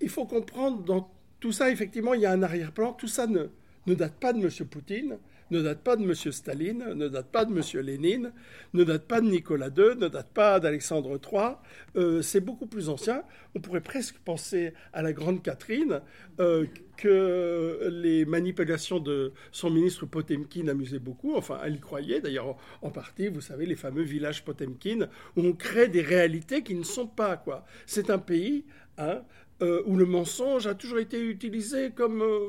il 0.01 0.11
faut 0.11 0.27
comprendre 0.27 0.83
dans 0.83 1.11
tout 1.41 1.53
ça, 1.53 1.70
effectivement, 1.70 2.14
il 2.14 2.20
y 2.20 2.26
a 2.26 2.32
un 2.32 2.43
arrière-plan. 2.43 2.93
Tout 2.93 3.09
ça 3.09 3.26
ne, 3.26 3.47
date 3.86 4.14
pas 4.14 4.32
de 4.32 4.41
M. 4.41 4.51
Poutine, 4.68 5.18
ne 5.51 5.62
date 5.62 5.80
pas 5.82 5.97
de 5.97 6.03
M. 6.03 6.14
Staline, 6.14 6.84
ne 6.95 7.09
date 7.09 7.28
pas 7.28 7.45
de 7.45 7.53
M. 7.57 7.84
Lénine, 7.84 8.32
ne 8.74 8.84
date 8.84 9.07
pas 9.07 9.20
de 9.20 9.26
Nicolas 9.26 9.68
II, 9.68 9.97
ne 9.97 10.09
date 10.09 10.28
pas 10.34 10.61
d'Alexandre 10.61 11.18
III. 11.18 11.57
Euh, 11.97 12.22
c'est 12.22 12.41
beaucoup 12.41 12.66
plus 12.66 12.89
ancien. 12.89 13.22
On 13.55 13.61
pourrait 13.61 13.80
presque 13.80 14.18
penser 14.18 14.74
à 14.93 15.01
la 15.01 15.12
Grande 15.12 15.43
Catherine, 15.43 16.01
euh, 16.41 16.66
que 16.97 17.89
les 17.91 18.24
manipulations 18.24 18.99
de 18.99 19.32
son 19.53 19.70
ministre 19.70 20.05
Potemkin 20.07 20.66
amusaient 20.66 20.99
beaucoup. 20.99 21.36
Enfin, 21.36 21.61
elle 21.64 21.76
y 21.76 21.80
croyait, 21.80 22.20
d'ailleurs, 22.20 22.49
en, 22.49 22.59
en 22.82 22.91
partie, 22.91 23.28
vous 23.28 23.41
savez, 23.41 23.64
les 23.64 23.76
fameux 23.76 24.03
villages 24.03 24.45
Potemkin, 24.45 25.09
où 25.36 25.43
on 25.43 25.53
crée 25.53 25.89
des 25.89 26.03
réalités 26.03 26.62
qui 26.62 26.74
ne 26.74 26.82
sont 26.82 27.07
pas, 27.07 27.36
quoi. 27.36 27.64
C'est 27.86 28.11
un 28.11 28.18
pays, 28.18 28.64
hein, 28.99 29.22
euh, 29.62 29.82
où 29.86 29.96
le 29.96 30.06
mensonge 30.06 30.66
a 30.66 30.74
toujours 30.74 30.98
été 30.98 31.20
utilisé 31.20 31.90
comme, 31.90 32.22
euh, 32.22 32.48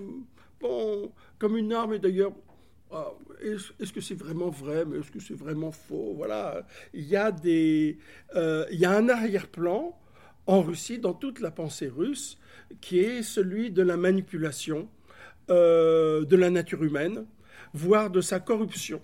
bon, 0.59 1.11
comme 1.37 1.57
une 1.57 1.73
arme. 1.73 1.93
Et 1.93 1.99
d'ailleurs, 1.99 2.33
ah, 2.91 3.13
est-ce 3.41 3.93
que 3.93 4.01
c'est 4.01 4.15
vraiment 4.15 4.49
vrai, 4.49 4.83
mais 4.85 4.97
est-ce 4.97 5.11
que 5.11 5.19
c'est 5.19 5.35
vraiment 5.35 5.71
faux? 5.71 6.13
Voilà, 6.15 6.65
il 6.93 7.05
y 7.05 7.15
a 7.15 7.31
des, 7.31 7.99
euh, 8.35 8.65
il 8.71 8.79
y 8.79 8.85
a 8.85 8.91
un 8.91 9.09
arrière-plan 9.09 9.95
en 10.47 10.61
Russie, 10.61 10.97
dans 10.97 11.13
toute 11.13 11.39
la 11.39 11.51
pensée 11.51 11.87
russe, 11.87 12.39
qui 12.81 12.99
est 12.99 13.21
celui 13.21 13.69
de 13.69 13.83
la 13.83 13.95
manipulation 13.97 14.89
euh, 15.51 16.25
de 16.25 16.35
la 16.35 16.49
nature 16.49 16.83
humaine, 16.83 17.25
voire 17.73 18.09
de 18.09 18.21
sa 18.21 18.39
corruption 18.39 19.01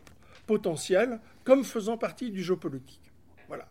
potentielle, 0.47 1.19
comme 1.43 1.63
faisant 1.63 1.97
partie 1.97 2.31
du 2.31 2.41
jeu 2.43 2.55
politique. 2.55 3.11
Voilà. 3.47 3.67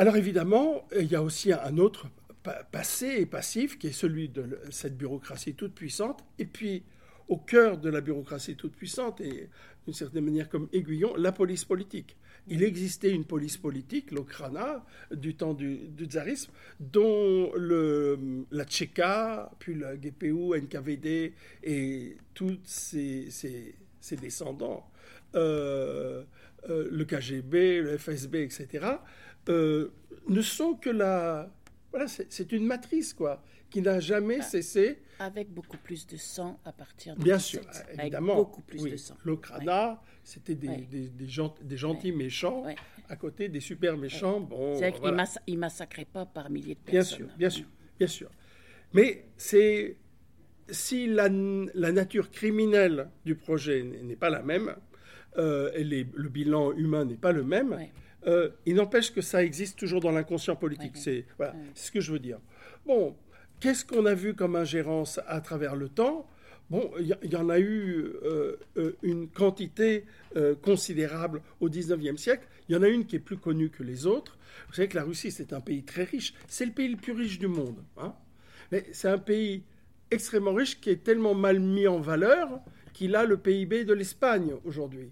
Alors 0.00 0.16
évidemment, 0.16 0.88
il 0.98 1.12
y 1.12 1.14
a 1.14 1.22
aussi 1.22 1.52
un 1.52 1.76
autre 1.76 2.06
pa- 2.42 2.64
passé 2.64 3.16
et 3.18 3.26
passif 3.26 3.78
qui 3.78 3.88
est 3.88 3.92
celui 3.92 4.30
de 4.30 4.58
cette 4.70 4.96
bureaucratie 4.96 5.52
toute 5.52 5.74
puissante. 5.74 6.24
Et 6.38 6.46
puis, 6.46 6.84
au 7.28 7.36
cœur 7.36 7.76
de 7.76 7.90
la 7.90 8.00
bureaucratie 8.00 8.56
toute 8.56 8.74
puissante, 8.74 9.20
et 9.20 9.50
d'une 9.84 9.92
certaine 9.92 10.24
manière 10.24 10.48
comme 10.48 10.70
aiguillon, 10.72 11.14
la 11.16 11.32
police 11.32 11.66
politique. 11.66 12.16
Il 12.48 12.62
existait 12.62 13.10
une 13.10 13.26
police 13.26 13.58
politique, 13.58 14.10
l'Okrana, 14.10 14.86
du 15.12 15.34
temps 15.34 15.52
du, 15.52 15.90
tsarisme, 16.06 16.50
dont 16.80 17.52
la 18.50 18.64
Tchéka, 18.64 19.50
puis 19.58 19.74
la 19.74 19.96
GPU, 19.98 20.58
NKVD 20.58 21.34
et 21.62 22.16
tous 22.32 22.58
ses 22.64 23.28
descendants, 24.18 24.90
euh, 25.34 26.24
euh, 26.68 26.88
le 26.90 27.04
KGB, 27.04 27.82
le 27.82 27.98
FSB, 27.98 28.36
etc., 28.36 28.86
euh, 29.48 29.88
ne 30.28 30.42
sont 30.42 30.74
que 30.74 30.90
la... 30.90 31.50
Voilà, 31.90 32.06
c'est 32.06 32.52
une 32.52 32.66
matrice, 32.66 33.12
quoi, 33.14 33.42
qui 33.68 33.82
n'a 33.82 33.98
jamais 33.98 34.42
cessé 34.42 35.00
Avec 35.18 35.50
beaucoup 35.52 35.76
plus 35.76 36.06
de 36.06 36.16
sang 36.16 36.60
à 36.64 36.72
partir 36.72 37.16
de 37.16 37.22
Bien 37.22 37.36
17, 37.36 37.62
sûr, 37.62 37.70
avec 37.88 38.00
évidemment. 38.00 38.36
beaucoup 38.36 38.62
plus 38.62 38.80
oui. 38.82 38.92
de 38.92 38.96
sang. 38.96 39.16
L'Okrana, 39.24 40.00
c'était 40.22 40.54
des, 40.54 40.68
Ouais. 40.68 40.86
des, 40.90 41.08
des 41.08 41.76
gentils 41.76 42.12
méchants 42.12 42.64
à 43.08 43.16
côté 43.16 43.48
des 43.48 43.58
super 43.58 43.96
méchants. 43.96 44.38
Bon, 44.40 44.74
C'est 44.74 44.80
vrai 44.82 44.92
qu'ils 44.92 45.00
voilà. 45.00 45.16
massa- 45.16 45.42
ils 45.48 45.58
massacraient 45.58 46.04
pas 46.04 46.26
par 46.26 46.48
milliers 46.48 46.76
de 46.76 46.80
Bien 46.86 47.00
personnes. 47.00 47.18
sûr, 47.18 47.28
bien 47.36 47.50
sûr, 47.50 47.66
bien 47.98 48.06
sûr. 48.08 48.30
Mais 48.92 49.26
c'est 49.36 49.96
si 50.68 51.08
la, 51.08 51.28
la 51.28 51.90
nature 51.90 52.30
criminelle 52.30 53.10
du 53.24 53.34
projet 53.34 53.82
n'est 53.82 54.02
n'est 54.04 54.16
pas 54.16 54.30
la 54.30 54.42
même, 54.42 54.76
euh, 55.38 55.72
et 55.74 55.82
les- 55.82 56.06
le 56.14 56.28
bilan 56.28 56.70
humain 56.72 57.04
n'est 57.04 57.16
pas 57.16 57.32
le 57.32 57.42
même, 57.42 57.70
Ouais. 57.72 57.90
Euh, 58.26 58.50
il 58.66 58.74
n'empêche 58.74 59.12
que 59.12 59.20
ça 59.20 59.42
existe 59.44 59.78
toujours 59.78 60.00
dans 60.00 60.10
l'inconscient 60.10 60.56
politique. 60.56 60.94
Ouais. 60.94 61.00
C'est 61.00 61.24
voilà, 61.36 61.54
ce 61.74 61.90
que 61.90 62.00
je 62.00 62.12
veux 62.12 62.18
dire. 62.18 62.38
Bon, 62.86 63.16
qu'est-ce 63.60 63.84
qu'on 63.84 64.06
a 64.06 64.14
vu 64.14 64.34
comme 64.34 64.56
ingérence 64.56 65.20
à 65.26 65.40
travers 65.40 65.76
le 65.76 65.88
temps? 65.88 66.26
Bon, 66.70 66.88
il 67.00 67.16
y, 67.32 67.36
en 67.36 67.48
a 67.48 67.58
eu 67.58 68.12
euh, 68.22 68.56
euh, 68.76 68.96
une 69.02 69.28
quantité 69.28 70.04
euh, 70.36 70.54
considérable 70.54 71.42
au 71.58 71.68
19e 71.68 72.16
siècle. 72.16 72.46
Il 72.68 72.76
y 72.76 72.78
en 72.78 72.82
a 72.82 72.88
une 72.88 73.06
qui 73.06 73.16
est 73.16 73.20
plus 73.20 73.38
connue 73.38 73.70
que 73.70 73.82
les 73.82 74.06
autres. 74.06 74.38
Vous 74.68 74.74
savez 74.74 74.86
que 74.86 74.96
la 74.96 75.02
Russie, 75.02 75.32
c'est 75.32 75.52
un 75.52 75.60
pays 75.60 75.82
très 75.82 76.04
riche. 76.04 76.32
C'est 76.46 76.64
le 76.64 76.70
pays 76.70 76.88
le 76.88 76.96
plus 76.96 77.12
riche 77.12 77.40
du 77.40 77.48
monde. 77.48 77.82
hein. 77.96 78.14
Mais 78.70 78.86
c'est 78.92 79.08
un 79.08 79.18
pays 79.18 79.64
extrêmement 80.12 80.54
riche 80.54 80.80
qui 80.80 80.90
est 80.90 81.02
tellement 81.02 81.34
mal 81.34 81.58
mis 81.58 81.88
en 81.88 81.98
valeur 81.98 82.60
qu'il 82.92 83.16
a 83.16 83.24
le 83.24 83.36
PIB 83.36 83.84
de 83.84 83.92
l'Espagne 83.92 84.52
aujourd'hui. 84.64 85.10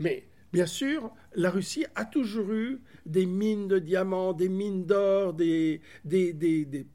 Mais 0.00 0.26
bien 0.52 0.66
sûr, 0.66 1.10
la 1.34 1.50
Russie 1.50 1.86
a 1.94 2.04
toujours 2.04 2.52
eu 2.52 2.80
des 3.04 3.26
mines 3.26 3.68
de 3.68 3.78
diamants, 3.78 4.32
des 4.32 4.48
mines 4.48 4.84
d'or, 4.86 5.34
des, 5.34 5.80
des, 6.04 6.32
des- 6.32 6.64
des- 6.64 6.86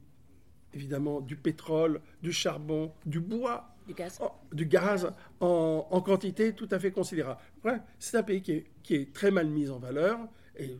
évidemment 0.74 1.20
du 1.20 1.36
pétrole, 1.36 2.00
du 2.22 2.32
charbon, 2.32 2.92
du 3.04 3.20
bois, 3.20 3.68
Du 3.86 3.94
gaz. 3.94 4.18
en- 4.20 4.34
du 4.52 4.66
gaz 4.66 5.12
en, 5.40 5.86
en 5.90 6.00
quantité 6.00 6.54
tout 6.54 6.68
à 6.70 6.78
fait 6.78 6.90
considérable. 6.92 7.40
Ouais, 7.64 7.78
c'est 7.98 8.16
un 8.16 8.22
pays 8.22 8.40
qui 8.42 8.52
est, 8.52 8.64
qui 8.82 8.94
est 8.94 9.12
très 9.12 9.30
mal 9.30 9.48
mis 9.48 9.68
en 9.68 9.78
valeur 9.78 10.18
et 10.56 10.76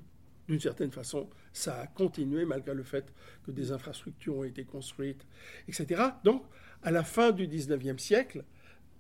d'une 0.49 0.61
certaine 0.61 0.91
façon, 0.91 1.29
ça 1.53 1.81
a 1.81 1.87
continué 1.87 2.45
malgré 2.45 2.75
le 2.75 2.83
fait 2.83 3.12
que 3.45 3.51
des 3.53 3.70
infrastructures 3.70 4.37
ont 4.39 4.45
été 4.45 4.64
construites, 4.64 5.27
etc. 5.68 6.03
Donc, 6.25 6.43
à 6.83 6.91
la 6.91 7.05
fin 7.05 7.31
du 7.31 7.47
19e 7.47 7.99
siècle, 7.99 8.45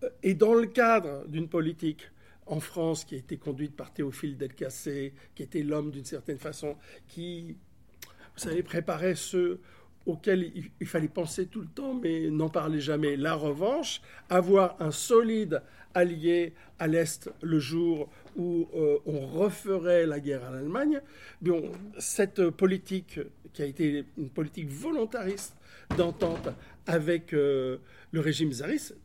euh, 0.04 0.10
et 0.22 0.34
dans 0.34 0.54
le 0.54 0.66
cadre 0.66 1.26
d'une 1.26 1.48
politique 1.48 2.10
en 2.46 2.60
France 2.60 3.04
qui 3.04 3.14
a 3.14 3.18
été 3.18 3.36
conduite 3.36 3.76
par 3.76 3.92
Théophile 3.92 4.36
Delcassé, 4.36 5.14
qui 5.34 5.42
était 5.42 5.62
l'homme 5.62 5.90
d'une 5.90 6.04
certaine 6.04 6.38
façon, 6.38 6.76
qui, 7.08 7.56
vous 8.02 8.38
savez, 8.38 8.62
préparait 8.62 9.14
ceux 9.14 9.60
auxquels 10.06 10.52
il, 10.80 10.86
fallait 10.86 11.08
penser 11.08 11.46
tout 11.46 11.60
le 11.60 11.68
temps, 11.68 11.94
mais 11.94 12.28
n'en 12.30 12.48
parlait 12.48 12.80
jamais. 12.80 13.16
La 13.16 13.34
revanche, 13.34 14.00
avoir 14.28 14.76
un 14.80 14.90
solide 14.90 15.62
allié 15.94 16.54
à 16.78 16.88
l'Est 16.88 17.30
le 17.42 17.58
jour 17.58 18.10
où 18.36 18.68
euh, 18.74 18.98
on 19.06 19.20
referait 19.20 20.06
la 20.06 20.18
guerre 20.18 20.44
à 20.44 20.50
l'Allemagne, 20.50 21.00
bon, 21.40 21.70
cette 21.98 22.48
politique 22.50 23.20
qui 23.52 23.62
a 23.62 23.66
été 23.66 24.04
une 24.16 24.30
politique 24.30 24.68
volontariste 24.68 25.54
d'entente 25.96 26.48
avec 26.86 27.34
euh, 27.34 27.78
le 28.10 28.20
régime 28.20 28.52
tsariste, 28.52 28.96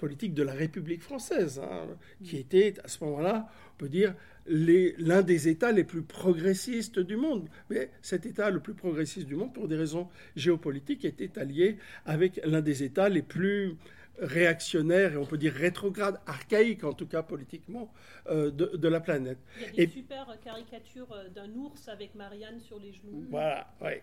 politique 0.00 0.34
de 0.34 0.42
la 0.42 0.52
République 0.64 1.02
française, 1.02 1.60
hein, 1.62 1.86
qui 2.24 2.36
était 2.38 2.74
à 2.82 2.88
ce 2.88 3.04
moment-là, 3.04 3.36
on 3.74 3.76
peut 3.78 3.88
dire, 3.88 4.14
l'un 4.46 5.22
des 5.22 5.48
États 5.48 5.72
les 5.72 5.84
plus 5.84 6.02
progressistes 6.02 6.98
du 6.98 7.16
monde. 7.16 7.48
Mais 7.68 7.90
cet 8.02 8.24
État 8.26 8.48
le 8.50 8.60
plus 8.60 8.74
progressiste 8.74 9.26
du 9.26 9.36
monde, 9.36 9.52
pour 9.52 9.68
des 9.68 9.76
raisons 9.76 10.08
géopolitiques, 10.36 11.04
était 11.04 11.38
allié 11.38 11.76
avec 12.06 12.40
l'un 12.44 12.62
des 12.62 12.82
États 12.82 13.08
les 13.10 13.22
plus 13.22 13.76
réactionnaires 14.18 15.12
et 15.14 15.16
on 15.16 15.24
peut 15.24 15.38
dire 15.38 15.52
rétrogrades, 15.52 16.18
archaïques 16.26 16.84
en 16.84 16.92
tout 16.92 17.06
cas 17.06 17.22
politiquement, 17.22 17.92
euh, 18.28 18.50
de, 18.50 18.66
de 18.76 18.88
la 18.88 19.00
planète. 19.00 19.38
Il 19.58 19.62
y 19.62 19.64
a 19.64 19.72
des 19.72 19.82
Et- 19.82 19.88
super 19.88 20.26
caricatures 20.44 21.12
euh, 21.12 21.28
d'un 21.28 21.50
ours 21.54 21.88
avec 21.88 22.14
Marianne 22.14 22.60
sur 22.60 22.78
les 22.78 22.92
genoux. 22.92 23.24
Voilà, 23.30 23.72
ouais. 23.80 24.02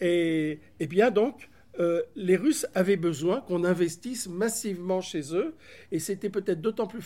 Et, 0.00 0.60
et 0.78 0.86
bien 0.86 1.10
donc, 1.10 1.48
euh, 1.80 2.02
les 2.14 2.36
Russes 2.36 2.66
avaient 2.74 2.96
besoin 2.96 3.40
qu'on 3.40 3.64
investisse 3.64 4.28
massivement 4.28 5.00
chez 5.00 5.34
eux, 5.34 5.54
et 5.90 5.98
c'était 5.98 6.30
peut-être 6.30 6.60
d'autant 6.60 6.86
plus 6.86 7.04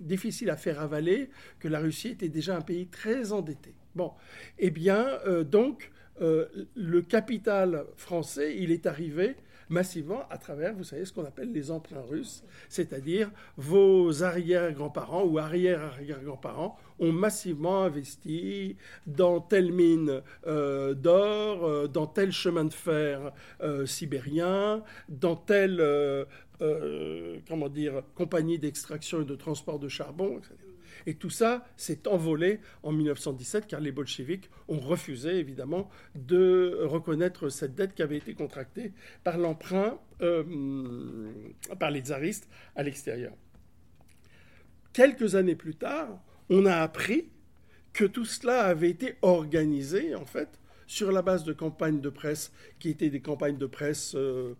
difficile 0.00 0.50
à 0.50 0.56
faire 0.56 0.80
avaler 0.80 1.30
que 1.58 1.68
la 1.68 1.80
Russie 1.80 2.08
était 2.08 2.28
déjà 2.28 2.56
un 2.56 2.60
pays 2.60 2.86
très 2.86 3.32
endetté. 3.32 3.74
Bon, 3.94 4.12
eh 4.58 4.70
bien, 4.70 5.06
euh, 5.26 5.44
donc, 5.44 5.90
euh, 6.22 6.46
le 6.74 7.02
capital 7.02 7.84
français, 7.96 8.56
il 8.56 8.70
est 8.70 8.86
arrivé 8.86 9.36
massivement 9.70 10.24
à 10.30 10.36
travers, 10.36 10.74
vous 10.74 10.84
savez, 10.84 11.04
ce 11.04 11.12
qu'on 11.12 11.24
appelle 11.24 11.52
les 11.52 11.70
emprunts 11.70 12.02
russes, 12.02 12.44
c'est-à-dire 12.68 13.30
vos 13.56 14.22
arrière-grands-parents 14.22 15.24
ou 15.24 15.38
arrière-arrière-grands-parents 15.38 16.76
ont 16.98 17.12
massivement 17.12 17.84
investi 17.84 18.76
dans 19.06 19.40
telle 19.40 19.72
mine 19.72 20.20
euh, 20.46 20.94
d'or, 20.94 21.64
euh, 21.64 21.86
dans 21.86 22.06
tel 22.06 22.32
chemin 22.32 22.64
de 22.64 22.72
fer 22.72 23.32
sibérien, 23.86 24.82
dans 25.08 25.36
telle 25.36 25.80
comment 27.48 27.68
dire, 27.70 28.02
compagnie 28.14 28.58
d'extraction 28.58 29.22
et 29.22 29.24
de 29.24 29.34
transport 29.34 29.78
de 29.78 29.88
charbon, 29.88 30.38
etc. 30.38 30.69
Et 31.06 31.14
tout 31.14 31.30
ça 31.30 31.66
s'est 31.76 32.06
envolé 32.08 32.60
en 32.82 32.92
1917 32.92 33.66
car 33.66 33.80
les 33.80 33.92
bolcheviks 33.92 34.50
ont 34.68 34.78
refusé 34.78 35.36
évidemment 35.36 35.88
de 36.14 36.78
reconnaître 36.82 37.48
cette 37.48 37.74
dette 37.74 37.94
qui 37.94 38.02
avait 38.02 38.16
été 38.16 38.34
contractée 38.34 38.92
par 39.24 39.38
l'emprunt 39.38 39.98
euh, 40.22 41.32
par 41.78 41.90
les 41.90 42.00
tsaristes 42.00 42.48
à 42.76 42.82
l'extérieur. 42.82 43.32
Quelques 44.92 45.34
années 45.34 45.54
plus 45.54 45.76
tard, 45.76 46.20
on 46.48 46.66
a 46.66 46.76
appris 46.76 47.28
que 47.92 48.04
tout 48.04 48.24
cela 48.24 48.64
avait 48.64 48.90
été 48.90 49.16
organisé 49.22 50.14
en 50.14 50.24
fait 50.24 50.48
sur 50.86 51.12
la 51.12 51.22
base 51.22 51.44
de 51.44 51.52
campagnes 51.52 52.00
de 52.00 52.10
presse 52.10 52.52
qui 52.78 52.90
étaient 52.90 53.10
des 53.10 53.20
campagnes 53.20 53.58
de 53.58 53.66
presse 53.66 54.14
euh, 54.16 54.56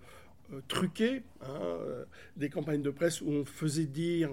euh, 0.53 0.61
truquées, 0.69 1.23
hein, 1.43 1.79
des 2.37 2.49
campagnes 2.49 2.83
de 2.83 2.91
presse 2.91 3.21
où 3.21 3.31
on 3.31 3.45
faisait 3.45 3.87
dire 3.87 4.31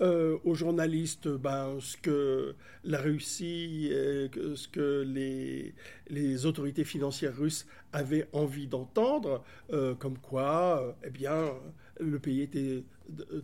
euh, 0.00 0.38
aux 0.44 0.54
journalistes 0.54 1.28
ben, 1.28 1.76
ce 1.80 1.96
que 1.96 2.54
la 2.84 2.98
Russie, 2.98 3.90
ce 3.92 4.66
que 4.68 5.02
les, 5.02 6.46
autorités 6.46 6.84
financières 6.84 7.36
russes 7.36 7.66
avaient 7.92 8.26
envie 8.32 8.66
d'entendre, 8.66 9.44
euh, 9.72 9.94
comme 9.94 10.16
quoi, 10.16 10.82
euh, 10.82 10.92
eh 11.04 11.10
bien, 11.10 11.52
le 11.98 12.18
pays 12.18 12.40
était 12.40 12.82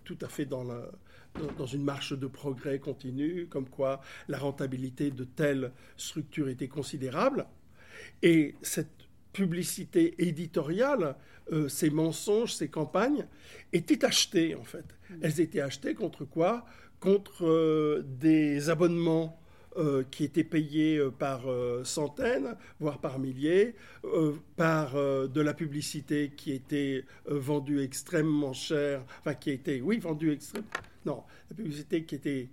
tout 0.05 0.19
à 0.23 0.29
fait 0.29 0.47
dans, 0.47 0.65
dans 1.59 1.67
une 1.67 1.85
marche 1.85 2.15
de 2.15 2.27
progrès 2.27 2.79
continu, 2.79 3.47
comme 3.49 3.69
quoi 3.69 4.01
la 4.29 4.39
rentabilité 4.39 5.11
de 5.11 5.25
telle 5.25 5.73
structure 5.99 6.49
était 6.49 6.69
considérable. 6.69 7.47
Et 8.23 8.55
cette 8.63 8.96
publicité 9.37 10.15
éditoriale, 10.19 11.15
ces 11.69 11.91
mensonges, 11.91 12.55
ces 12.55 12.69
campagnes, 12.69 13.27
étaient 13.73 14.05
achetées 14.05 14.55
en 14.55 14.65
fait. 14.65 14.85
Elles 15.21 15.41
étaient 15.41 15.61
achetées 15.61 15.95
contre 15.95 16.25
quoi? 16.25 16.65
Contre 17.01 17.47
euh, 17.47 18.03
des 18.19 18.71
abonnements 18.71 19.41
euh, 19.77 20.03
qui 20.11 20.25
étaient 20.25 20.45
payés 20.45 20.97
euh, 20.97 21.11
par 21.11 21.45
centaines, 21.85 22.57
voire 22.81 22.99
par 23.01 23.19
milliers, 23.19 23.75
par 24.57 24.95
de 24.95 25.41
la 25.41 25.55
publicité 25.55 26.33
qui 26.37 26.53
était 26.53 27.05
vendue 27.27 27.83
extrêmement 27.83 28.53
cher, 28.53 29.05
enfin 29.21 29.35
qui 29.35 29.51
était, 29.51 29.81
oui, 29.81 29.99
vendue 29.99 30.33
extrêmement, 30.33 30.69
non, 31.05 31.23
la 31.51 31.57
publicité 31.57 32.05
qui 32.05 32.15
était 32.15 32.49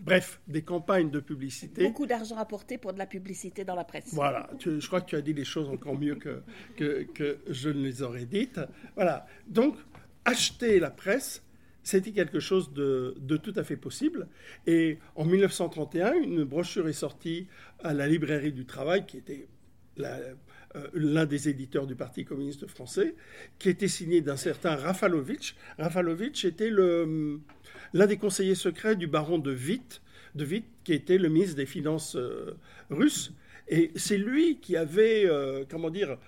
bref, 0.00 0.40
des 0.46 0.62
campagnes 0.62 1.10
de 1.10 1.20
publicité. 1.20 1.84
Beaucoup 1.84 2.06
d'argent 2.06 2.36
apporté 2.36 2.78
pour 2.78 2.92
de 2.92 2.98
la 2.98 3.06
publicité 3.06 3.64
dans 3.64 3.74
la 3.74 3.84
presse. 3.84 4.12
Voilà, 4.12 4.48
je 4.64 4.86
crois 4.86 5.00
que 5.00 5.06
tu 5.06 5.16
as 5.16 5.22
dit 5.22 5.32
les 5.34 5.44
choses 5.44 5.68
encore 5.68 5.98
mieux 5.98 6.16
que, 6.16 6.42
que, 6.76 7.04
que 7.14 7.38
je 7.48 7.68
ne 7.68 7.82
les 7.82 8.02
aurais 8.02 8.26
dites. 8.26 8.60
Voilà, 8.94 9.26
donc 9.46 9.76
acheter 10.24 10.80
la 10.80 10.90
presse, 10.90 11.42
c'était 11.82 12.10
quelque 12.10 12.40
chose 12.40 12.72
de, 12.72 13.16
tout 13.42 13.54
à 13.56 13.62
fait 13.62 13.76
possible. 13.76 14.28
Et 14.66 14.98
en 15.14 15.24
1931, 15.24 16.14
une 16.14 16.44
brochure 16.44 16.88
est 16.88 16.92
sortie 16.92 17.46
à 17.82 17.94
la 17.94 18.08
librairie 18.08 18.52
du 18.52 18.66
travail, 18.66 19.06
qui 19.06 19.18
était 19.18 19.48
euh, 20.76 20.88
l'un 20.94 21.26
des 21.26 21.48
éditeurs 21.48 21.86
du 21.86 21.94
Parti 21.94 22.24
communiste 22.24 22.66
français, 22.66 23.14
qui 23.58 23.68
était 23.68 23.88
signée 23.88 24.20
d'un 24.20 24.36
certain 24.36 24.76
Rafalovitch. 24.76 25.56
Rafalovitch 25.78 26.44
était 26.44 26.70
l'un 26.70 28.06
des 28.06 28.16
conseillers 28.16 28.54
secrets 28.54 28.96
du 28.96 29.06
baron 29.06 29.38
de 29.38 29.54
Witt, 29.54 30.02
de 30.34 30.44
Witt, 30.44 30.66
qui 30.84 30.92
était 30.92 31.18
le 31.18 31.28
ministre 31.28 31.56
des 31.56 31.66
Finances 31.66 32.16
euh, 32.16 32.56
russe. 32.90 33.32
Et 33.68 33.90
c'est 33.96 34.18
lui 34.18 34.58
qui 34.60 34.76
avait, 34.76 35.24
euh, 35.26 35.64
comment 35.68 35.90
dire, 35.90 36.18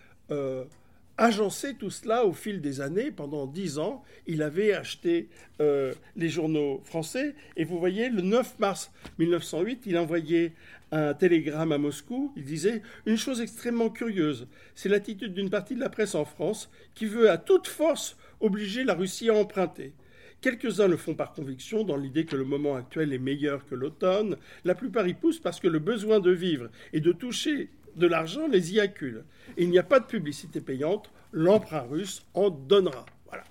agencé 1.18 1.74
tout 1.74 1.90
cela 1.90 2.24
au 2.24 2.32
fil 2.32 2.60
des 2.60 2.80
années. 2.80 3.10
Pendant 3.10 3.46
dix 3.46 3.78
ans, 3.78 4.02
il 4.26 4.42
avait 4.42 4.72
acheté 4.72 5.28
euh, 5.60 5.92
les 6.16 6.28
journaux 6.28 6.80
français. 6.84 7.34
Et 7.56 7.64
vous 7.64 7.78
voyez, 7.78 8.08
le 8.08 8.22
9 8.22 8.58
mars 8.60 8.90
1908, 9.18 9.82
il 9.86 9.98
envoyait 9.98 10.52
un 10.92 11.12
télégramme 11.12 11.72
à 11.72 11.78
Moscou. 11.78 12.32
Il 12.36 12.44
disait 12.44 12.82
une 13.04 13.18
chose 13.18 13.40
extrêmement 13.40 13.90
curieuse. 13.90 14.46
C'est 14.74 14.88
l'attitude 14.88 15.34
d'une 15.34 15.50
partie 15.50 15.74
de 15.74 15.80
la 15.80 15.90
presse 15.90 16.14
en 16.14 16.24
France 16.24 16.70
qui 16.94 17.06
veut 17.06 17.30
à 17.30 17.36
toute 17.36 17.66
force 17.66 18.16
obliger 18.40 18.84
la 18.84 18.94
Russie 18.94 19.28
à 19.28 19.34
emprunter. 19.34 19.92
Quelques-uns 20.40 20.86
le 20.86 20.96
font 20.96 21.16
par 21.16 21.32
conviction, 21.32 21.82
dans 21.82 21.96
l'idée 21.96 22.24
que 22.24 22.36
le 22.36 22.44
moment 22.44 22.76
actuel 22.76 23.12
est 23.12 23.18
meilleur 23.18 23.66
que 23.66 23.74
l'automne. 23.74 24.36
La 24.64 24.76
plupart 24.76 25.08
y 25.08 25.14
poussent 25.14 25.40
parce 25.40 25.58
que 25.58 25.66
le 25.66 25.80
besoin 25.80 26.20
de 26.20 26.30
vivre 26.30 26.70
et 26.92 27.00
de 27.00 27.10
toucher 27.10 27.70
de 27.98 28.06
l'argent 28.06 28.46
les 28.48 28.72
y 28.72 28.80
accule. 28.80 29.24
il 29.56 29.70
n'y 29.70 29.78
a 29.78 29.82
pas 29.82 30.00
de 30.00 30.06
publicité 30.06 30.60
payante, 30.60 31.10
l'emprunt 31.32 31.82
russe 31.82 32.24
en 32.34 32.50
donnera. 32.50 33.04
Voilà. 33.26 33.44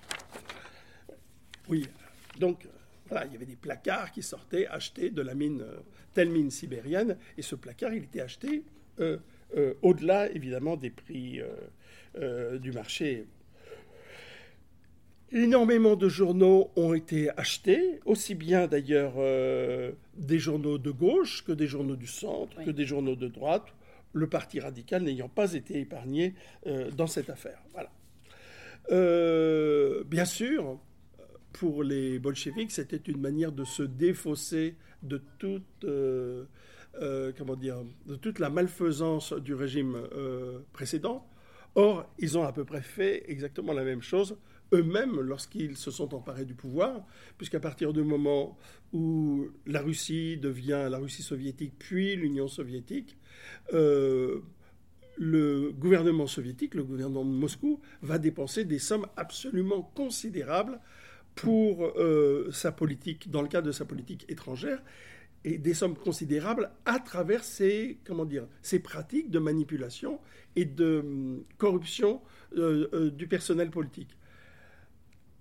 Oui, 1.68 1.86
donc 2.38 2.66
voilà, 3.08 3.26
il 3.26 3.32
y 3.32 3.36
avait 3.36 3.46
des 3.46 3.56
placards 3.56 4.12
qui 4.12 4.22
sortaient 4.22 4.66
achetés 4.66 5.10
de 5.10 5.22
la 5.22 5.34
mine, 5.34 5.62
euh, 5.62 5.78
telle 6.14 6.30
mine 6.30 6.50
sibérienne, 6.50 7.16
et 7.36 7.42
ce 7.42 7.54
placard, 7.54 7.92
il 7.94 8.04
était 8.04 8.20
acheté 8.20 8.64
euh, 9.00 9.18
euh, 9.56 9.74
au-delà, 9.82 10.30
évidemment, 10.30 10.76
des 10.76 10.90
prix 10.90 11.40
du 12.60 12.72
marché. 12.72 13.26
Énormément 15.30 15.94
de 15.94 16.08
journaux 16.08 16.72
ont 16.74 16.94
été 16.94 17.30
achetés, 17.38 18.00
aussi 18.06 18.34
bien 18.34 18.66
d'ailleurs 18.66 19.14
des 20.16 20.38
journaux 20.40 20.78
de 20.78 20.90
gauche 20.90 21.44
que 21.44 21.52
des 21.52 21.68
journaux 21.68 21.94
du 21.94 22.08
centre, 22.08 22.64
que 22.64 22.70
des 22.70 22.86
journaux 22.86 23.14
de 23.14 23.28
droite, 23.28 23.66
le 24.12 24.28
Parti 24.28 24.60
radical 24.60 25.02
n'ayant 25.02 25.28
pas 25.28 25.54
été 25.54 25.80
épargné 25.80 26.34
euh, 26.66 26.90
dans 26.90 27.06
cette 27.06 27.30
affaire. 27.30 27.58
Voilà. 27.72 27.90
Euh, 28.90 30.02
bien 30.04 30.24
sûr, 30.24 30.80
pour 31.52 31.82
les 31.82 32.18
bolcheviks, 32.18 32.72
c'était 32.72 32.96
une 32.96 33.20
manière 33.20 33.52
de 33.52 33.64
se 33.64 33.82
défausser 33.82 34.76
de 35.02 35.22
toute, 35.38 35.84
euh, 35.84 36.44
comment 37.36 37.56
dire, 37.56 37.76
de 38.06 38.16
toute 38.16 38.38
la 38.38 38.50
malfaisance 38.50 39.32
du 39.32 39.54
régime 39.54 40.00
précédent. 40.72 41.26
Or, 41.74 42.10
ils 42.18 42.38
ont 42.38 42.44
à 42.44 42.52
peu 42.52 42.64
près 42.64 42.82
fait 42.82 43.30
exactement 43.30 43.72
la 43.72 43.84
même 43.84 44.02
chose 44.02 44.36
eux-mêmes 44.72 45.20
lorsqu'ils 45.20 45.76
se 45.76 45.90
sont 45.90 46.14
emparés 46.14 46.44
du 46.44 46.54
pouvoir, 46.54 47.06
puisqu'à 47.36 47.60
partir 47.60 47.92
du 47.92 48.02
moment 48.02 48.58
où 48.92 49.48
la 49.66 49.80
Russie 49.80 50.36
devient 50.36 50.88
la 50.90 50.98
Russie 50.98 51.22
soviétique 51.22 51.74
puis 51.78 52.16
l'Union 52.16 52.48
soviétique, 52.48 53.16
euh, 53.72 54.40
le 55.16 55.72
gouvernement 55.72 56.26
soviétique, 56.26 56.74
le 56.74 56.84
gouvernement 56.84 57.24
de 57.24 57.30
Moscou, 57.30 57.80
va 58.02 58.18
dépenser 58.18 58.64
des 58.64 58.78
sommes 58.78 59.06
absolument 59.16 59.82
considérables 59.94 60.80
pour 61.34 61.84
euh, 61.96 62.48
sa 62.52 62.72
politique, 62.72 63.30
dans 63.30 63.42
le 63.42 63.48
cadre 63.48 63.66
de 63.66 63.72
sa 63.72 63.84
politique 63.84 64.24
étrangère, 64.28 64.82
et 65.44 65.56
des 65.56 65.74
sommes 65.74 65.96
considérables 65.96 66.70
à 66.84 66.98
travers 66.98 67.44
ces, 67.44 67.98
comment 68.04 68.24
dire, 68.24 68.46
ces 68.60 68.80
pratiques 68.80 69.30
de 69.30 69.38
manipulation 69.38 70.20
et 70.56 70.64
de 70.64 70.98
hum, 70.98 71.44
corruption 71.58 72.20
euh, 72.56 73.10
du 73.10 73.28
personnel 73.28 73.70
politique 73.70 74.17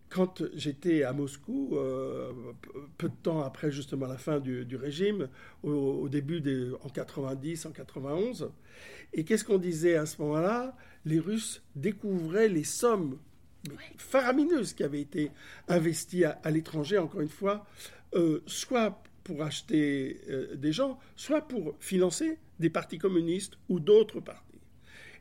quand 0.09 0.43
j'étais 0.53 1.03
à 1.03 1.13
Moscou, 1.13 1.71
euh, 1.73 2.31
peu 2.97 3.09
de 3.09 3.15
temps 3.23 3.41
après 3.41 3.71
justement 3.71 4.07
la 4.07 4.17
fin 4.17 4.39
du, 4.39 4.75
régime, 4.75 5.27
au, 5.63 6.07
début 6.09 6.41
des, 6.41 6.71
en 6.83 6.89
90, 6.89 7.65
en 7.65 7.71
91, 7.71 8.51
et 9.13 9.23
qu'est-ce 9.23 9.43
qu'on 9.43 9.57
disait 9.57 9.95
à 9.95 10.05
ce 10.05 10.21
moment-là? 10.21 10.75
Les 11.05 11.19
Russes 11.19 11.61
découvraient 11.75 12.49
les 12.49 12.63
sommes 12.63 13.17
faramineuses 13.97 14.73
qui 14.73 14.83
avaient 14.83 15.01
été 15.01 15.31
investies 15.67 16.23
à, 16.23 16.39
l'étranger, 16.51 16.97
encore 16.97 17.21
une 17.21 17.29
fois, 17.29 17.65
euh, 18.13 18.41
soit 18.45 19.03
pour 19.23 19.43
acheter 19.43 20.21
euh, 20.29 20.55
des 20.55 20.71
gens, 20.71 20.99
soit 21.15 21.41
pour 21.41 21.75
financer 21.79 22.39
des 22.59 22.69
partis 22.69 22.97
communistes 22.97 23.57
ou 23.67 23.79
d'autres 23.79 24.21
partis. 24.21 24.59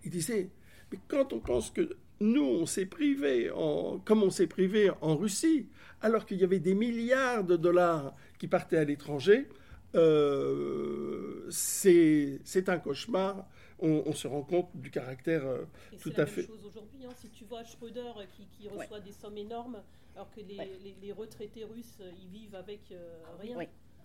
Ils 0.05 0.11
disaient, 0.11 0.49
mais 0.93 0.99
quand 1.09 1.33
on 1.33 1.41
pense 1.41 1.71
que 1.71 1.97
nous, 2.21 2.45
on 2.45 2.67
s'est 2.67 2.87
privé, 2.87 3.51
en, 3.51 3.99
comme 3.99 4.23
on 4.23 4.31
s'est 4.31 4.47
privé 4.47 4.91
en 5.01 5.17
Russie, 5.17 5.69
alors 6.01 6.27
qu'il 6.27 6.39
y 6.39 6.45
avait 6.45 6.59
des 6.59 6.75
milliards 6.75 7.45
de 7.45 7.57
dollars 7.57 8.15
qui 8.39 8.49
partaient 8.49 8.79
à 8.79 8.85
l'étranger, 8.85 9.49
euh, 9.95 11.47
c'est 11.51 12.69
un 12.69 12.79
cauchemar. 12.79 13.49
On, 13.79 14.13
se 14.13 14.27
rend 14.27 14.43
compte 14.43 14.71
du 14.75 14.91
caractère 14.91 15.47
euh, 15.47 15.65
tout 16.01 16.13
à 16.17 16.25
fait. 16.25 16.43
C'est 16.43 16.49
la 16.49 16.55
même 16.55 16.61
chose 16.63 16.67
aujourd'hui. 16.67 17.05
Hein. 17.05 17.13
Si 17.21 17.29
tu 17.29 17.45
vois 17.45 17.63
Schröder 17.63 18.13
qui, 18.35 18.47
qui 18.47 18.69
reçoit 18.69 19.01
des 19.01 19.13
sommes 19.13 19.37
énormes, 19.37 19.83
alors 20.15 20.31
que 20.31 20.41
les, 20.41 20.97
les, 21.03 21.13
retraités 21.13 21.65
russes, 21.65 21.99
ils 22.23 22.29
vivent 22.29 22.55
avec 22.55 22.81
euh, 22.91 23.19
rien. 23.39 23.59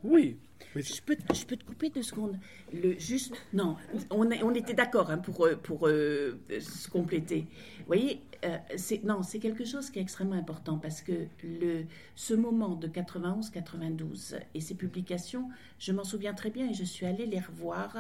Oui. 0.04 0.38
Je 0.76 1.02
peux, 1.02 1.18
je 1.34 1.46
peux 1.46 1.58
te 1.58 1.66
couper 1.66 1.90
deux 1.90 2.04
secondes. 2.04 2.38
Le, 2.74 2.98
juste, 2.98 3.34
non, 3.54 3.76
on, 4.10 4.30
on 4.32 4.54
était 4.54 4.74
d'accord 4.74 5.12
hein, 5.12 5.18
pour, 5.18 5.46
euh, 5.46 5.56
pour 5.56 5.88
euh, 5.88 6.40
se 6.60 6.90
compléter. 6.90 7.46
Vous 7.80 7.88
voyez, 7.88 8.22
euh, 8.46 8.58
c'est, 8.78 9.04
non, 9.04 9.22
c'est 9.22 9.40
quelque 9.40 9.66
chose 9.66 9.90
qui 9.90 10.00
est 10.00 10.02
extrêmement 10.02 10.36
important 10.36 10.78
parce 10.78 11.02
que 11.02 11.28
le, 11.44 11.86
ce 12.16 12.34
moment 12.34 12.76
de 12.76 12.88
91-92 12.88 14.40
et 14.54 14.62
ces 14.62 14.76
publications, 14.76 15.50
je 15.78 15.92
m'en 15.92 16.04
souviens 16.04 16.34
très 16.34 16.52
bien 16.52 16.70
et 16.70 16.74
je 16.74 16.86
suis 16.86 17.06
allée 17.06 17.26
les 17.26 17.40
revoir 17.40 17.98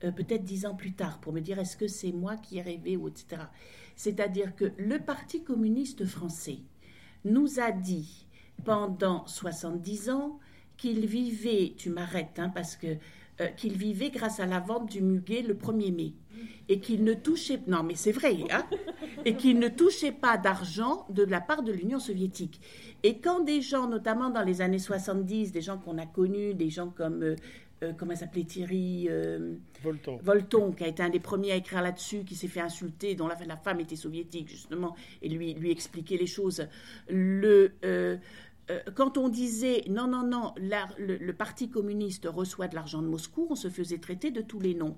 peut-être 0.00 0.44
dix 0.44 0.64
ans 0.64 0.76
plus 0.76 0.92
tard 0.92 1.18
pour 1.18 1.32
me 1.32 1.40
dire 1.40 1.58
est-ce 1.58 1.76
que 1.76 1.88
c'est 1.88 2.12
moi 2.12 2.36
qui 2.36 2.58
ai 2.58 2.62
rêvé 2.62 2.96
ou 2.96 3.08
etc. 3.08 3.42
C'est-à-dire 3.96 4.54
que 4.54 4.72
le 4.78 5.00
Parti 5.00 5.42
communiste 5.42 6.04
français 6.06 6.58
nous 7.24 7.58
a 7.58 7.72
dit 7.72 8.26
pendant 8.64 9.26
70 9.26 10.10
ans 10.10 10.38
qu'il 10.78 11.04
vivait, 11.06 11.74
tu 11.76 11.90
m'arrêtes, 11.90 12.38
hein, 12.38 12.50
parce 12.54 12.76
que 12.76 12.86
euh, 13.40 13.46
qu'il 13.48 13.74
vivait 13.74 14.10
grâce 14.10 14.40
à 14.40 14.46
la 14.46 14.58
vente 14.58 14.90
du 14.90 15.02
muguet 15.02 15.42
le 15.42 15.54
1er 15.54 15.94
mai 15.94 16.12
et 16.68 16.80
qu'il 16.80 17.04
ne 17.04 17.14
touchait 17.14 17.60
non 17.68 17.84
mais 17.84 17.94
c'est 17.94 18.10
vrai 18.10 18.36
hein, 18.50 18.64
et 19.24 19.34
qu'il 19.34 19.60
ne 19.60 19.68
touchait 19.68 20.10
pas 20.10 20.36
d'argent 20.36 21.06
de 21.08 21.22
la 21.22 21.40
part 21.40 21.62
de 21.62 21.70
l'Union 21.70 22.00
soviétique 22.00 22.60
et 23.04 23.18
quand 23.18 23.38
des 23.38 23.60
gens 23.60 23.88
notamment 23.88 24.30
dans 24.30 24.42
les 24.42 24.60
années 24.60 24.80
70 24.80 25.52
des 25.52 25.60
gens 25.60 25.78
qu'on 25.78 25.98
a 25.98 26.06
connus 26.06 26.54
des 26.54 26.68
gens 26.68 26.88
comme 26.88 27.22
euh, 27.22 27.36
euh, 27.84 27.92
comment 27.96 28.16
s'appelait 28.16 28.42
Thierry 28.42 29.08
Volton. 29.82 30.18
Volton, 30.22 30.72
qui 30.72 30.84
a 30.84 30.88
été 30.88 31.02
un 31.02 31.10
des 31.10 31.20
premiers 31.20 31.52
à 31.52 31.56
écrire 31.56 31.82
là-dessus, 31.82 32.24
qui 32.24 32.34
s'est 32.34 32.48
fait 32.48 32.60
insulter, 32.60 33.14
dont 33.14 33.28
la, 33.28 33.36
la, 33.46 33.56
femme 33.56 33.80
était 33.80 33.96
soviétique 33.96 34.48
justement, 34.48 34.96
et 35.22 35.28
lui 35.28 35.54
lui 35.54 35.70
expliquer 35.70 36.18
les 36.18 36.26
choses. 36.26 36.66
Le 37.08 37.72
euh, 37.84 38.16
quand 38.94 39.18
on 39.18 39.28
disait 39.28 39.84
non, 39.88 40.06
non, 40.06 40.24
non, 40.24 40.54
le, 40.58 41.32
Parti 41.32 41.68
communiste 41.70 42.26
reçoit 42.30 42.68
de 42.68 42.74
l'argent 42.74 43.02
de 43.02 43.06
Moscou, 43.06 43.46
on 43.50 43.54
se 43.54 43.68
faisait 43.68 43.98
traiter 43.98 44.30
de 44.30 44.40
tous 44.40 44.60
les 44.60 44.74
noms. 44.74 44.96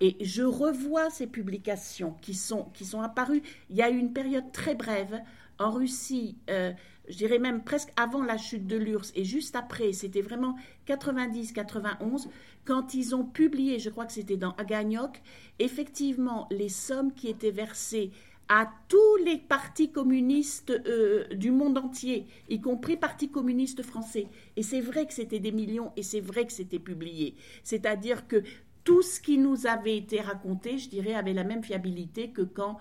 Et 0.00 0.16
je 0.20 0.42
revois 0.42 1.10
ces 1.10 1.26
publications 1.26 2.14
qui 2.20 2.34
sont, 2.34 2.64
qui 2.74 2.84
sont 2.84 3.00
apparues. 3.00 3.42
Il 3.68 3.76
y 3.76 3.82
a 3.82 3.90
eu 3.90 3.98
une 3.98 4.12
période 4.12 4.52
très 4.52 4.74
brève 4.74 5.20
en 5.58 5.70
Russie, 5.70 6.38
euh, 6.48 6.72
je 7.08 7.16
dirais 7.16 7.38
même 7.38 7.62
presque 7.62 7.90
avant 7.96 8.22
la 8.22 8.38
chute 8.38 8.66
de 8.66 8.76
l'URSS 8.76 9.12
et 9.14 9.24
juste 9.24 9.56
après, 9.56 9.92
c'était 9.92 10.22
vraiment 10.22 10.56
90-91, 10.86 12.28
quand 12.64 12.94
ils 12.94 13.14
ont 13.14 13.24
publié, 13.24 13.78
je 13.78 13.90
crois 13.90 14.06
que 14.06 14.12
c'était 14.12 14.36
dans 14.36 14.52
Aganyok, 14.52 15.20
effectivement, 15.58 16.46
les 16.50 16.68
sommes 16.68 17.12
qui 17.12 17.28
étaient 17.28 17.50
versées 17.50 18.10
à 18.50 18.68
tous 18.88 19.16
les 19.24 19.38
partis 19.38 19.92
communistes 19.92 20.70
euh, 20.70 21.24
du 21.34 21.52
monde 21.52 21.78
entier, 21.78 22.26
y 22.48 22.60
compris 22.60 22.96
Parti 22.96 23.30
communiste 23.30 23.84
français. 23.84 24.26
Et 24.56 24.64
c'est 24.64 24.80
vrai 24.80 25.06
que 25.06 25.14
c'était 25.14 25.38
des 25.38 25.52
millions 25.52 25.92
et 25.96 26.02
c'est 26.02 26.20
vrai 26.20 26.46
que 26.46 26.52
c'était 26.52 26.80
publié. 26.80 27.36
C'est-à-dire 27.62 28.26
que 28.26 28.42
tout 28.82 29.02
ce 29.02 29.20
qui 29.20 29.38
nous 29.38 29.68
avait 29.68 29.96
été 29.96 30.20
raconté, 30.20 30.78
je 30.78 30.88
dirais, 30.88 31.14
avait 31.14 31.32
la 31.32 31.44
même 31.44 31.62
fiabilité 31.62 32.30
que 32.30 32.42
quand 32.42 32.78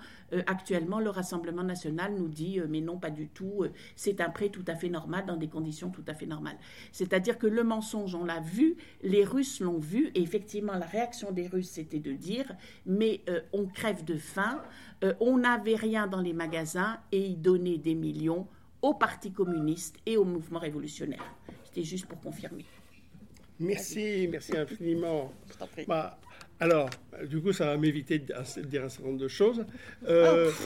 actuellement 0.47 0.99
le 0.99 1.09
Rassemblement 1.09 1.63
national 1.63 2.13
nous 2.15 2.27
dit 2.27 2.59
euh, 2.59 2.67
mais 2.69 2.81
non, 2.81 2.97
pas 2.97 3.09
du 3.09 3.27
tout, 3.27 3.63
euh, 3.63 3.71
c'est 3.95 4.21
un 4.21 4.29
prêt 4.29 4.49
tout 4.49 4.65
à 4.67 4.75
fait 4.75 4.89
normal 4.89 5.25
dans 5.25 5.37
des 5.37 5.47
conditions 5.47 5.89
tout 5.89 6.03
à 6.07 6.13
fait 6.13 6.25
normales. 6.25 6.57
C'est-à-dire 6.91 7.37
que 7.37 7.47
le 7.47 7.63
mensonge, 7.63 8.15
on 8.15 8.25
l'a 8.25 8.39
vu, 8.39 8.77
les 9.01 9.23
Russes 9.23 9.59
l'ont 9.59 9.79
vu, 9.79 10.11
et 10.15 10.21
effectivement 10.21 10.73
la 10.73 10.85
réaction 10.85 11.31
des 11.31 11.47
Russes 11.47 11.69
c'était 11.69 11.99
de 11.99 12.13
dire 12.13 12.55
mais 12.85 13.21
on 13.53 13.65
crève 13.65 14.03
de 14.03 14.17
faim, 14.17 14.61
on 15.19 15.37
n'avait 15.37 15.75
rien 15.75 16.07
dans 16.07 16.21
les 16.21 16.33
magasins 16.33 16.99
et 17.11 17.19
ils 17.19 17.41
donnaient 17.41 17.77
des 17.77 17.95
millions 17.95 18.47
au 18.81 18.93
Parti 18.93 19.31
communiste 19.31 19.97
et 20.05 20.17
au 20.17 20.23
mouvement 20.23 20.59
révolutionnaire. 20.59 21.23
C'était 21.65 21.83
juste 21.83 22.05
pour 22.05 22.19
confirmer. 22.19 22.65
Merci, 23.59 24.27
merci 24.31 24.55
infiniment. 24.57 25.33
Bah, 25.87 26.17
alors, 26.59 26.89
du 27.25 27.41
coup, 27.41 27.53
ça 27.53 27.65
va 27.67 27.77
m'éviter 27.77 28.19
de 28.19 28.25
dire 28.63 28.83
un 28.83 28.89
certain 28.89 29.07
nombre 29.07 29.19
de 29.19 29.27
choses. 29.27 29.65
Euh, 30.07 30.51
oh, 30.51 30.63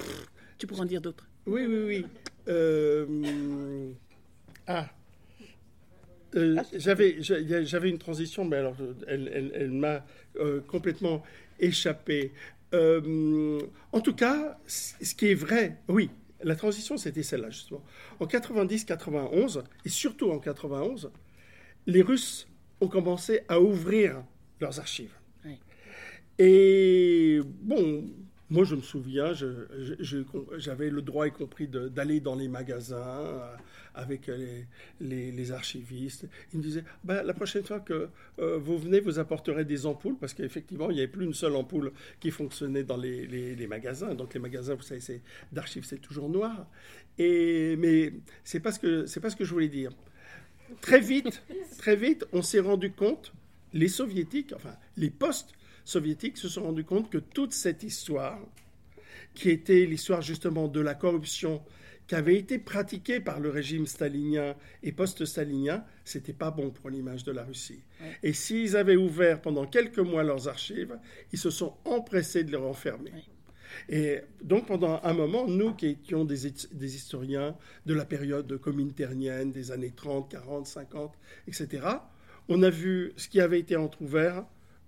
tu 0.57 0.65
pourras 0.65 0.83
en 0.83 0.85
dire 0.85 1.01
d'autres. 1.01 1.27
Oui, 1.45 1.65
oui, 1.67 1.83
oui. 1.85 2.05
Euh, 2.47 3.91
ah. 4.65 4.89
Euh, 6.35 6.55
ah. 6.57 6.63
j'avais, 6.73 7.17
j'avais 7.21 7.89
une 7.89 7.99
transition, 7.99 8.43
mais 8.43 8.57
alors 8.57 8.75
elle, 9.07 9.51
elle, 9.53 9.71
m'a 9.71 10.03
complètement 10.67 11.23
échappé. 11.59 12.31
en 12.73 14.01
tout 14.01 14.15
cas, 14.15 14.57
ce 14.65 15.13
qui 15.13 15.27
est 15.27 15.35
vrai, 15.35 15.77
oui, 15.87 16.09
la 16.43 16.55
transition, 16.55 16.97
c'était 16.97 17.23
celle-là, 17.23 17.51
justement. 17.51 17.83
En 18.19 18.25
90-91, 18.25 19.63
et 19.85 19.89
surtout 19.89 20.31
en 20.31 20.39
91, 20.39 21.11
les 21.85 22.01
Russes 22.01 22.47
ont 22.81 22.87
commencé 22.87 23.41
à 23.47 23.61
ouvrir 23.61 24.23
leurs 24.59 24.79
archives. 24.79 25.13
Et 26.39 27.41
bon, 27.61 28.05
moi 28.49 28.63
je 28.63 28.75
me 28.75 28.81
souviens, 28.81 29.33
j'avais 30.57 30.89
le 30.89 31.01
droit 31.01 31.27
y 31.27 31.31
compris 31.31 31.67
d'aller 31.67 32.19
dans 32.19 32.35
les 32.35 32.47
magasins 32.47 32.97
euh, 32.97 33.55
avec 33.95 34.29
les, 34.99 35.51
archivistes. 35.51 36.27
Ils 36.53 36.57
me 36.57 36.63
disaient, 36.63 36.83
bah, 37.03 37.23
la 37.23 37.33
prochaine 37.33 37.63
fois 37.63 37.79
que 37.79 38.09
euh, 38.39 38.57
vous 38.57 38.77
venez, 38.77 38.99
vous 38.99 39.19
apporterez 39.19 39.65
des 39.65 39.85
ampoules, 39.85 40.17
parce 40.19 40.33
qu'effectivement, 40.33 40.89
il 40.89 40.95
n'y 40.95 40.99
avait 40.99 41.11
plus 41.11 41.25
une 41.25 41.33
seule 41.33 41.55
ampoule 41.55 41.91
qui 42.19 42.31
fonctionnait 42.31 42.83
dans 42.83 42.97
les, 42.97 43.67
magasins. 43.67 44.13
Donc 44.15 44.33
les 44.33 44.39
magasins, 44.39 44.75
vous 44.75 44.81
savez, 44.81 45.21
d'archives, 45.51 45.85
c'est 45.85 46.01
toujours 46.01 46.29
noir. 46.29 46.67
Et, 47.17 47.75
mais 47.77 48.13
c'est 48.43 48.59
pas, 48.59 48.71
ce 48.71 48.79
que, 48.79 49.19
pas 49.19 49.29
ce 49.29 49.35
que 49.35 49.45
je 49.45 49.51
voulais 49.51 49.67
dire. 49.67 49.91
Très 50.81 50.99
vite, 50.99 51.43
très 51.77 51.95
vite, 51.95 52.25
on 52.33 52.41
s'est 52.41 52.59
rendu 52.59 52.91
compte, 52.91 53.31
les 53.73 53.87
soviétiques, 53.87 54.53
enfin 54.55 54.75
les 54.97 55.09
post-soviétiques 55.83 56.37
se 56.37 56.49
sont 56.49 56.63
rendus 56.63 56.85
compte 56.85 57.09
que 57.09 57.17
toute 57.17 57.53
cette 57.53 57.83
histoire, 57.83 58.39
qui 59.33 59.49
était 59.49 59.85
l'histoire 59.85 60.21
justement 60.21 60.67
de 60.67 60.79
la 60.79 60.95
corruption 60.95 61.61
qui 62.07 62.15
avait 62.15 62.35
été 62.35 62.59
pratiquée 62.59 63.21
par 63.21 63.39
le 63.39 63.49
régime 63.49 63.87
stalinien 63.87 64.55
et 64.83 64.91
post-stalinien, 64.91 65.85
c'était 66.03 66.33
pas 66.33 66.51
bon 66.51 66.69
pour 66.69 66.89
l'image 66.89 67.23
de 67.23 67.31
la 67.31 67.43
Russie. 67.43 67.81
Et 68.21 68.33
s'ils 68.33 68.75
avaient 68.75 68.97
ouvert 68.97 69.41
pendant 69.41 69.65
quelques 69.65 69.99
mois 69.99 70.23
leurs 70.23 70.49
archives, 70.49 70.97
ils 71.31 71.39
se 71.39 71.49
sont 71.49 71.75
empressés 71.85 72.43
de 72.43 72.51
les 72.51 72.57
renfermer. 72.57 73.13
Et 73.87 74.19
donc 74.43 74.67
pendant 74.67 74.99
un 75.01 75.13
moment, 75.13 75.47
nous 75.47 75.73
qui 75.73 75.87
étions 75.87 76.25
des, 76.25 76.45
historiens 76.95 77.55
de 77.85 77.93
la 77.93 78.05
période 78.05 78.57
cominternienne, 78.57 79.51
des 79.51 79.71
années 79.71 79.93
30, 79.95 80.29
40, 80.29 80.67
50, 80.67 81.13
etc., 81.47 81.87
on 82.49 82.61
a 82.63 82.69
vu 82.69 83.13
ce 83.15 83.29
qui 83.29 83.39
avait 83.39 83.59
été 83.59 83.77
entrouvert 83.77 84.45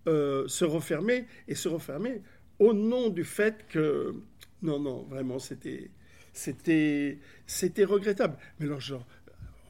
euh, 0.08 0.48
se 0.48 0.66
refermer 0.66 1.26
et 1.48 1.56
se 1.56 1.68
refermer 1.68 2.22
au 2.60 2.74
nom 2.74 3.10
du 3.10 3.24
fait 3.24 3.66
que 3.68 4.16
non, 4.62 4.80
non, 4.80 5.04
vraiment, 5.04 5.40
c'était, 5.40 5.92
c'était, 6.34 7.20
c'était 7.46 7.84
regrettable. 7.84 8.38
Mais 8.60 8.66
alors, 8.66 8.82
genre, 8.82 9.06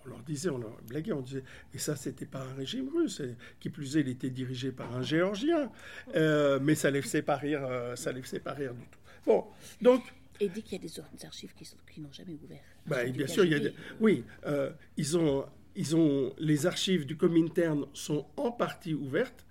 on 0.06 0.10
leur 0.10 0.20
disait, 0.20 0.50
on 0.50 0.58
leur 0.58 0.78
blaguait, 0.84 1.12
on 1.12 1.22
disait, 1.22 1.44
et 1.74 1.78
ça, 1.78 1.96
c'était 1.96 2.26
pas 2.26 2.42
un 2.42 2.54
régime 2.54 2.90
russe. 2.96 3.22
Qui 3.60 3.70
plus 3.70 3.98
est, 3.98 4.02
il 4.02 4.10
était 4.10 4.30
dirigé 4.30 4.72
par 4.72 4.96
un 4.96 5.02
géorgien. 5.02 5.72
Euh, 6.16 6.60
mais 6.62 6.76
ça 6.76 6.92
les 6.92 7.02
faisait 7.02 7.22
pas 7.22 7.36
rire, 7.36 7.66
euh, 7.66 7.96
ça 7.96 8.12
les 8.12 8.22
faisait 8.22 8.40
pas 8.40 8.54
rire 8.54 8.74
du 8.74 8.86
tout. 8.86 9.00
Bon, 9.26 9.46
donc. 9.82 10.04
Et 10.40 10.50
dit 10.50 10.62
qu'il 10.62 10.82
y 10.82 10.86
a 10.86 10.88
des 10.88 11.26
archives 11.26 11.54
qui, 11.54 11.68
qui 11.92 12.02
n'ont 12.02 12.12
jamais 12.12 12.38
ouvert. 12.44 12.64
Bah, 12.86 13.04
bien 13.06 13.28
sûr, 13.28 13.46
il 13.46 13.52
y 13.52 13.68
a 13.68 13.72
oui, 14.00 14.24
euh, 14.46 14.70
ils 14.98 15.18
ont, 15.18 15.46
ils 15.76 15.96
ont, 15.96 16.34
les 16.38 16.66
archives 16.66 17.06
du 17.06 17.18
Comintern 17.18 17.86
sont 17.94 18.28
en 18.38 18.52
partie 18.52 18.94
ouvertes, 18.94 19.46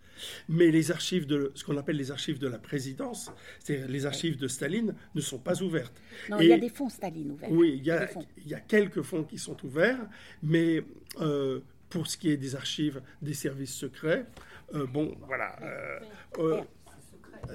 mais 0.49 0.71
les 0.71 0.91
archives 0.91 1.27
de 1.27 1.53
ce 1.55 1.65
qu'on 1.65 1.77
appelle 1.77 1.97
les 1.97 2.11
archives 2.11 2.39
de 2.39 2.49
la 2.49 2.59
présidence, 2.59 3.31
c'est-à-dire 3.61 3.89
les 3.89 4.07
archives 4.07 4.37
de 4.37 4.49
Staline, 4.49 4.95
ne 5.15 5.21
sont 5.21 5.39
pas 5.39 5.63
ouvertes. 5.63 6.01
Non, 6.31 6.41
il 6.41 6.49
y 6.49 6.53
a 6.53 6.59
des 6.59 6.69
fonds 6.69 6.89
Staline 6.89 7.33
ouverts. 7.33 7.51
Oui, 7.51 7.75
il 7.79 7.85
y 7.85 7.91
a, 7.91 8.09
il 8.39 8.49
y 8.49 8.55
a 8.55 8.61
quelques 8.61 9.03
fonds 9.03 9.25
qui 9.25 9.39
sont 9.39 9.57
ouverts, 9.65 10.07
mais 10.43 10.83
euh, 11.21 11.61
pour 11.89 12.07
ce 12.07 12.17
qui 12.17 12.31
est 12.31 12.37
des 12.37 12.57
archives 12.57 13.01
des 13.23 13.35
services 13.35 13.75
secrets, 13.75 14.27
euh, 14.75 14.87
bon, 14.87 15.17
voilà. 15.27 15.57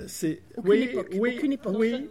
C'est 0.08 0.42
oui, 0.64 0.96
oui, 1.14 1.40
oui, 1.64 2.10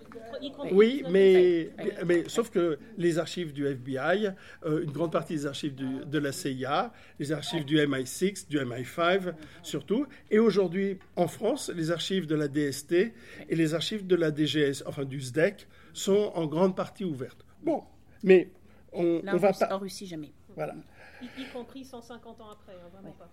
oui, 0.70 1.05
mais, 1.11 1.70
mais 2.07 2.29
sauf 2.29 2.51
que 2.51 2.79
les 2.97 3.18
archives 3.18 3.53
du 3.53 3.66
FBI, 3.66 4.31
euh, 4.64 4.83
une 4.83 4.91
grande 4.91 5.12
partie 5.12 5.35
des 5.35 5.47
archives 5.47 5.74
de 5.74 6.18
la 6.18 6.33
CIA, 6.33 6.93
les 7.18 7.33
archives 7.33 7.64
du 7.64 7.76
MI6, 7.79 8.49
du 8.49 8.59
MI5 8.59 9.35
surtout, 9.62 10.07
et 10.31 10.39
aujourd'hui 10.39 10.99
en 11.16 11.29
France, 11.29 11.70
les 11.74 11.91
archives 11.91 12.26
de 12.26 12.35
la 12.35 12.49
DST 12.49 12.93
et 12.93 13.57
les 13.57 13.74
archives 13.74 14.07
de 14.07 14.16
la 14.16 14.31
DGS, 14.31 14.83
enfin 14.87 15.05
du 15.05 15.20
SDEC, 15.20 15.66
sont 15.93 16.33
en 16.35 16.47
grande 16.47 16.76
partie 16.76 17.05
ouvertes. 17.05 17.45
Bon, 17.62 17.83
mais 18.22 18.51
on, 18.93 19.20
ne 19.22 19.39
va 19.39 19.53
pas. 19.53 19.74
En 19.74 19.79
Russie, 19.79 20.07
jamais. 20.07 20.33
Voilà. 20.55 20.74
Y, 21.22 21.53
compris 21.53 21.85
150 21.85 22.41
ans 22.41 22.51
après, 22.51 22.72
hein, 22.72 22.89
vraiment 22.93 23.12
pas. 23.12 23.29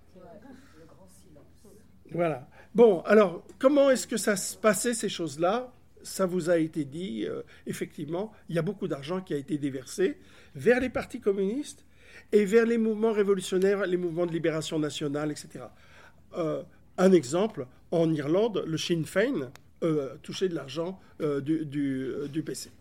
Voilà. 2.16 2.47
Bon, 2.74 3.01
alors, 3.01 3.43
comment 3.59 3.89
est-ce 3.89 4.07
que 4.07 4.16
ça 4.16 4.38
se 4.38 4.55
passait, 4.55 4.93
ces 4.93 5.09
choses-là? 5.09 5.74
Ça 6.01 6.26
vous 6.26 6.49
a 6.49 6.57
été 6.57 6.86
dit, 6.86 7.26
euh, 7.26 7.41
effectivement, 7.68 8.32
il 8.47 8.55
y 8.55 8.59
a 8.59 8.61
beaucoup 8.61 8.88
d'argent 8.88 9.20
qui 9.20 9.34
a 9.34 9.38
été 9.38 9.57
déversé 9.57 10.18
vers 10.55 10.80
les 10.80 10.89
partis 10.89 11.20
communistes 11.20 11.86
et 12.32 12.45
vers 12.45 12.66
les 12.66 12.78
mouvements 12.78 13.11
révolutionnaires, 13.11 13.86
les 13.86 13.97
mouvements 13.97 14.26
de 14.26 14.32
libération 14.32 14.80
nationale, 14.80 15.32
etc. 15.32 15.66
Euh, 16.38 16.63
un 16.97 17.11
exemple, 17.11 17.68
en 17.91 18.13
Irlande, 18.13 18.63
le 18.66 18.78
Sinn 18.78 19.05
Féin 19.05 19.51
euh, 19.84 20.16
touchait 20.24 20.47
de 20.47 20.55
l'argent 20.55 20.99
du, 21.20 21.66
du, 21.66 22.43
PC. 22.43 22.72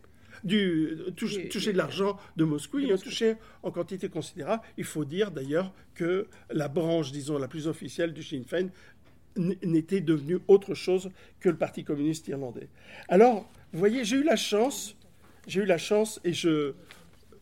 Du, 0.42 0.98
toucher 1.16 1.72
de 1.72 1.78
l'argent 1.78 2.18
de 2.36 2.44
Moscou, 2.44 2.78
ils 2.78 2.92
ont 2.92 2.98
touché 2.98 3.36
en 3.62 3.70
quantité 3.70 4.08
considérable. 4.08 4.62
Il 4.76 4.84
faut 4.84 5.04
dire 5.04 5.30
d'ailleurs 5.30 5.72
que 5.94 6.26
la 6.50 6.68
branche, 6.68 7.12
disons, 7.12 7.38
la 7.38 7.48
plus 7.48 7.66
officielle 7.68 8.12
du 8.12 8.22
Sinn 8.22 8.44
Féin 8.44 8.68
n'était 9.36 10.00
devenue 10.00 10.38
autre 10.48 10.74
chose 10.74 11.10
que 11.40 11.48
le 11.48 11.56
Parti 11.56 11.84
communiste 11.84 12.28
irlandais. 12.28 12.68
Alors, 13.08 13.50
vous 13.72 13.78
voyez, 13.78 14.04
j'ai 14.04 14.16
eu 14.16 14.22
la 14.22 14.36
chance, 14.36 14.96
j'ai 15.46 15.62
eu 15.62 15.66
la 15.66 15.78
chance, 15.78 16.20
et 16.24 16.32
je, 16.32 16.74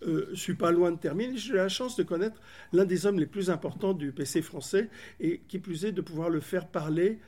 euh, 0.07 0.35
suis 0.35 0.55
pas 0.55 0.73
loin 0.73 0.91
de 0.91 0.99
terminer. 0.99 1.37
J'ai 1.37 1.53
eu 1.53 1.57
la 1.57 1.69
chance 1.69 1.97
de 1.97 2.03
connaître 2.03 2.41
l'un 2.73 2.85
des 2.85 3.07
hommes 3.07 3.19
les 3.19 3.27
plus 3.27 3.51
importants 3.51 3.93
du 3.93 4.13
PC 4.13 4.43
français 4.43 4.89
et 5.21 5.43
qui 5.47 5.59
plus 5.59 5.85
est 5.85 5.93
de 5.93 6.01
pouvoir 6.01 6.31
le 6.31 6.41
faire 6.41 6.67
parler 6.67 7.19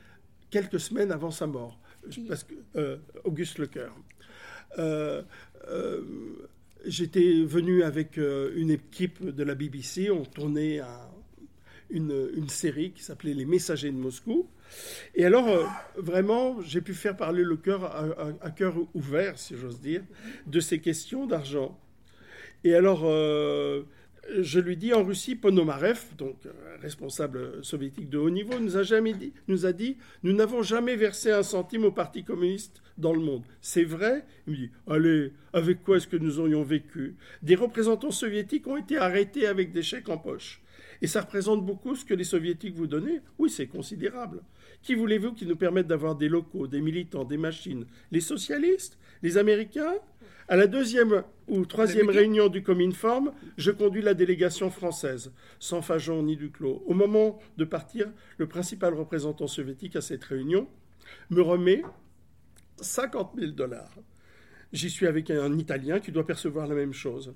quelques 0.51 0.81
semaines 0.81 1.13
avant 1.13 1.31
sa 1.31 1.47
mort, 1.47 1.79
parce 2.29 2.45
que 2.45 2.55
euh, 2.77 2.97
Auguste 3.25 3.59
Lecoeur. 3.59 3.95
Euh, 4.79 5.23
j'étais 6.85 7.43
venu 7.45 7.83
avec 7.83 8.17
une 8.19 8.71
équipe 8.71 9.25
de 9.25 9.43
la 9.43 9.55
BBC, 9.55 10.11
on 10.11 10.25
tournait 10.25 10.81
une, 11.91 12.31
une, 12.37 12.49
série 12.49 12.93
qui 12.93 13.03
s'appelait 13.03 13.35
Les 13.35 13.45
Messagers 13.45 13.91
de 13.91 13.97
Moscou. 13.97 14.49
Et 15.15 15.25
alors, 15.25 15.47
vraiment, 15.97 16.61
j'ai 16.63 16.81
pu 16.81 16.95
faire 16.95 17.17
parler 17.17 17.45
le 17.45 17.57
cœur 17.57 17.85
à, 18.41 18.51
cœur 18.51 18.75
ouvert, 18.95 19.39
si 19.39 19.57
j'ose 19.57 19.81
dire, 19.81 20.03
de 20.47 20.61
ces 20.61 20.81
questions 20.81 21.27
d'argent. 21.27 21.79
Et 22.65 22.75
alors, 22.75 23.03
euh, 23.05 23.83
je 24.41 24.61
lui 24.61 24.77
dis 24.77 24.93
en 24.93 25.05
Russie, 25.05 25.35
Ponomarev, 25.35 26.01
donc 26.17 26.37
euh, 26.47 26.51
responsable 26.81 27.63
soviétique 27.65 28.09
de 28.09 28.19
haut 28.19 28.31
niveau, 28.31 28.59
nous 28.59 28.77
a 28.77 28.83
dit, 28.83 29.33
nous 29.49 29.67
a 29.67 29.73
dit, 29.73 29.97
nous 30.23 30.33
n'avons 30.33 30.63
jamais 30.63 30.97
versé 30.97 31.31
un 31.31 31.43
centime 31.43 31.85
au 31.85 31.93
Parti 31.93 32.25
communiste 32.25 32.83
dans 32.97 33.13
le 33.13 33.21
monde. 33.21 33.45
C'est 33.61 33.85
vrai? 33.85 34.25
Il 34.47 34.53
me 34.53 34.57
dit, 34.57 34.71
allez, 34.87 35.33
avec 35.53 35.83
quoi 35.83 35.97
est-ce 35.97 36.09
que 36.09 36.17
nous 36.17 36.41
aurions 36.41 36.63
vécu? 36.63 37.17
Des 37.43 37.55
représentants 37.55 38.11
soviétiques 38.11 38.67
ont 38.67 38.77
été 38.77 38.97
arrêtés 38.97 39.47
avec 39.47 39.73
des 39.73 39.83
chèques 39.83 40.09
en 40.09 40.19
poche. 40.19 40.63
Et 41.03 41.07
ça 41.07 41.23
représente 41.23 41.65
beaucoup 41.65 41.95
ce 41.97 42.05
que 42.05 42.15
les 42.15 42.25
soviétiques 42.25 42.75
vous 42.75 42.87
donnaient 42.87 43.23
Oui, 43.39 43.51
c'est 43.51 43.67
considérable. 43.67 44.43
Qui 44.83 44.95
voulez-vous 44.95 45.33
qui 45.33 45.47
nous 45.47 45.57
permettent 45.57 45.87
d'avoir 45.87 46.15
des 46.15 46.29
locaux, 46.29 46.67
des 46.67 46.81
militants, 46.81 47.25
des 47.25 47.37
machines? 47.37 47.87
Les 48.11 48.21
socialistes? 48.21 48.99
Les 49.23 49.39
Américains? 49.39 49.95
À 50.47 50.57
la 50.57 50.67
deuxième 50.67 51.23
ou 51.49 51.65
troisième 51.65 52.11
réunion 52.11 52.49
du 52.49 52.63
Cominform, 52.63 53.33
je 53.57 53.71
conduis 53.71 54.03
la 54.03 54.13
délégation 54.13 54.71
française, 54.71 55.33
sans 55.59 55.81
Fajon 55.81 56.23
ni 56.23 56.37
Duclos. 56.37 56.83
Au 56.87 56.93
moment 56.93 57.39
de 57.57 57.65
partir, 57.65 58.11
le 58.37 58.47
principal 58.47 58.93
représentant 58.93 59.47
soviétique 59.47 59.97
à 59.97 60.03
cette 60.03 60.25
réunion 60.25 60.69
me 61.31 61.41
remet 61.41 61.83
50 62.81 63.33
000 63.39 63.53
dollars. 63.53 63.95
J'y 64.73 64.91
suis 64.91 65.07
avec 65.07 65.31
un 65.31 65.57
Italien 65.57 66.01
qui 66.01 66.13
doit 66.13 66.27
percevoir 66.27 66.67
la 66.67 66.75
même 66.75 66.93
chose. 66.93 67.33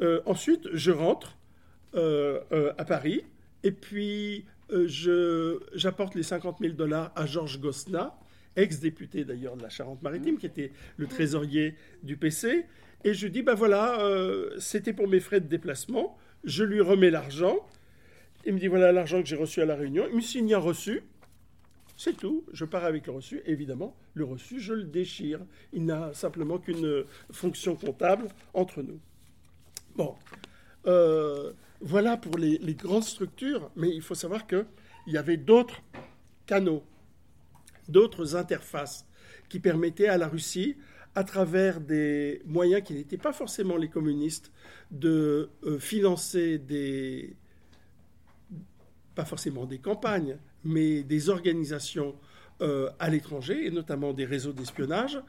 Euh, 0.00 0.22
ensuite, 0.24 0.68
je 0.72 0.92
rentre 0.92 1.36
à 1.94 2.84
Paris 2.84 3.24
et 3.62 3.72
puis 3.72 4.44
j'apporte 5.74 6.14
les 6.14 6.22
50 6.22 6.58
000 6.60 6.74
dollars 6.74 7.12
à 7.16 7.26
Georges 7.26 7.60
Gosna, 7.60 8.18
ex-député 8.56 9.24
d'ailleurs 9.24 9.56
de 9.56 9.62
la 9.62 9.68
Charente-Maritime, 9.68 10.38
qui 10.38 10.46
était 10.46 10.72
le 10.96 11.06
trésorier 11.06 11.74
du 12.02 12.16
PC. 12.16 12.66
Et 13.04 13.14
je 13.14 13.28
dis, 13.28 13.42
ben 13.42 13.54
voilà, 13.54 14.00
euh, 14.00 14.58
c'était 14.58 14.92
pour 14.92 15.08
mes 15.08 15.20
frais 15.20 15.40
de 15.40 15.46
déplacement. 15.46 16.16
Je 16.44 16.64
lui 16.64 16.80
remets 16.80 17.10
l'argent. 17.10 17.58
Il 18.44 18.54
me 18.54 18.58
dit, 18.58 18.66
voilà 18.66 18.92
l'argent 18.92 19.20
que 19.20 19.28
j'ai 19.28 19.36
reçu 19.36 19.60
à 19.60 19.66
la 19.66 19.76
réunion. 19.76 20.06
Il 20.10 20.16
me 20.16 20.20
signe 20.20 20.54
un 20.54 20.58
reçu. 20.58 21.02
C'est 21.96 22.16
tout. 22.16 22.44
Je 22.52 22.64
pars 22.64 22.84
avec 22.84 23.06
le 23.06 23.12
reçu. 23.12 23.42
Évidemment, 23.46 23.96
le 24.14 24.24
reçu, 24.24 24.60
je 24.60 24.74
le 24.74 24.84
déchire. 24.84 25.40
Il 25.72 25.84
n'a 25.84 26.12
simplement 26.14 26.58
qu'une 26.58 27.04
fonction 27.30 27.74
comptable 27.76 28.28
entre 28.54 28.82
nous. 28.82 29.00
Bon. 29.94 30.14
Euh, 30.86 31.52
voilà 31.80 32.16
pour 32.16 32.38
les, 32.38 32.58
grandes 32.74 33.04
structures, 33.04 33.70
mais 33.76 33.90
il 33.90 34.02
faut 34.02 34.14
savoir 34.14 34.46
qu'il 34.46 34.66
y 35.06 35.16
avait 35.16 35.36
d'autres 35.36 35.82
canaux 36.46 36.82
d'autres 37.88 38.36
interfaces 38.36 39.06
qui 39.48 39.60
permettaient 39.60 40.08
à 40.08 40.18
la 40.18 40.28
Russie, 40.28 40.76
à 41.14 41.24
travers 41.24 41.80
des 41.80 42.42
moyens 42.44 42.82
qui 42.82 42.94
n'étaient 42.94 43.16
pas 43.16 43.32
forcément 43.32 43.76
les 43.76 43.88
communistes, 43.88 44.52
de 44.90 45.50
euh, 45.64 45.78
financer 45.78 46.58
des, 46.58 47.34
pas 49.14 49.24
forcément 49.24 49.64
des 49.66 49.78
campagnes, 49.78 50.36
mais 50.64 51.02
des 51.02 51.30
organisations 51.30 52.14
euh, 52.60 52.90
à 52.98 53.08
l'étranger, 53.08 53.66
et 53.66 53.70
notamment 53.70 54.12
des 54.12 54.24
réseaux 54.24 54.52
d'espionnage. 54.52 55.20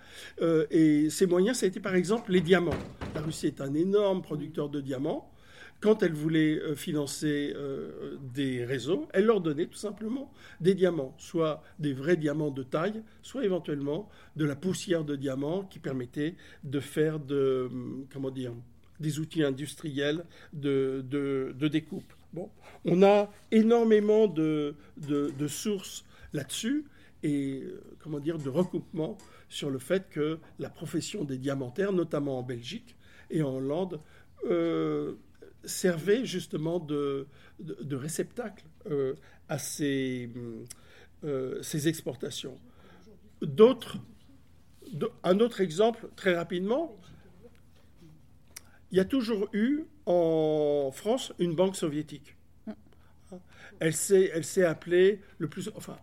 Euh, 0.42 0.66
et 0.72 1.10
ces 1.10 1.26
moyens, 1.26 1.58
ça 1.60 1.66
a 1.66 1.70
été 1.70 1.80
par 1.80 1.96
exemple 1.96 2.32
les 2.32 2.42
diamants. 2.42 2.72
La 3.16 3.22
Russie 3.22 3.48
est 3.48 3.62
un 3.62 3.74
énorme 3.74 4.22
producteur 4.22 4.70
de 4.70 4.82
diamants 4.82 5.32
quand 5.80 6.04
elle 6.04 6.14
voulait 6.14 6.60
euh, 6.60 6.76
financer 6.76 7.54
euh, 7.56 8.18
des 8.34 8.66
réseaux, 8.66 9.08
elle 9.14 9.26
leur 9.26 9.42
donnait 9.42 9.68
tout 9.68 9.78
simplement 9.78 10.32
des 10.60 10.74
diamants, 10.74 11.16
soit 11.18 11.64
des 11.80 11.94
vrais 11.94 12.18
diamants 12.18 12.52
de 12.52 12.64
taille, 12.64 13.04
soit 13.22 13.46
éventuellement 13.46 14.10
de 14.36 14.46
la 14.46 14.56
poussière 14.56 15.04
de 15.04 15.16
diamants 15.16 15.64
qui 15.64 15.80
permettait 15.80 16.36
de 16.64 16.80
faire 16.80 17.20
de, 17.20 17.68
hum, 17.72 18.08
comment 18.12 18.32
dire, 18.32 18.54
des 19.00 19.20
outils 19.20 19.44
industriels 19.44 20.26
de, 20.54 21.06
de, 21.08 21.68
découpe. 21.68 22.12
Bon, 22.34 22.50
on 22.84 23.04
a 23.04 23.32
énormément 23.52 24.28
de, 24.28 24.76
de 24.98 25.48
sources 25.48 26.04
là-dessus 26.34 26.86
et 27.24 27.62
euh, 27.64 27.82
comment 28.00 28.20
dire 28.20 28.38
de 28.38 28.50
recoupement 28.50 29.18
sur 29.50 29.70
le 29.70 29.80
fait 29.80 30.10
que 30.10 30.40
la 30.60 30.70
profession 30.70 31.24
des 31.24 31.38
diamantaires, 31.38 31.94
notamment 31.94 32.40
en 32.40 32.44
Belgique 32.44 32.96
et 33.30 33.42
en 33.42 33.56
Hollande, 33.56 34.00
servait 35.64 36.26
justement 36.26 36.80
de, 36.80 37.28
de, 37.60 37.96
réceptacle 37.96 38.66
euh, 38.90 39.16
à 39.50 39.58
ces, 39.58 40.30
euh, 41.24 41.62
ces 41.62 41.88
exportations. 41.88 42.58
D'autres, 43.42 43.98
un 45.24 45.40
autre 45.40 45.62
exemple, 45.62 46.10
très 46.16 46.36
rapidement, 46.36 46.98
il 48.92 48.98
y 48.98 49.02
a 49.02 49.06
toujours 49.06 49.50
eu 49.54 49.84
en 50.06 50.92
France 50.94 51.34
une 51.40 51.56
banque 51.56 51.76
soviétique. 51.76 52.36
Elle 53.80 53.94
s'est, 53.94 54.32
elle 54.34 54.46
s'est 54.46 54.64
appelée 54.64 55.22
le 55.38 55.50
plus, 55.50 55.70
enfin, 55.76 55.98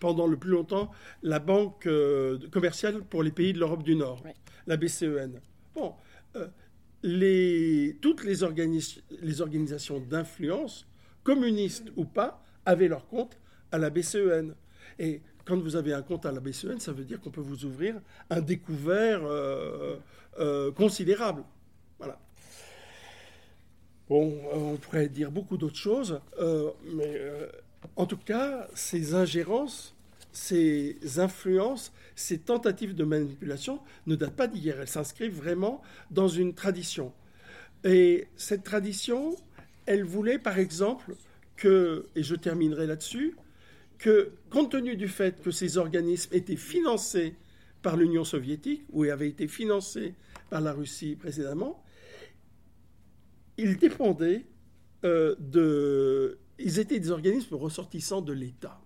pendant 0.00 0.26
le 0.26 0.36
plus 0.36 0.50
longtemps, 0.50 0.90
la 1.22 1.38
banque 1.38 1.86
euh, 1.86 2.38
commerciale 2.50 3.02
pour 3.04 3.22
les 3.22 3.30
pays 3.30 3.52
de 3.52 3.58
l'Europe 3.58 3.82
du 3.82 3.94
Nord, 3.94 4.22
la 4.66 4.76
BCEN. 4.76 5.40
Bon, 5.74 5.94
toutes 8.00 8.24
les, 8.24 8.42
organisations 8.42 10.00
d'influence, 10.00 10.86
communistes 11.22 11.92
ou 11.96 12.04
pas, 12.06 12.42
avaient 12.64 12.88
leur 12.88 13.06
compte 13.08 13.38
à 13.70 13.78
la 13.78 13.90
BCEN. 13.90 14.54
Et 14.98 15.20
quand 15.44 15.58
vous 15.58 15.76
avez 15.76 15.92
un 15.92 16.00
compte 16.00 16.24
à 16.24 16.32
la 16.32 16.40
BCEN, 16.40 16.80
ça 16.80 16.92
veut 16.92 17.04
dire 17.04 17.20
qu'on 17.20 17.30
peut 17.30 17.42
vous 17.42 17.66
ouvrir 17.66 18.00
un 18.30 18.40
découvert 18.40 19.22
euh, 19.24 19.96
euh, 20.38 20.72
considérable. 20.72 21.44
Voilà. 21.98 22.18
Bon, 24.08 24.32
euh, 24.32 24.56
on 24.56 24.76
pourrait 24.76 25.08
dire 25.10 25.30
beaucoup 25.30 25.58
d'autres 25.58 25.76
choses, 25.76 26.20
mais 26.94 27.20
en 27.96 28.06
tout 28.06 28.16
cas, 28.16 28.66
ces 28.74 29.14
ingérences, 29.14 29.93
ces 30.34 30.98
influences, 31.18 31.92
ces 32.16 32.38
tentatives 32.38 32.94
de 32.94 33.04
manipulation 33.04 33.80
ne 34.06 34.16
datent 34.16 34.36
pas 34.36 34.48
d'hier. 34.48 34.80
Elles 34.80 34.88
s'inscrivent 34.88 35.36
vraiment 35.36 35.80
dans 36.10 36.28
une 36.28 36.54
tradition. 36.54 37.12
Et 37.84 38.26
cette 38.36 38.64
tradition, 38.64 39.36
elle 39.86 40.04
voulait 40.04 40.38
par 40.38 40.58
exemple 40.58 41.14
que, 41.56 42.06
et 42.16 42.22
je 42.22 42.34
terminerai 42.34 42.86
là-dessus, 42.86 43.36
que 43.98 44.32
compte 44.50 44.72
tenu 44.72 44.96
du 44.96 45.08
fait 45.08 45.40
que 45.40 45.52
ces 45.52 45.78
organismes 45.78 46.34
étaient 46.34 46.56
financés 46.56 47.36
par 47.80 47.96
l'Union 47.96 48.24
soviétique 48.24 48.84
ou 48.90 49.04
avaient 49.04 49.28
été 49.28 49.46
financés 49.46 50.14
par 50.50 50.60
la 50.60 50.72
Russie 50.72 51.14
précédemment, 51.14 51.82
ils 53.56 53.76
dépendaient 53.76 54.46
euh, 55.04 55.36
de... 55.38 56.38
Ils 56.58 56.78
étaient 56.78 56.98
des 56.98 57.10
organismes 57.10 57.54
ressortissants 57.54 58.20
de 58.20 58.32
l'État 58.32 58.83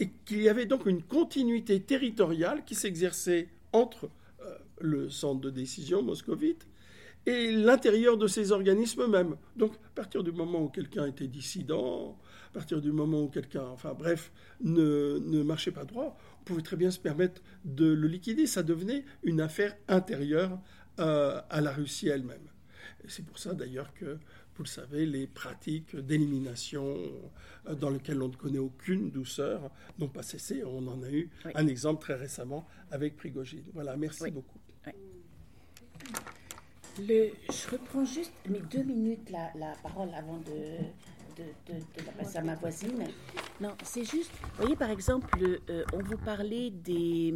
et 0.00 0.10
qu'il 0.24 0.42
y 0.42 0.48
avait 0.48 0.66
donc 0.66 0.86
une 0.86 1.02
continuité 1.02 1.80
territoriale 1.80 2.64
qui 2.64 2.74
s'exerçait 2.74 3.48
entre 3.72 4.10
euh, 4.42 4.56
le 4.80 5.10
centre 5.10 5.40
de 5.40 5.50
décision 5.50 6.02
moscovite 6.02 6.66
et 7.26 7.50
l'intérieur 7.50 8.16
de 8.16 8.28
ces 8.28 8.52
organismes 8.52 9.08
même. 9.08 9.36
Donc, 9.56 9.74
à 9.74 9.90
partir 9.94 10.22
du 10.22 10.32
moment 10.32 10.62
où 10.62 10.68
quelqu'un 10.68 11.06
était 11.06 11.26
dissident, 11.26 12.16
à 12.50 12.52
partir 12.52 12.80
du 12.80 12.92
moment 12.92 13.22
où 13.22 13.28
quelqu'un, 13.28 13.64
enfin 13.64 13.94
bref, 13.94 14.30
ne, 14.60 15.18
ne, 15.18 15.42
marchait 15.42 15.72
pas 15.72 15.84
droit, 15.84 16.16
on 16.40 16.44
pouvait 16.44 16.62
très 16.62 16.76
bien 16.76 16.90
se 16.90 17.00
permettre 17.00 17.42
de 17.64 17.86
le 17.86 18.06
liquider. 18.06 18.46
Ça 18.46 18.62
devenait 18.62 19.04
une 19.24 19.40
affaire 19.40 19.76
intérieure 19.88 20.58
euh, 21.00 21.40
à 21.50 21.60
la 21.60 21.72
Russie 21.72 22.08
elle-même. 22.08 22.48
C'est 23.08 23.24
pour 23.24 23.38
ça 23.38 23.54
d'ailleurs 23.54 23.92
que, 23.94 24.18
vous 24.56 24.64
le 24.64 24.68
savez, 24.68 25.06
les 25.06 25.26
pratiques 25.26 25.96
d'élimination 25.96 26.96
euh, 27.68 27.74
dans 27.74 27.90
lesquelles 27.90 28.22
on 28.22 28.28
ne 28.28 28.34
connaît 28.36 28.58
aucune 28.58 29.10
douceur 29.10 29.70
n'ont 29.98 30.08
pas 30.08 30.22
cessé. 30.22 30.62
On 30.64 30.86
en 30.88 31.02
a 31.02 31.10
eu 31.10 31.30
un 31.54 31.66
exemple 31.66 32.00
très 32.00 32.14
récemment 32.14 32.66
avec 32.90 33.16
Prigogine. 33.16 33.64
Voilà, 33.74 33.96
merci 33.96 34.30
beaucoup. 34.30 34.58
Le, 36.98 37.30
je 37.50 37.70
reprends 37.70 38.06
juste 38.06 38.32
mes 38.48 38.60
deux 38.60 38.82
minutes 38.82 39.28
la, 39.30 39.52
la 39.56 39.74
parole 39.82 40.08
avant 40.14 40.38
de, 40.38 40.78
de, 41.36 41.74
de, 41.74 42.06
la 42.06 42.12
passer 42.12 42.38
à 42.38 42.42
ma 42.42 42.54
voisine. 42.54 43.04
Non, 43.60 43.76
c'est 43.84 44.04
juste, 44.04 44.30
vous 44.40 44.62
voyez 44.62 44.76
par 44.76 44.88
exemple, 44.88 45.28
euh, 45.68 45.84
on 45.92 45.98
vous 45.98 46.16
parlait 46.16 46.70
des, 46.70 47.34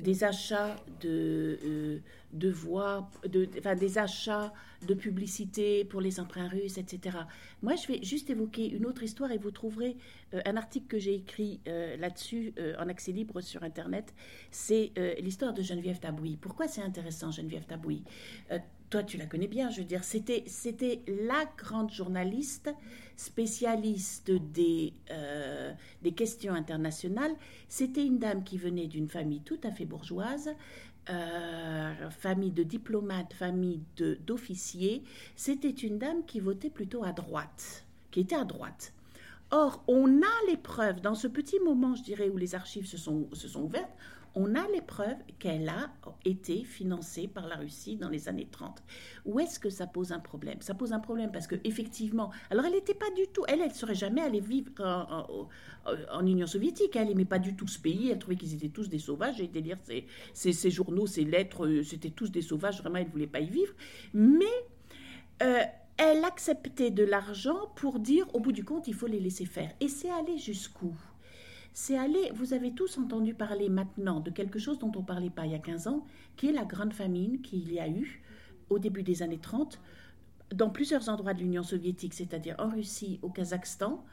des 0.00 0.24
achats 0.24 0.76
de, 1.00 1.58
euh, 1.64 1.98
de 2.32 2.50
voix, 2.50 3.10
de, 3.28 3.48
enfin, 3.58 3.74
des 3.74 3.98
achats 3.98 4.52
de 4.86 4.94
publicité 4.94 5.84
pour 5.84 6.00
les 6.00 6.20
emprunts 6.20 6.48
russes, 6.48 6.78
etc. 6.78 7.18
Moi, 7.62 7.74
je 7.76 7.86
vais 7.86 8.02
juste 8.02 8.30
évoquer 8.30 8.68
une 8.68 8.86
autre 8.86 9.02
histoire 9.02 9.30
et 9.30 9.38
vous 9.38 9.50
trouverez 9.50 9.96
euh, 10.34 10.40
un 10.44 10.56
article 10.56 10.86
que 10.86 10.98
j'ai 10.98 11.14
écrit 11.14 11.60
euh, 11.68 11.96
là-dessus 11.96 12.54
en 12.78 12.88
accès 12.88 13.12
libre 13.12 13.40
sur 13.40 13.62
Internet. 13.62 14.14
C'est 14.50 14.92
l'histoire 15.20 15.52
de 15.52 15.62
Geneviève 15.62 16.00
Tabouy. 16.00 16.36
Pourquoi 16.36 16.68
c'est 16.68 16.82
intéressant, 16.82 17.30
Geneviève 17.30 17.66
Tabouy 17.66 18.02
toi, 18.90 19.04
tu 19.04 19.16
la 19.16 19.26
connais 19.26 19.46
bien, 19.46 19.70
je 19.70 19.78
veux 19.78 19.86
dire, 19.86 20.02
c'était, 20.02 20.42
c'était 20.46 21.00
la 21.06 21.44
grande 21.56 21.92
journaliste 21.92 22.70
spécialiste 23.16 24.32
des, 24.32 24.92
euh, 25.12 25.72
des 26.02 26.12
questions 26.12 26.52
internationales. 26.52 27.32
C'était 27.68 28.04
une 28.04 28.18
dame 28.18 28.42
qui 28.42 28.58
venait 28.58 28.88
d'une 28.88 29.08
famille 29.08 29.42
tout 29.42 29.60
à 29.62 29.70
fait 29.70 29.84
bourgeoise, 29.84 30.50
euh, 31.08 32.10
famille 32.10 32.50
de 32.50 32.64
diplomates, 32.64 33.32
famille 33.32 33.80
de, 33.96 34.18
d'officiers. 34.26 35.04
C'était 35.36 35.70
une 35.70 35.98
dame 35.98 36.24
qui 36.26 36.40
votait 36.40 36.70
plutôt 36.70 37.04
à 37.04 37.12
droite, 37.12 37.84
qui 38.10 38.20
était 38.20 38.36
à 38.36 38.44
droite. 38.44 38.92
Or, 39.52 39.82
on 39.86 40.22
a 40.22 40.46
les 40.48 40.56
preuves, 40.56 41.00
dans 41.00 41.14
ce 41.14 41.28
petit 41.28 41.60
moment, 41.60 41.94
je 41.94 42.02
dirais, 42.02 42.28
où 42.28 42.36
les 42.36 42.54
archives 42.54 42.86
se 42.86 42.96
sont, 42.96 43.28
se 43.32 43.48
sont 43.48 43.62
ouvertes, 43.62 43.90
on 44.34 44.54
a 44.54 44.66
les 44.68 44.80
preuves 44.80 45.16
qu'elle 45.38 45.68
a 45.68 45.90
été 46.24 46.64
financée 46.64 47.28
par 47.28 47.48
la 47.48 47.56
Russie 47.56 47.96
dans 47.96 48.08
les 48.08 48.28
années 48.28 48.48
30. 48.50 48.82
Où 49.24 49.40
est-ce 49.40 49.58
que 49.58 49.70
ça 49.70 49.86
pose 49.86 50.12
un 50.12 50.20
problème? 50.20 50.60
Ça 50.60 50.74
pose 50.74 50.92
un 50.92 51.00
problème 51.00 51.32
parce 51.32 51.46
que 51.46 51.56
effectivement, 51.64 52.30
alors 52.50 52.64
elle 52.64 52.72
n'était 52.72 52.94
pas 52.94 53.10
du 53.16 53.26
tout, 53.32 53.44
elle, 53.48 53.60
elle 53.60 53.72
serait 53.72 53.94
jamais 53.94 54.20
allée 54.20 54.40
vivre 54.40 54.70
en, 54.80 56.26
Union 56.26 56.46
soviétique. 56.46 56.94
Elle 56.96 57.08
n'aimait 57.08 57.24
pas 57.24 57.38
du 57.38 57.56
tout 57.56 57.66
ce 57.66 57.78
pays. 57.78 58.10
Elle 58.10 58.18
trouvait 58.18 58.36
qu'ils 58.36 58.54
étaient 58.54 58.68
tous 58.68 58.88
des 58.88 58.98
sauvages. 58.98 59.36
J'ai 59.38 59.44
été 59.44 59.60
lire 59.60 59.78
ses, 60.34 60.70
journaux, 60.70 61.06
ses 61.06 61.24
lettres, 61.24 61.66
euh, 61.66 61.82
c'était 61.82 62.10
tous 62.10 62.30
des 62.30 62.42
sauvages. 62.42 62.80
Vraiment, 62.80 62.96
elle 62.96 63.08
voulait 63.08 63.26
pas 63.26 63.40
y 63.40 63.48
vivre. 63.48 63.72
Mais 64.12 64.44
euh, 65.42 65.62
elle 65.96 66.24
acceptait 66.24 66.90
de 66.90 67.04
l'argent 67.04 67.68
pour 67.76 67.98
dire, 67.98 68.26
au 68.34 68.40
bout 68.40 68.52
du 68.52 68.64
compte, 68.64 68.88
il 68.88 68.94
faut 68.94 69.06
les 69.06 69.20
laisser 69.20 69.46
faire. 69.46 69.70
Et 69.80 69.88
c'est 69.88 70.10
aller 70.10 70.38
jusqu'où? 70.38 70.94
C'est 71.72 71.96
aller, 71.96 72.30
vous 72.34 72.52
avez 72.52 72.72
tous 72.72 72.98
entendu 72.98 73.34
parler 73.34 73.68
maintenant 73.68 74.20
de 74.20 74.30
quelque 74.30 74.58
chose 74.58 74.78
dont 74.78 74.92
on 74.94 75.00
ne 75.00 75.04
parlait 75.04 75.30
pas 75.30 75.46
il 75.46 75.52
y 75.52 75.54
a 75.54 75.58
15 75.58 75.86
ans, 75.86 76.04
qui 76.36 76.48
est 76.48 76.52
la 76.52 76.64
grande 76.64 76.92
famine 76.92 77.40
qu'il 77.40 77.72
y 77.72 77.80
a 77.80 77.88
eu 77.88 78.22
au 78.68 78.78
début 78.78 79.02
des 79.02 79.22
années 79.22 79.38
30 79.38 79.80
dans 80.54 80.70
plusieurs 80.70 81.08
endroits 81.08 81.34
de 81.34 81.40
l'Union 81.40 81.62
soviétique, 81.62 82.14
c'est-à-dire 82.14 82.56
en 82.58 82.68
Russie, 82.68 83.20
au 83.22 83.28
Kazakhstan 83.28 84.04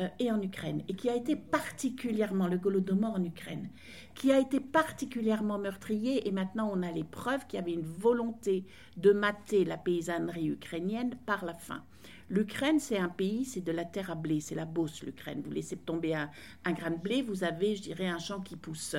euh, 0.00 0.08
et 0.18 0.32
en 0.32 0.42
Ukraine, 0.42 0.82
et 0.88 0.94
qui 0.94 1.08
a 1.08 1.14
été 1.14 1.36
particulièrement, 1.36 2.48
le 2.48 2.58
Golodomor 2.58 3.14
en 3.14 3.22
Ukraine, 3.22 3.68
qui 4.14 4.32
a 4.32 4.38
été 4.38 4.58
particulièrement 4.58 5.58
meurtrier, 5.58 6.26
et 6.26 6.32
maintenant 6.32 6.70
on 6.72 6.82
a 6.82 6.90
les 6.90 7.04
preuves 7.04 7.46
qu'il 7.46 7.58
y 7.58 7.62
avait 7.62 7.74
une 7.74 7.86
volonté 7.86 8.66
de 8.96 9.12
mater 9.12 9.64
la 9.64 9.76
paysannerie 9.76 10.48
ukrainienne 10.48 11.14
par 11.26 11.44
la 11.44 11.54
faim. 11.54 11.84
L'Ukraine, 12.30 12.80
c'est 12.80 12.98
un 12.98 13.08
pays, 13.08 13.44
c'est 13.44 13.60
de 13.60 13.72
la 13.72 13.84
terre 13.84 14.10
à 14.10 14.14
blé, 14.14 14.40
c'est 14.40 14.54
la 14.54 14.64
Beauce, 14.64 15.02
l'Ukraine. 15.02 15.42
Vous 15.44 15.50
laissez 15.50 15.76
tomber 15.76 16.14
un, 16.14 16.30
grain 16.72 16.90
de 16.90 16.96
blé, 16.96 17.22
vous 17.22 17.44
avez, 17.44 17.76
je 17.76 17.82
dirais, 17.82 18.06
un 18.06 18.18
champ 18.18 18.40
qui 18.40 18.56
pousse. 18.56 18.96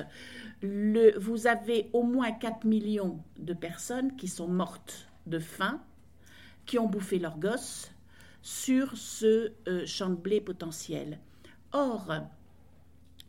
Le, 0.62 1.18
vous 1.18 1.46
avez 1.46 1.90
au 1.92 2.02
moins 2.02 2.32
4 2.32 2.64
millions 2.64 3.20
de 3.38 3.52
personnes 3.52 4.16
qui 4.16 4.28
sont 4.28 4.48
mortes 4.48 5.08
de 5.26 5.38
faim, 5.38 5.82
qui 6.66 6.78
ont 6.78 6.86
bouffé 6.88 7.18
leurs 7.18 7.38
gosses 7.38 7.92
sur 8.42 8.96
ce 8.96 9.52
euh, 9.68 9.84
champ 9.86 10.10
de 10.10 10.14
blé 10.14 10.40
potentiel. 10.40 11.18
Or, 11.72 12.12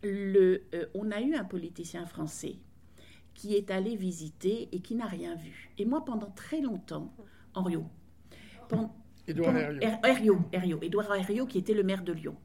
le, 0.03 0.63
euh, 0.75 0.86
on 0.93 1.11
a 1.11 1.21
eu 1.21 1.36
un 1.36 1.43
politicien 1.43 2.05
français 2.05 2.55
qui 3.34 3.55
est 3.55 3.71
allé 3.71 3.95
visiter 3.95 4.69
et 4.71 4.80
qui 4.80 4.95
n'a 4.95 5.05
rien 5.05 5.36
vu. 5.36 5.71
Et 5.78 5.86
moi, 5.86 6.03
pendant 6.05 6.32
très 6.32 6.61
longtemps, 6.61 7.13
en 7.53 7.63
Rio, 7.63 7.86
Édouard 9.28 9.55
Herriot. 10.03 10.80
Édouard 10.82 11.15
Herriot 11.15 11.45
qui 11.45 11.57
était 11.57 11.73
le 11.73 11.84
maire 11.84 12.03
de 12.03 12.13
Lyon. 12.13 12.36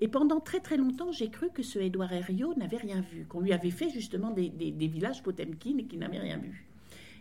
Et 0.00 0.08
pendant 0.08 0.40
très 0.40 0.60
très 0.60 0.76
longtemps, 0.76 1.10
j'ai 1.12 1.30
cru 1.30 1.50
que 1.50 1.62
ce 1.62 1.78
Édouard 1.78 2.12
Herriot 2.12 2.54
n'avait 2.54 2.76
rien 2.76 3.00
vu, 3.00 3.24
qu'on 3.26 3.40
lui 3.40 3.52
avait 3.52 3.70
fait 3.70 3.88
justement 3.88 4.30
des, 4.30 4.50
villages 4.50 5.22
Potemkin 5.22 5.78
et 5.78 5.84
qu'il 5.84 5.98
n'avait 5.98 6.18
rien 6.18 6.36
vu. 6.36 6.66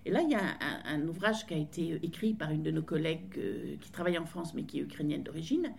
Et 0.05 0.11
là, 0.11 0.21
il 0.21 0.29
y 0.29 0.35
a 0.35 0.41
un, 0.85 1.07
ouvrage 1.07 1.47
qui 1.47 1.53
a 1.53 1.57
été 1.57 1.99
écrit 2.03 2.33
par 2.33 2.51
une 2.51 2.61
de 2.61 2.69
nos 2.71 2.83
collègues 2.83 3.39
euh, 3.39 3.75
qui 3.81 3.91
travaille 3.91 4.19
en 4.19 4.25
France 4.25 4.53
mais 4.53 4.63
qui 4.63 4.79
est 4.79 4.83
ukrainienne 4.83 5.23
d'origine, 5.23 5.73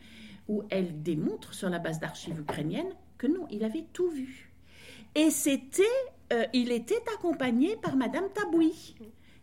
où 0.49 0.64
elle 0.70 1.03
démontre 1.03 1.55
sur 1.55 1.68
la 1.70 1.78
base 1.78 2.01
d'archives 2.01 2.41
ukrainiennes 2.41 2.93
que 3.18 3.26
non, 3.26 3.47
il 3.51 3.62
avait 3.62 3.87
tout 3.93 4.09
vu. 4.11 4.51
Et 5.14 5.30
c'était, 5.30 5.82
euh, 6.32 6.45
il 6.53 6.72
était 6.72 7.03
accompagné 7.14 7.76
par 7.76 7.97
Madame 7.97 8.28
Taboui, 8.34 8.97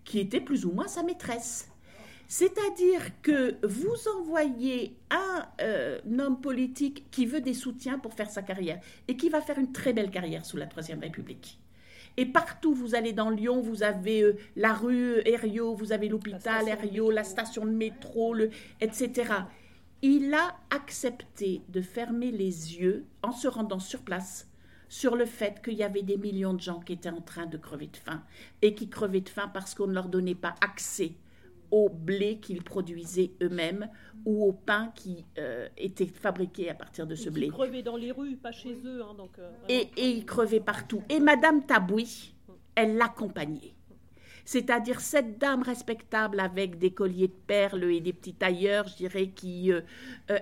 qui 0.04 0.20
était 0.20 0.42
plus 0.42 0.66
ou 0.66 0.72
moins 0.72 0.88
sa 0.88 1.04
maîtresse. 1.04 1.73
C'est-à-dire 2.36 3.22
que 3.22 3.64
vous 3.64 4.08
envoyez 4.18 4.98
un, 5.12 5.46
euh, 5.62 6.00
homme 6.18 6.42
politique 6.42 7.06
qui 7.12 7.28
veut 7.28 7.42
des 7.42 7.54
soutiens 7.54 8.00
pour 8.00 8.16
faire 8.16 8.32
sa 8.32 8.42
carrière 8.42 8.80
et 9.08 9.16
qui 9.16 9.30
va 9.30 9.40
faire 9.40 9.60
une 9.60 9.72
très 9.72 9.94
belle 9.94 10.10
carrière 10.10 10.44
sous 10.44 10.58
la 10.58 10.66
Troisième 10.66 11.00
République. 11.00 11.60
Et 12.18 12.26
partout, 12.26 12.74
vous 12.74 12.96
allez 12.96 13.14
dans 13.14 13.30
Lyon, 13.30 13.62
vous 13.62 13.84
avez 13.84 14.24
euh, 14.24 14.36
la 14.56 14.74
rue 14.74 15.22
Herriot, 15.28 15.76
vous 15.76 15.92
avez 15.92 16.10
l'hôpital 16.10 16.68
Herriot, 16.68 17.12
la 17.12 17.24
station 17.24 17.68
de 17.68 17.70
métro, 17.70 18.36
etc. 18.82 19.32
Il 20.02 20.34
a 20.34 20.56
accepté 20.72 21.62
de 21.70 21.82
fermer 21.82 22.32
les 22.32 22.80
yeux 22.80 23.06
en 23.22 23.32
se 23.32 23.48
rendant 23.48 23.78
sur 23.78 24.02
place 24.02 24.50
sur 24.90 25.16
le 25.16 25.26
fait 25.26 25.62
qu'il 25.64 25.76
y 25.76 25.84
avait 25.84 26.02
des 26.02 26.18
millions 26.18 26.56
de 26.56 26.62
gens 26.62 26.80
qui 26.80 26.94
étaient 26.94 27.10
en 27.10 27.22
train 27.22 27.46
de 27.46 27.58
crever 27.58 27.88
de 27.88 27.98
faim 27.98 28.24
et 28.64 28.74
qui 28.74 28.90
crevaient 28.90 29.22
de 29.22 29.30
faim 29.30 29.52
parce 29.54 29.76
qu'on 29.76 29.86
ne 29.86 29.94
leur 29.94 30.08
donnait 30.10 30.34
pas 30.34 30.56
accès 30.62 31.14
au 31.74 31.90
blé 31.90 32.38
qu'ils 32.38 32.62
produisaient 32.62 33.32
eux-mêmes 33.42 33.90
ou 34.26 34.46
au 34.46 34.54
pain 34.54 34.92
qui 34.94 35.26
euh, 35.40 35.68
était 35.76 36.06
fabriqué 36.06 36.70
à 36.70 36.76
partir 36.76 37.08
de 37.08 37.16
ce 37.16 37.32
blé. 37.32 37.48
Ils 37.48 37.52
crevaient 37.52 37.82
dans 37.82 37.98
les 37.98 38.12
rues, 38.12 38.36
pas 38.36 38.52
chez 38.52 38.78
eux. 38.86 39.02
Hein, 39.02 39.16
donc, 39.18 39.32
euh, 39.40 39.52
et, 39.68 39.90
et, 39.98 40.12
ils 40.12 40.24
crevaient 40.24 40.60
partout. 40.60 41.02
Et 41.10 41.20
Madame 41.20 41.66
Taboui, 41.66 42.36
elle 42.76 42.96
l'accompagnait. 42.96 43.74
C'est-à-dire 44.46 45.00
cette 45.00 45.40
dame 45.40 45.64
respectable 45.64 46.40
avec 46.40 46.78
des 46.78 46.92
colliers 46.92 47.30
de 47.30 47.34
perles 47.48 47.86
et 47.86 48.02
des 48.02 48.14
petits 48.14 48.36
tailleurs, 48.36 48.88
je 48.88 48.98
dirais, 48.98 49.30
qui, 49.30 49.72
euh, 49.72 49.82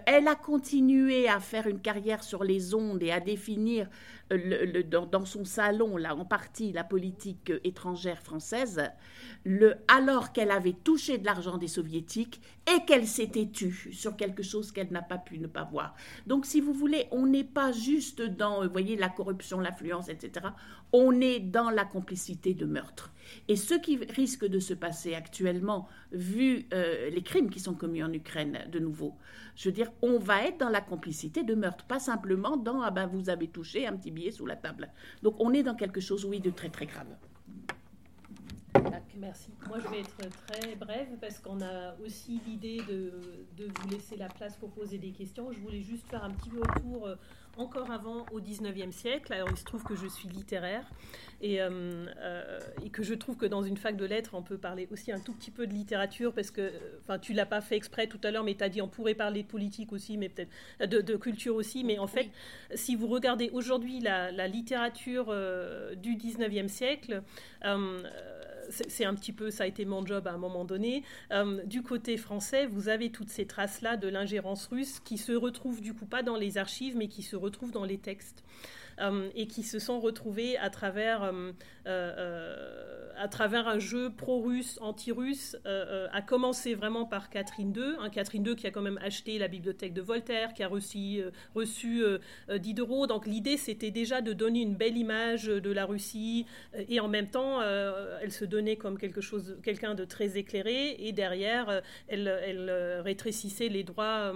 elle 0.06 0.28
a 0.28 0.36
continué 0.36 1.30
à 1.30 1.40
faire 1.40 1.66
une 1.66 1.80
carrière 1.80 2.24
sur 2.24 2.44
les 2.44 2.74
ondes 2.76 3.02
et 3.04 3.12
à 3.12 3.22
définir 3.22 3.88
dans, 4.32 5.26
son 5.26 5.46
salon, 5.46 5.98
là, 5.98 6.16
en 6.16 6.26
partie, 6.26 6.72
la 6.72 6.84
politique 6.84 7.52
étrangère 7.64 8.22
française, 8.22 8.82
alors 9.88 10.32
qu'elle 10.32 10.52
avait 10.52 10.76
touché 10.84 11.18
de 11.18 11.26
l'argent 11.26 11.58
des 11.58 11.68
soviétiques 11.68 12.42
et 12.68 12.86
qu'elle 12.86 13.08
s'était 13.08 13.48
tue 13.48 13.90
sur 13.92 14.16
quelque 14.16 14.44
chose 14.44 14.72
qu'elle 14.72 14.92
n'a 14.92 15.02
pas 15.02 15.18
pu 15.18 15.40
ne 15.40 15.48
pas 15.48 15.64
voir. 15.64 15.96
Donc, 16.28 16.46
si 16.46 16.62
vous 16.62 16.74
voulez, 16.74 17.08
on 17.12 17.26
n'est 17.26 17.44
pas 17.44 17.72
juste 17.72 18.22
dans, 18.22 18.64
vous 18.64 18.72
voyez, 18.72 18.96
la 18.96 19.10
corruption, 19.10 19.60
l'affluence, 19.60 20.10
etc. 20.10 20.48
On 20.94 21.20
est 21.22 21.40
dans 21.40 21.70
la 21.70 21.86
complicité 21.86 22.54
de 22.54 22.66
meurtre. 22.66 23.12
Et 23.48 23.56
ce 23.56 23.74
qui 23.74 23.98
risque 23.98 24.46
de 24.46 24.60
se 24.60 24.74
passer 24.74 25.16
actuellement, 25.16 25.88
vu 26.12 26.68
euh, 26.74 27.10
les 27.10 27.24
crimes 27.24 27.50
qui 27.50 27.60
sont 27.60 27.74
commis 27.74 28.04
en 28.04 28.12
Ukraine, 28.12 28.60
de 28.72 28.80
nouveau, 28.80 29.16
je 29.56 29.70
veux 29.70 29.74
dire, 29.74 29.92
on 30.02 30.18
va 30.20 30.44
être 30.44 30.60
dans 30.60 30.70
la 30.70 30.82
complicité 30.82 31.44
de 31.44 31.56
meurtre, 31.56 31.86
pas 31.86 32.00
simplement 32.00 32.58
dans, 32.58 32.82
ah 32.82 32.92
ben, 32.92 33.08
vous 33.08 33.30
avez 33.30 33.48
touché 33.48 33.88
un 33.88 33.96
petit 33.96 34.12
billet 34.12 34.21
sous 34.30 34.46
la 34.46 34.56
table. 34.56 34.90
Donc, 35.24 35.36
on 35.40 35.52
est 35.54 35.64
dans 35.64 35.76
quelque 35.76 36.02
chose, 36.02 36.24
oui, 36.26 36.40
de 36.40 36.52
très, 36.52 36.70
très 36.70 36.86
grave. 36.86 37.08
Merci. 39.18 39.52
Moi, 39.68 39.78
je 39.80 39.88
vais 39.88 40.00
être 40.00 40.30
très 40.48 40.76
brève 40.76 41.08
parce 41.20 41.38
qu'on 41.40 41.62
a 41.62 41.96
aussi 42.04 42.42
l'idée 42.48 42.82
de, 42.90 43.12
de, 43.56 43.68
vous 43.68 43.90
laisser 43.90 44.18
la 44.18 44.28
place 44.28 44.56
pour 44.58 44.72
poser 44.72 44.98
des 44.98 45.12
questions. 45.12 45.52
Je 45.52 45.60
voulais 45.60 45.82
juste 45.82 46.08
faire 46.08 46.24
un 46.24 46.32
petit 46.32 46.50
retour 46.50 47.08
euh, 47.08 47.16
encore 47.58 47.92
avant 47.92 48.26
au 48.32 48.40
19e 48.40 48.92
siècle. 48.92 49.34
Alors 49.34 49.50
il 49.52 49.58
se 49.58 49.64
trouve 49.64 49.84
que 49.84 49.96
je 49.96 50.08
suis 50.08 50.28
littéraire 50.30 50.86
et, 51.42 51.62
euh, 51.62 51.70
euh, 52.18 52.60
et, 52.84 52.90
que 52.90 53.04
je 53.04 53.14
trouve 53.14 53.36
que 53.36 53.46
dans 53.46 53.64
une 53.64 53.78
fac 53.78 53.98
de 53.98 54.06
lettres, 54.06 54.32
on 54.34 54.44
peut 54.44 54.58
parler 54.58 54.88
aussi 54.92 55.12
un 55.12 55.20
tout 55.20 55.34
petit 55.34 55.52
peu 55.52 55.66
de 55.66 55.74
littérature 55.74 56.34
parce 56.34 56.52
que, 56.52 56.72
enfin, 57.02 57.18
tu 57.18 57.34
l'as 57.34 57.46
pas 57.46 57.62
fait 57.62 57.76
exprès 57.76 58.08
tout 58.08 58.20
à 58.24 58.32
l'heure, 58.32 58.44
mais 58.44 58.56
tu 58.56 58.64
as 58.64 58.70
dit 58.70 58.82
on 58.82 58.88
pourrait 58.88 59.16
parler 59.16 59.44
de 59.44 59.48
politique 59.48 59.92
aussi, 59.92 60.18
mais 60.18 60.30
peut-être 60.30 60.52
de, 60.88 61.16
culture 61.16 61.56
aussi. 61.56 61.84
Mais 61.84 62.00
en 62.00 62.08
fait, 62.08 62.30
si 62.76 62.96
vous 62.96 63.08
regardez 63.08 63.50
aujourd'hui 63.54 64.00
la, 64.00 64.48
littérature 64.48 65.28
du 65.96 66.16
19e 66.16 66.68
siècle, 66.68 67.24
c'est 68.72 69.06
un 69.06 69.14
petit 69.14 69.34
peu, 69.34 69.52
ça 69.52 69.64
a 69.64 69.68
été 69.68 69.86
mon 69.86 70.06
job 70.06 70.28
à 70.28 70.32
un 70.32 70.38
moment 70.38 70.66
donné. 70.66 71.04
du 71.66 71.82
côté 71.84 72.18
français, 72.18 72.66
vous 72.66 72.90
avez 72.90 73.12
toutes 73.12 73.30
ces 73.30 73.46
traces-là 73.46 73.98
de 73.98 74.08
l'ingérence 74.08 74.68
russe 74.68 75.00
qui 75.00 75.18
se 75.18 75.34
retrouvent 75.34 75.82
du 75.82 75.94
coup 75.94 76.06
pas 76.06 76.24
dans 76.24 76.38
les 76.38 76.58
archives, 76.58 76.96
mais 76.96 77.08
qui 77.08 77.24
se 77.24 77.36
retrouvent 77.36 77.72
dans 77.72 77.86
les 77.86 77.98
textes. 77.98 78.44
Euh, 79.00 79.30
et 79.36 79.48
qui 79.48 79.64
se 79.64 79.80
sont 79.80 80.00
retrouvés 80.00 80.58
à 80.58 80.70
travers, 80.70 81.24
euh, 81.24 81.32
euh, 81.32 81.81
à 81.86 83.28
travers 83.28 83.68
un 83.68 83.80
jeu 83.80 84.10
pro-russe, 84.10 84.78
anti-russe, 84.82 85.58
à 85.66 86.22
commencer 86.22 86.74
vraiment 86.74 87.06
par 87.06 87.30
Catherine 87.30 87.74
II. 87.76 87.96
Hein, 88.00 88.10
Catherine 88.10 88.46
II 88.46 88.56
qui 88.56 88.68
a 88.68 88.72
quand 88.72 88.82
même 88.82 89.00
acheté 89.02 89.38
la 89.38 89.48
bibliothèque 89.48 89.94
de 89.94 90.02
Voltaire, 90.02 90.54
qui 90.54 90.64
a 90.64 90.68
reçu, 90.68 91.22
reçu 91.56 92.04
Diderot. 92.50 93.08
Donc 93.08 93.26
l'idée, 93.26 93.58
c'était 93.58 93.92
déjà 93.92 94.22
de 94.22 94.34
donner 94.34 94.62
une 94.62 94.76
belle 94.76 94.98
image 94.98 95.46
de 95.46 95.72
la 95.72 95.86
Russie 95.86 96.46
et 96.74 97.00
en 97.00 97.08
même 97.08 97.28
temps, 97.28 97.62
elle 97.62 98.32
se 98.32 98.46
donnait 98.46 98.76
comme 98.76 98.98
quelque 98.98 99.22
chose, 99.22 99.58
quelqu'un 99.64 99.96
de 99.96 100.06
très 100.06 100.38
éclairé 100.38 100.96
et 101.00 101.12
derrière, 101.12 101.82
elle, 102.08 102.30
rétrécissait 103.04 103.70
les 103.70 103.84
droits, 103.84 104.34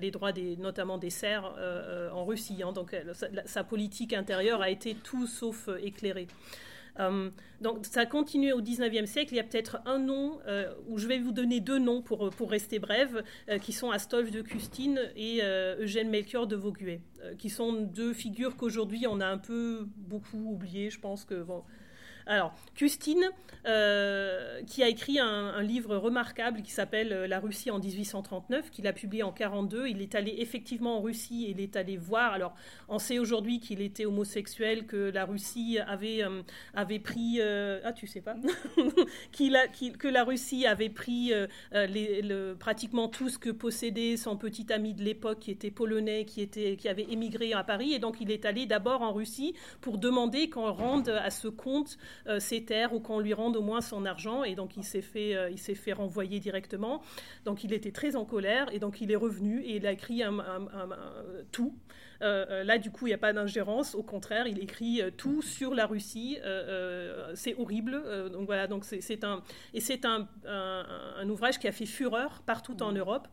les 0.00 0.10
droits 0.10 0.32
notamment 0.58 0.98
des 0.98 1.10
serfs 1.10 1.54
en 2.12 2.24
Russie. 2.24 2.62
Hein. 2.62 2.72
donc 2.72 2.94
sa 3.44 3.64
politique 3.64 4.12
intérieure 4.12 4.62
a 4.62 4.70
été 4.70 4.94
tout 4.94 5.26
sauf 5.26 5.68
euh, 5.68 5.78
éclairée. 5.82 6.26
Euh, 7.00 7.30
donc 7.60 7.86
ça 7.86 8.00
a 8.00 8.06
continué 8.06 8.52
au 8.52 8.60
19e 8.60 9.06
siècle. 9.06 9.32
Il 9.32 9.36
y 9.36 9.40
a 9.40 9.44
peut-être 9.44 9.80
un 9.86 9.98
nom, 9.98 10.38
euh, 10.46 10.72
où 10.88 10.98
je 10.98 11.06
vais 11.06 11.18
vous 11.18 11.32
donner 11.32 11.60
deux 11.60 11.78
noms 11.78 12.02
pour, 12.02 12.30
pour 12.30 12.50
rester 12.50 12.78
brève, 12.78 13.22
qui 13.60 13.72
sont 13.72 13.90
Astolphe 13.90 14.30
de 14.30 14.42
Custine 14.42 15.00
et 15.16 15.40
Eugène 15.42 16.10
Melchior 16.10 16.46
de 16.46 16.56
Vauguet, 16.56 17.00
qui 17.38 17.50
sont 17.50 17.72
deux 17.72 18.12
figures 18.12 18.56
qu'aujourd'hui 18.56 19.06
on 19.08 19.20
a 19.20 19.26
un 19.26 19.38
peu 19.38 19.86
beaucoup 19.96 20.52
oubliées. 20.52 20.90
Je 20.90 21.00
pense 21.00 21.24
que 21.24 21.44
alors, 22.26 22.54
Custine, 22.74 23.30
euh, 23.66 24.62
qui 24.66 24.82
a 24.82 24.88
écrit 24.88 25.18
un, 25.18 25.62
livre 25.62 25.96
remarquable 25.96 26.62
qui 26.62 26.70
s'appelle 26.70 27.12
euh, 27.12 27.26
La 27.26 27.38
Russie 27.38 27.70
en 27.70 27.78
1839, 27.78 28.70
qu'il 28.70 28.86
a 28.86 28.92
publié 28.92 29.22
en 29.22 29.32
42. 29.32 29.88
Il 29.88 30.00
est 30.02 30.14
allé 30.14 30.34
effectivement 30.38 30.98
en 30.98 31.00
Russie 31.00 31.46
et 31.46 31.50
il 31.50 31.60
est 31.60 31.76
allé 31.76 31.96
voir. 31.96 32.32
Alors, 32.32 32.54
on 32.88 32.98
sait 32.98 33.18
aujourd'hui 33.18 33.60
qu'il 33.60 33.80
était 33.80 34.06
homosexuel, 34.06 34.86
que 34.86 35.10
la 35.10 35.24
Russie 35.24 35.78
avait, 35.78 36.22
euh, 36.22 36.98
pris. 37.02 37.40
ah, 37.40 37.92
tu 37.92 38.06
sais 38.06 38.20
pas 38.20 38.36
Que 39.32 40.08
la 40.08 40.24
Russie 40.24 40.66
avait 40.66 40.90
pris 40.90 41.32
pratiquement 42.58 43.08
tout 43.08 43.28
ce 43.28 43.38
que 43.38 43.50
possédait 43.50 44.16
son 44.16 44.36
petit 44.36 44.72
ami 44.72 44.94
de 44.94 45.02
l'époque, 45.02 45.40
qui 45.40 45.50
était 45.50 45.70
polonais, 45.70 46.24
qui, 46.24 46.40
était, 46.40 46.76
qui 46.76 46.88
avait 46.88 47.06
émigré 47.10 47.52
à 47.52 47.64
Paris. 47.64 47.92
Et 47.92 47.98
donc, 47.98 48.16
il 48.20 48.30
est 48.30 48.44
allé 48.44 48.66
d'abord 48.66 49.02
en 49.02 49.12
Russie 49.12 49.54
pour 49.80 49.98
demander 49.98 50.48
qu'on 50.48 50.72
rende 50.72 51.08
à 51.08 51.30
ce 51.30 51.48
compte 51.48 51.98
ses 52.38 52.64
terres 52.64 52.92
ou 52.94 53.00
qu'on 53.00 53.20
lui 53.20 53.34
rende 53.34 53.56
au 53.56 53.62
moins 53.62 53.80
son 53.80 54.04
argent. 54.04 54.44
Et 54.44 54.54
donc 54.54 54.76
il 54.76 54.84
s'est 54.84 55.02
fait, 55.02 55.34
euh, 55.34 55.50
il 55.50 55.58
s'est 55.58 55.74
fait 55.74 55.92
renvoyer 55.92 56.40
directement. 56.40 57.02
Donc 57.44 57.64
il 57.64 57.72
était 57.72 57.92
très 57.92 58.16
en 58.16 58.24
colère 58.24 58.72
et 58.72 58.78
donc 58.78 59.00
il 59.00 59.10
est 59.10 59.16
revenu 59.16 59.60
et 59.60 59.76
il 59.76 59.86
a 59.86 59.92
écrit 59.92 60.22
un, 60.22 60.38
tout. 61.52 61.74
Euh, 62.22 62.64
là, 62.64 62.78
du 62.78 62.90
coup, 62.90 63.06
il 63.06 63.10
n'y 63.10 63.14
a 63.14 63.18
pas 63.18 63.32
d'ingérence. 63.32 63.94
Au 63.94 64.02
contraire, 64.02 64.46
il 64.46 64.62
écrit 64.62 65.02
tout 65.16 65.42
sur 65.42 65.74
la 65.74 65.86
Russie. 65.86 66.38
c'est 67.34 67.54
horrible. 67.56 68.30
donc 68.32 68.46
voilà. 68.46 68.66
Donc 68.66 68.84
c'est 68.84 69.24
un 69.24 69.42
et 69.72 69.80
c'est 69.80 70.04
un, 70.04 70.28
un, 70.46 71.28
ouvrage 71.28 71.58
qui 71.58 71.68
a 71.68 71.72
fait 71.72 71.86
fureur 71.86 72.42
partout 72.46 72.82
en 72.82 72.92
Europe. 72.92 73.28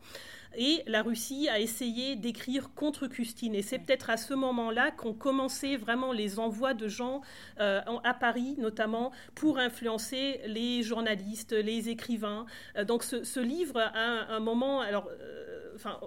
Et 0.56 0.82
la 0.86 1.02
Russie 1.02 1.48
a 1.48 1.60
essayé 1.60 2.16
d'écrire 2.16 2.74
contre 2.74 3.06
Custine. 3.06 3.54
Et 3.54 3.62
c'est 3.62 3.78
peut-être 3.78 4.10
à 4.10 4.16
ce 4.16 4.34
moment-là 4.34 4.90
qu'ont 4.90 5.14
commencé 5.14 5.76
vraiment 5.76 6.12
les 6.12 6.38
envois 6.38 6.74
de 6.74 6.88
gens 6.88 7.22
euh, 7.60 7.80
à 8.04 8.14
Paris, 8.14 8.56
notamment, 8.58 9.12
pour 9.34 9.58
influencer 9.58 10.40
les 10.46 10.82
journalistes, 10.82 11.52
les 11.52 11.88
écrivains. 11.88 12.46
Euh, 12.76 12.84
donc 12.84 13.02
ce, 13.02 13.40
livre, 13.40 13.78
a 13.78 14.34
un, 14.34 14.40
moment, 14.40 14.80
alors, 14.80 15.08
euh, 15.10 15.72
enfin, 15.74 15.98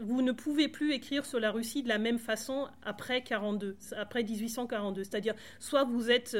vous 0.00 0.22
ne 0.22 0.32
pouvez 0.32 0.68
plus 0.68 0.92
écrire 0.92 1.26
sur 1.26 1.40
la 1.40 1.50
Russie 1.50 1.82
de 1.82 1.88
la 1.88 1.98
même 1.98 2.18
façon 2.18 2.68
après 2.84 3.22
42, 3.22 3.76
après 3.96 4.22
1842. 4.22 5.04
C'est-à-dire, 5.04 5.34
soit 5.58 5.84
vous 5.84 6.10
êtes, 6.10 6.36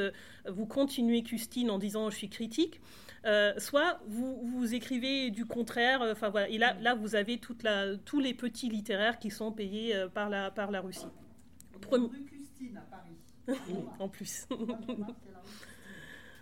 vous 0.47 0.65
continuez 0.65 1.23
Custine 1.23 1.69
en 1.69 1.77
disant 1.77 2.09
je 2.09 2.15
suis 2.15 2.29
critique, 2.29 2.81
euh, 3.25 3.53
soit 3.57 3.99
vous, 4.07 4.41
vous 4.43 4.73
écrivez 4.73 5.31
du 5.31 5.45
contraire. 5.45 6.01
Euh, 6.01 6.13
enfin 6.13 6.29
voilà. 6.29 6.49
Et 6.49 6.57
là, 6.57 6.75
là, 6.81 6.95
vous 6.95 7.15
avez 7.15 7.37
toute 7.37 7.63
la, 7.63 7.97
tous 7.97 8.19
les 8.19 8.33
petits 8.33 8.69
littéraires 8.69 9.19
qui 9.19 9.31
sont 9.31 9.51
payés 9.51 9.95
euh, 9.95 10.07
par 10.07 10.29
la, 10.29 10.51
par 10.51 10.71
la 10.71 10.81
Russie. 10.81 11.07
Rue 11.91 12.09
Custine 12.25 12.77
à 12.77 12.81
Paris. 12.81 13.17
en 13.99 14.09
plus. 14.09 14.47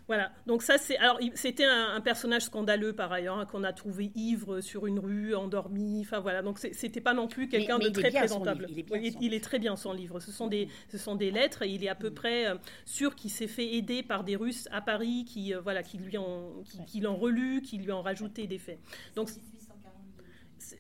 Voilà, 0.08 0.32
donc 0.46 0.64
ça 0.64 0.78
c'est 0.78 0.98
alors 0.98 1.20
c'était 1.36 1.66
un, 1.66 2.00
personnage 2.00 2.44
scandaleux 2.44 2.94
par 2.94 3.12
ailleurs 3.12 3.40
hein, 3.40 3.46
qu'on 3.46 3.66
a 3.66 3.74
trouvé 3.74 4.12
ivre 4.16 4.62
sur 4.62 4.88
une 4.88 5.00
rue, 5.00 5.36
endormi. 5.36 6.00
Enfin 6.02 6.20
voilà, 6.20 6.42
donc 6.42 6.60
c'était 6.60 7.02
pas 7.02 7.14
non 7.14 7.28
plus 7.28 7.50
quelqu'un 7.50 7.78
de 7.78 7.90
très 7.90 8.10
présentable. 8.12 8.68
Il 8.70 8.80
est, 8.80 9.16
il, 9.20 9.34
est, 9.34 9.44
très 9.44 9.60
bien 9.60 9.76
son 9.76 9.92
livre. 9.92 10.22
Ce 10.22 10.32
sont 10.32 10.48
des 10.48 10.70
ce 10.90 10.98
sont 10.98 11.16
des 11.16 11.30
lettres 11.30 11.64
et 11.64 11.70
il 11.70 11.84
est 11.84 11.90
à 11.90 11.96
peu 11.96 12.12
près 12.12 12.48
euh, 12.48 12.56
sûr 12.86 13.16
qu'il 13.16 13.32
s'est 13.32 13.48
fait 13.48 13.76
aider 13.76 14.02
par 14.02 14.24
des 14.24 14.38
Russes 14.38 14.70
à 14.72 14.80
Paris 14.80 15.26
qui 15.28 15.54
euh, 15.54 15.60
voilà 15.60 15.84
qui 15.84 15.98
lui 15.98 16.18
ont 16.18 16.64
qui, 16.88 17.02
l'ont 17.02 17.18
relu, 17.18 17.62
qui 17.62 17.78
lui 17.78 17.92
ont 17.92 18.02
rajouté 18.02 18.48
des 18.48 18.60
faits. 18.60 18.80
Donc 19.16 19.30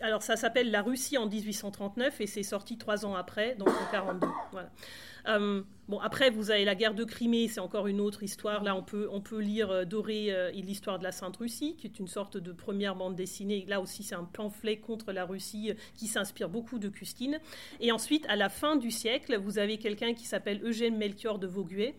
alors 0.01 0.21
ça 0.21 0.35
s'appelle 0.35 0.71
La 0.71 0.81
Russie 0.81 1.17
en 1.17 1.27
1839 1.27 2.21
et 2.21 2.27
c'est 2.27 2.43
sorti 2.43 2.77
trois 2.77 3.05
ans 3.05 3.15
après, 3.15 3.55
donc 3.55 3.69
en 3.69 3.91
42. 3.91 4.27
Voilà. 4.51 4.69
Euh, 5.27 5.61
bon, 5.87 5.99
après, 5.99 6.29
vous 6.29 6.51
avez 6.51 6.65
la 6.65 6.75
guerre 6.75 6.93
de 6.93 7.03
Crimée, 7.03 7.47
c'est 7.47 7.59
encore 7.59 7.87
une 7.87 7.99
autre 7.99 8.23
histoire. 8.23 8.63
Là, 8.63 8.75
on 8.75 8.83
peut, 8.83 9.07
on 9.11 9.21
peut 9.21 9.39
lire 9.39 9.71
euh, 9.71 9.85
Doré 9.85 10.27
euh, 10.29 10.51
et 10.53 10.61
l'histoire 10.61 10.99
de 10.99 11.03
la 11.03 11.11
Sainte 11.11 11.37
Russie, 11.37 11.75
qui 11.77 11.87
est 11.87 11.99
une 11.99 12.07
sorte 12.07 12.37
de 12.37 12.51
première 12.51 12.95
bande 12.95 13.15
dessinée. 13.15 13.65
Là 13.67 13.81
aussi, 13.81 14.03
c'est 14.03 14.15
un 14.15 14.23
pamphlet 14.23 14.77
contre 14.77 15.11
la 15.11 15.25
Russie 15.25 15.73
qui 15.95 16.07
s'inspire 16.07 16.49
beaucoup 16.49 16.79
de 16.79 16.87
Custine. 16.87 17.39
Et 17.81 17.91
ensuite, 17.91 18.25
à 18.29 18.35
la 18.35 18.49
fin 18.49 18.75
du 18.77 18.91
siècle, 18.91 19.37
vous 19.37 19.59
avez 19.59 19.77
quelqu'un 19.77 20.13
qui 20.13 20.25
s'appelle 20.25 20.61
Eugène 20.63 20.97
Melchior 20.97 21.39
de 21.39 21.47
Vauguet, 21.47 21.95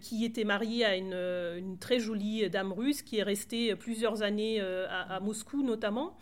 qui 0.00 0.24
était 0.24 0.44
marié 0.44 0.84
à 0.84 0.96
une, 0.96 1.78
très 1.78 1.98
jolie 1.98 2.48
dame 2.50 2.72
russe, 2.72 3.02
qui 3.02 3.18
est 3.18 3.22
restée 3.22 3.74
plusieurs 3.76 4.22
années 4.22 4.60
à 4.60 5.20
Moscou 5.20 5.62
notamment. 5.62 6.16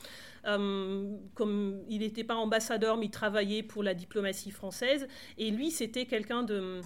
Euh, 0.46 1.16
comme 1.34 1.82
il 1.88 2.00
n'était 2.00 2.24
pas 2.24 2.36
ambassadeur, 2.36 2.96
mais 2.96 3.06
il 3.06 3.10
travaillait 3.10 3.62
pour 3.62 3.82
la 3.82 3.94
diplomatie 3.94 4.50
française. 4.50 5.08
Et 5.38 5.50
lui, 5.50 5.70
c'était 5.70 6.06
quelqu'un 6.06 6.42
de... 6.42 6.80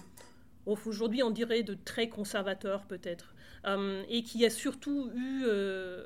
Aujourd'hui, 0.65 1.23
on 1.23 1.31
dirait 1.31 1.63
de 1.63 1.75
très 1.85 2.09
conservateur 2.09 2.85
peut-être. 2.85 3.33
Euh, 3.65 4.03
et 4.09 4.23
qui 4.23 4.43
a 4.43 4.49
surtout 4.49 5.11
eu 5.13 5.43
euh, 5.45 6.01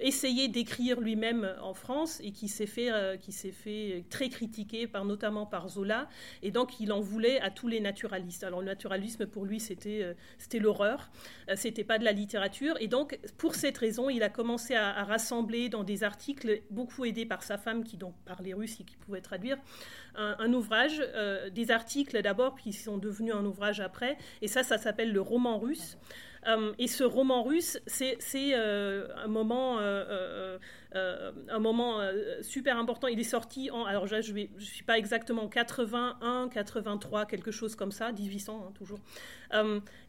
essayé 0.00 0.48
d'écrire 0.48 1.00
lui-même 1.00 1.54
en 1.62 1.72
France 1.72 2.20
et 2.20 2.32
qui 2.32 2.48
s'est 2.48 2.66
fait, 2.66 2.90
euh, 2.90 3.16
qui 3.16 3.30
s'est 3.30 3.52
fait 3.52 4.04
très 4.10 4.28
critiquer 4.28 4.88
par 4.88 5.04
notamment 5.04 5.46
par 5.46 5.68
Zola 5.68 6.08
et 6.42 6.50
donc 6.50 6.80
il 6.80 6.92
en 6.92 7.00
voulait 7.00 7.40
à 7.40 7.50
tous 7.50 7.68
les 7.68 7.78
naturalistes. 7.78 8.42
Alors 8.42 8.60
le 8.60 8.66
naturalisme 8.66 9.26
pour 9.26 9.44
lui 9.44 9.60
c'était 9.60 10.16
c'était 10.36 10.58
l'horreur, 10.58 11.10
c'était 11.54 11.84
pas 11.84 11.98
de 11.98 12.04
la 12.04 12.12
littérature 12.12 12.74
et 12.80 12.88
donc 12.88 13.20
pour 13.38 13.54
cette 13.54 13.78
raison 13.78 14.10
il 14.10 14.24
a 14.24 14.28
commencé 14.28 14.74
à, 14.74 15.04
rassembler 15.04 15.68
dans 15.68 15.84
des 15.84 16.02
articles 16.02 16.62
beaucoup 16.70 17.04
aidé 17.04 17.24
par 17.24 17.42
sa 17.42 17.56
femme 17.56 17.84
qui 17.84 17.96
donc 17.96 18.14
parlait 18.24 18.54
russe 18.54 18.80
et 18.80 18.84
qui 18.84 18.96
pouvait 18.96 19.20
traduire 19.20 19.58
un, 20.16 20.52
ouvrage, 20.52 21.02
des 21.52 21.70
articles 21.70 22.20
d'abord 22.22 22.56
qui 22.56 22.72
sont 22.72 22.98
devenus 22.98 23.34
un 23.34 23.44
ouvrage 23.44 23.80
après 23.80 24.16
et 24.42 24.48
ça 24.48 24.62
ça 24.62 24.78
s'appelle 24.78 25.12
le 25.12 25.20
roman 25.20 25.58
russe. 25.58 25.96
Euh, 26.48 26.72
et 26.78 26.86
ce 26.86 27.04
roman 27.04 27.42
russe, 27.42 27.78
c'est 27.86 28.18
euh, 28.54 29.08
un 29.16 29.28
moment, 29.28 29.78
euh, 30.96 31.32
un 31.48 31.58
moment 31.58 32.00
super 32.42 32.78
important. 32.78 33.06
Il 33.08 33.20
est 33.20 33.24
sorti 33.24 33.70
en, 33.70 33.84
alors 33.84 34.06
je 34.06 34.16
ne 34.16 34.60
suis 34.60 34.84
pas 34.84 34.98
exactement 34.98 35.48
81, 35.48 36.48
83, 36.48 37.26
quelque 37.26 37.50
chose 37.50 37.76
comme 37.76 37.92
ça, 37.92 38.12
1800 38.12 38.64
hein, 38.66 38.72
toujours, 38.74 38.98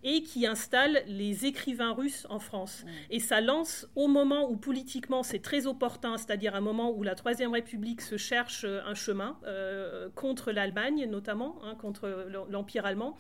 et 0.04 0.24
qui 0.24 0.48
installe 0.48 1.04
les 1.08 1.46
écrivains 1.46 1.94
russes 1.94 2.26
en 2.30 2.40
France. 2.40 2.86
Et 3.10 3.20
ça 3.20 3.42
lance 3.42 3.88
au 3.96 4.08
moment 4.08 4.50
où 4.50 4.58
politiquement 4.58 5.24
c'est 5.24 5.42
très 5.42 5.68
opportun, 5.68 6.18
c'est-à-dire 6.18 6.56
un 6.56 6.62
moment 6.62 6.92
où 6.92 7.04
la 7.04 7.16
Troisième 7.16 7.52
République 7.52 8.02
se 8.02 8.18
cherche 8.18 8.66
un 8.66 8.96
chemin 8.96 9.38
contre 10.16 10.52
l'Allemagne 10.52 11.06
notamment, 11.10 11.60
hein, 11.64 11.76
contre 11.76 12.28
l'Empire 12.50 12.86
allemand, 12.86 13.18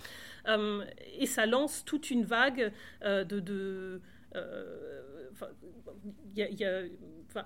et 0.47 1.25
ça 1.25 1.45
lance 1.45 1.83
toute 1.85 2.09
une 2.09 2.23
vague 2.23 2.71
euh, 3.03 3.23
de, 3.23 4.01
euh, 4.35 5.01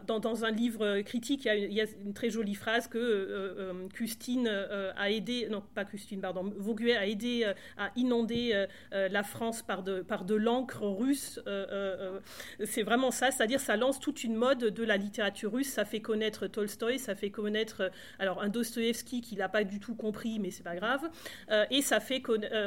dans, 0.05 0.45
un 0.45 0.51
livre 0.51 1.01
critique, 1.01 1.45
il 1.45 1.73
y 1.73 1.81
a, 1.81 1.85
une 2.03 2.13
très 2.13 2.29
jolie 2.29 2.55
phrase 2.55 2.87
que 2.87 2.97
euh, 2.97 3.87
Custine 3.89 4.47
a 4.47 5.09
aidé, 5.09 5.47
non 5.49 5.63
pas 5.73 5.85
Custine, 5.85 6.21
pardon, 6.21 6.53
Vauguet 6.57 6.95
a 6.95 7.07
aidé 7.07 7.51
à 7.77 7.91
inonder 7.95 8.65
la 8.91 9.23
France 9.23 9.61
par 9.61 9.83
de, 9.83 10.35
l'encre 10.35 10.85
russe. 10.85 11.39
c'est 12.63 12.83
vraiment 12.83 13.11
ça, 13.11 13.31
c'est-à-dire 13.31 13.59
ça 13.59 13.75
lance 13.75 13.99
toute 13.99 14.23
une 14.23 14.35
mode 14.35 14.59
de 14.59 14.83
la 14.83 14.97
littérature 14.97 15.51
russe, 15.51 15.69
ça 15.69 15.85
fait 15.85 16.01
connaître 16.01 16.47
Tolstoï, 16.47 16.99
ça 16.99 17.15
fait 17.15 17.31
connaître 17.31 17.91
alors 18.19 18.41
un 18.41 18.49
Dostoïevski 18.49 19.21
qui 19.21 19.35
l'a 19.35 19.49
pas 19.49 19.63
du 19.63 19.79
tout 19.79 19.95
compris, 19.95 20.39
mais 20.39 20.51
c'est 20.51 20.63
pas 20.63 20.75
grave, 20.75 21.09
et 21.69 21.81
ça 21.81 21.99
fait 21.99 22.21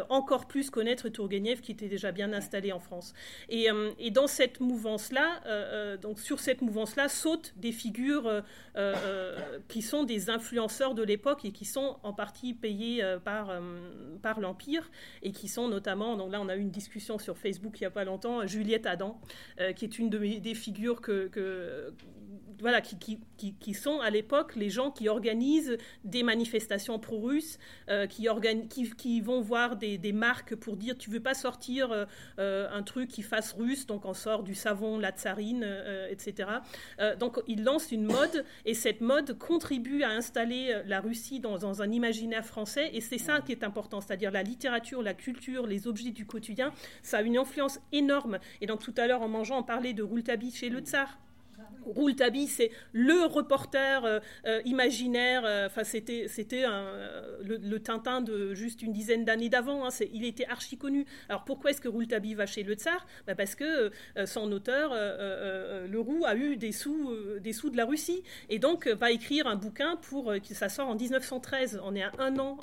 encore 0.09 0.47
plus 0.47 0.71
connaître 0.71 1.09
Tourgueniev 1.09 1.61
qui 1.61 1.73
était 1.73 1.89
déjà 1.89 2.13
bien 2.13 2.33
installé 2.33 2.73
en 2.73 2.81
France. 2.81 3.15
Et, 3.49 3.69
et 3.99 4.11
dans 4.11 4.27
cette 4.27 4.61
mouvance-là, 5.15 5.41
euh, 5.47 5.97
donc 5.97 6.21
sur 6.21 6.41
cette 6.41 6.63
mouvance-là, 6.63 7.09
sautent 7.09 7.55
des 7.57 7.73
figures 7.73 8.43
euh, 8.77 9.37
qui 9.69 9.83
sont 9.83 10.05
des 10.05 10.31
influenceurs 10.31 10.95
de 10.95 11.03
l'époque 11.03 11.45
et 11.45 11.53
qui 11.53 11.65
sont 11.65 11.99
en 12.03 12.13
partie 12.13 12.55
payés 12.55 13.05
par, 13.25 13.53
par 14.23 14.41
l'Empire 14.41 14.91
et 15.23 15.33
qui 15.33 15.49
sont 15.49 15.69
notamment, 15.69 16.17
donc 16.17 16.33
là 16.33 16.41
on 16.41 16.49
a 16.49 16.57
eu 16.57 16.61
une 16.61 16.71
discussion 16.71 17.19
sur 17.19 17.39
Facebook 17.39 17.81
il 17.81 17.83
n'y 17.83 17.87
a 17.87 17.91
pas 17.91 18.05
longtemps, 18.05 18.47
Juliette 18.47 18.87
Adam, 18.87 19.21
qui 19.77 19.85
est 19.85 19.99
une 19.99 20.11
de 20.11 20.19
mes, 20.19 20.41
des 20.41 20.55
figures 20.55 21.01
que 21.01 21.93
voilà, 22.61 22.81
qui, 22.81 22.97
qui, 23.37 23.55
qui, 23.55 23.75
sont 23.75 24.01
à 24.01 24.11
l'époque 24.11 24.57
les 24.57 24.71
gens 24.71 24.91
qui 24.91 25.09
organisent 25.09 25.77
des 26.05 26.23
manifestations 26.23 26.99
pro-russes, 26.99 27.59
euh, 27.89 28.07
qui, 28.07 28.29
qui, 28.97 29.21
vont 29.21 29.41
voir 29.41 29.77
des, 29.77 29.99
des, 29.99 30.13
marques 30.13 30.55
pour 30.55 30.77
dire 30.77 30.97
tu 30.97 31.11
veux 31.11 31.21
pas 31.21 31.35
sortir 31.35 31.93
euh, 31.93 32.05
euh, 32.39 32.69
un 32.73 32.83
truc 32.83 33.09
qui 33.11 33.23
fasse 33.23 33.53
russe, 33.53 33.87
donc 33.87 34.05
on 34.05 34.15
sort 34.15 34.43
du 34.43 34.55
savon, 34.55 34.99
la 34.99 35.11
tsarine, 35.11 35.67
etc. 36.11 36.49
donc 37.19 37.41
ils 37.47 37.63
lancent 37.65 37.93
une 37.93 38.05
mode 38.05 38.45
et 38.65 38.75
cette 38.75 39.01
mode 39.01 39.39
contribue 39.39 40.03
à 40.03 40.11
installer 40.11 40.83
la 40.87 41.01
Russie 41.01 41.41
dans, 41.41 41.59
dans 41.59 41.83
un 41.83 41.91
imaginaire 41.91 42.45
français 42.45 42.91
et 42.93 43.01
c'est 43.01 43.19
ça 43.19 43.41
qui 43.41 43.53
est 43.53 43.65
important, 43.65 44.01
c'est-à-dire 44.01 44.31
la 44.31 44.43
littérature, 44.43 45.03
la 45.03 45.15
culture, 45.15 45.67
les 45.67 45.87
objets 45.87 46.11
du 46.11 46.27
quotidien, 46.27 46.73
ça 47.03 47.19
a 47.19 47.23
une 47.23 47.37
influence 47.37 47.81
énorme. 47.93 48.39
Et 48.61 48.67
donc 48.67 48.81
tout 48.83 48.95
à 48.97 49.07
l'heure 49.07 49.23
en 49.23 49.29
mangeant, 49.29 49.59
on 49.59 49.63
parlait 49.63 49.93
de 49.93 50.03
Rouletabille 50.03 50.53
chez 50.53 50.69
le 50.69 50.81
tsar. 50.81 51.19
Rouletabille, 51.87 52.49
c'est 52.49 52.71
le 52.93 53.27
reporter 53.27 54.05
euh, 54.05 54.21
euh, 54.47 54.61
imaginaire. 54.65 55.43
Euh, 55.45 55.67
enfin, 55.67 55.85
c'était 55.85 56.27
le, 57.43 57.79
Tintin 57.79 58.21
de 58.21 58.55
juste 58.55 58.83
une 58.83 58.93
dizaine 58.93 59.25
d'années 59.25 59.49
d'avant. 59.49 59.87
Hein, 59.87 59.91
il 60.13 60.25
était 60.25 60.47
archi 60.47 60.77
connu. 60.77 61.07
Alors 61.29 61.45
pourquoi 61.45 61.71
est-ce 61.71 61.81
que 61.81 61.89
Rouletabille 61.89 62.35
va 62.35 62.47
chez 62.47 62.63
le 62.63 62.75
Tsar? 62.75 63.07
Bah, 63.27 63.35
Parce 63.35 63.55
que 63.55 63.91
son 64.25 64.51
auteur, 64.53 64.95
Leroux, 65.89 66.25
a 66.25 66.35
eu 66.35 66.57
des 66.57 66.73
sous 66.73 67.13
des 67.41 67.53
sous 67.53 67.71
de 67.71 67.77
la 67.77 67.85
Russie 67.85 68.23
et 68.49 68.59
donc 68.59 68.87
va 68.87 69.11
écrire 69.11 69.47
un 69.47 69.57
bouquin 69.57 69.97
pour 69.97 70.33
ça 70.53 70.69
sort 70.69 70.89
en 70.89 70.95
1913. 70.95 71.81
On 71.85 71.95
est 71.95 72.03
à 72.03 72.13
un 72.19 72.39
an 72.39 72.59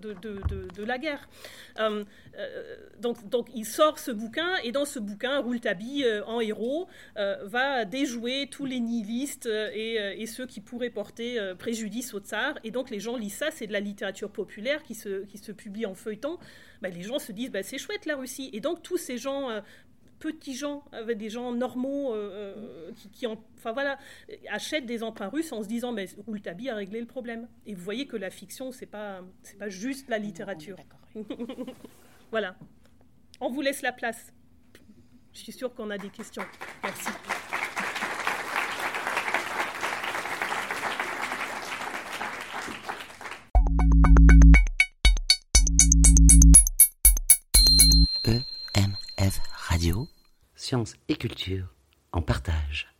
de, 0.00 0.84
la 0.84 0.98
guerre. 0.98 1.28
donc 3.00 3.28
donc 3.28 3.48
il 3.54 3.66
sort 3.66 3.98
ce 3.98 4.10
bouquin 4.10 4.56
et 4.64 4.72
dans 4.72 4.84
ce 4.84 4.98
bouquin, 4.98 5.40
Rouletabille 5.40 6.06
en 6.26 6.40
héros 6.40 6.88
va 7.16 7.84
déjouer 7.84 8.21
tous 8.50 8.64
les 8.64 8.80
nihilistes 8.80 9.46
euh, 9.46 9.70
euh, 9.74 10.14
et, 10.16 10.26
ceux 10.26 10.46
qui 10.46 10.60
pourraient 10.60 10.90
porter 10.90 11.38
euh, 11.38 11.54
préjudice 11.54 12.14
au 12.14 12.20
tsar. 12.20 12.58
Et 12.64 12.70
donc 12.70 12.90
les 12.90 13.00
gens 13.00 13.16
lisent 13.16 13.34
ça, 13.34 13.50
c'est 13.50 13.66
de 13.66 13.72
la 13.72 13.80
littérature 13.80 14.30
populaire 14.30 14.82
qui 14.82 14.94
se, 14.94 15.24
qui 15.24 15.38
se 15.38 15.52
publie 15.52 15.86
en 15.86 15.94
feuilleton. 15.94 16.38
Bah, 16.80 16.88
les 16.88 17.02
gens 17.02 17.18
se 17.18 17.32
disent, 17.32 17.50
bah, 17.50 17.62
c'est 17.62 17.78
chouette 17.78 18.06
la 18.06 18.16
Russie. 18.16 18.50
Et 18.52 18.60
donc 18.60 18.82
tous 18.82 18.96
ces 18.96 19.18
gens 19.18 19.48
petits 20.18 20.54
gens, 20.54 20.84
avec 20.92 21.18
des 21.18 21.30
gens 21.30 21.52
normaux 21.52 22.14
qui, 23.12 23.26
enfin 23.26 23.72
voilà, 23.72 23.98
achètent 24.50 24.86
des 24.86 25.02
emprunts 25.02 25.28
russes 25.28 25.50
en 25.50 25.64
se 25.64 25.68
disant 25.68 25.90
mais 25.90 26.06
Rouletabille 26.26 26.70
a 26.70 26.76
réglé 26.76 27.00
le 27.00 27.06
problème. 27.06 27.48
Et 27.66 27.74
vous 27.74 27.82
voyez 27.82 28.06
que 28.06 28.16
la 28.16 28.30
fiction 28.30 28.70
c'est 28.70 28.86
pas 28.86 29.22
c'est 29.42 29.58
pas 29.58 29.68
juste 29.68 30.08
la 30.08 30.18
littérature. 30.18 30.76
voilà. 32.30 32.56
On 33.40 33.50
vous 33.50 33.62
laisse 33.62 33.82
la 33.82 33.92
place. 33.92 34.32
Je 35.32 35.40
suis 35.40 35.52
sûre 35.52 35.74
qu'on 35.74 35.90
a 35.90 35.98
des 35.98 36.10
questions. 36.10 36.44
Merci. 36.84 37.08
Sciences 50.62 50.94
et 51.08 51.16
culture 51.16 51.66
en 52.12 52.22
partage. 52.22 52.91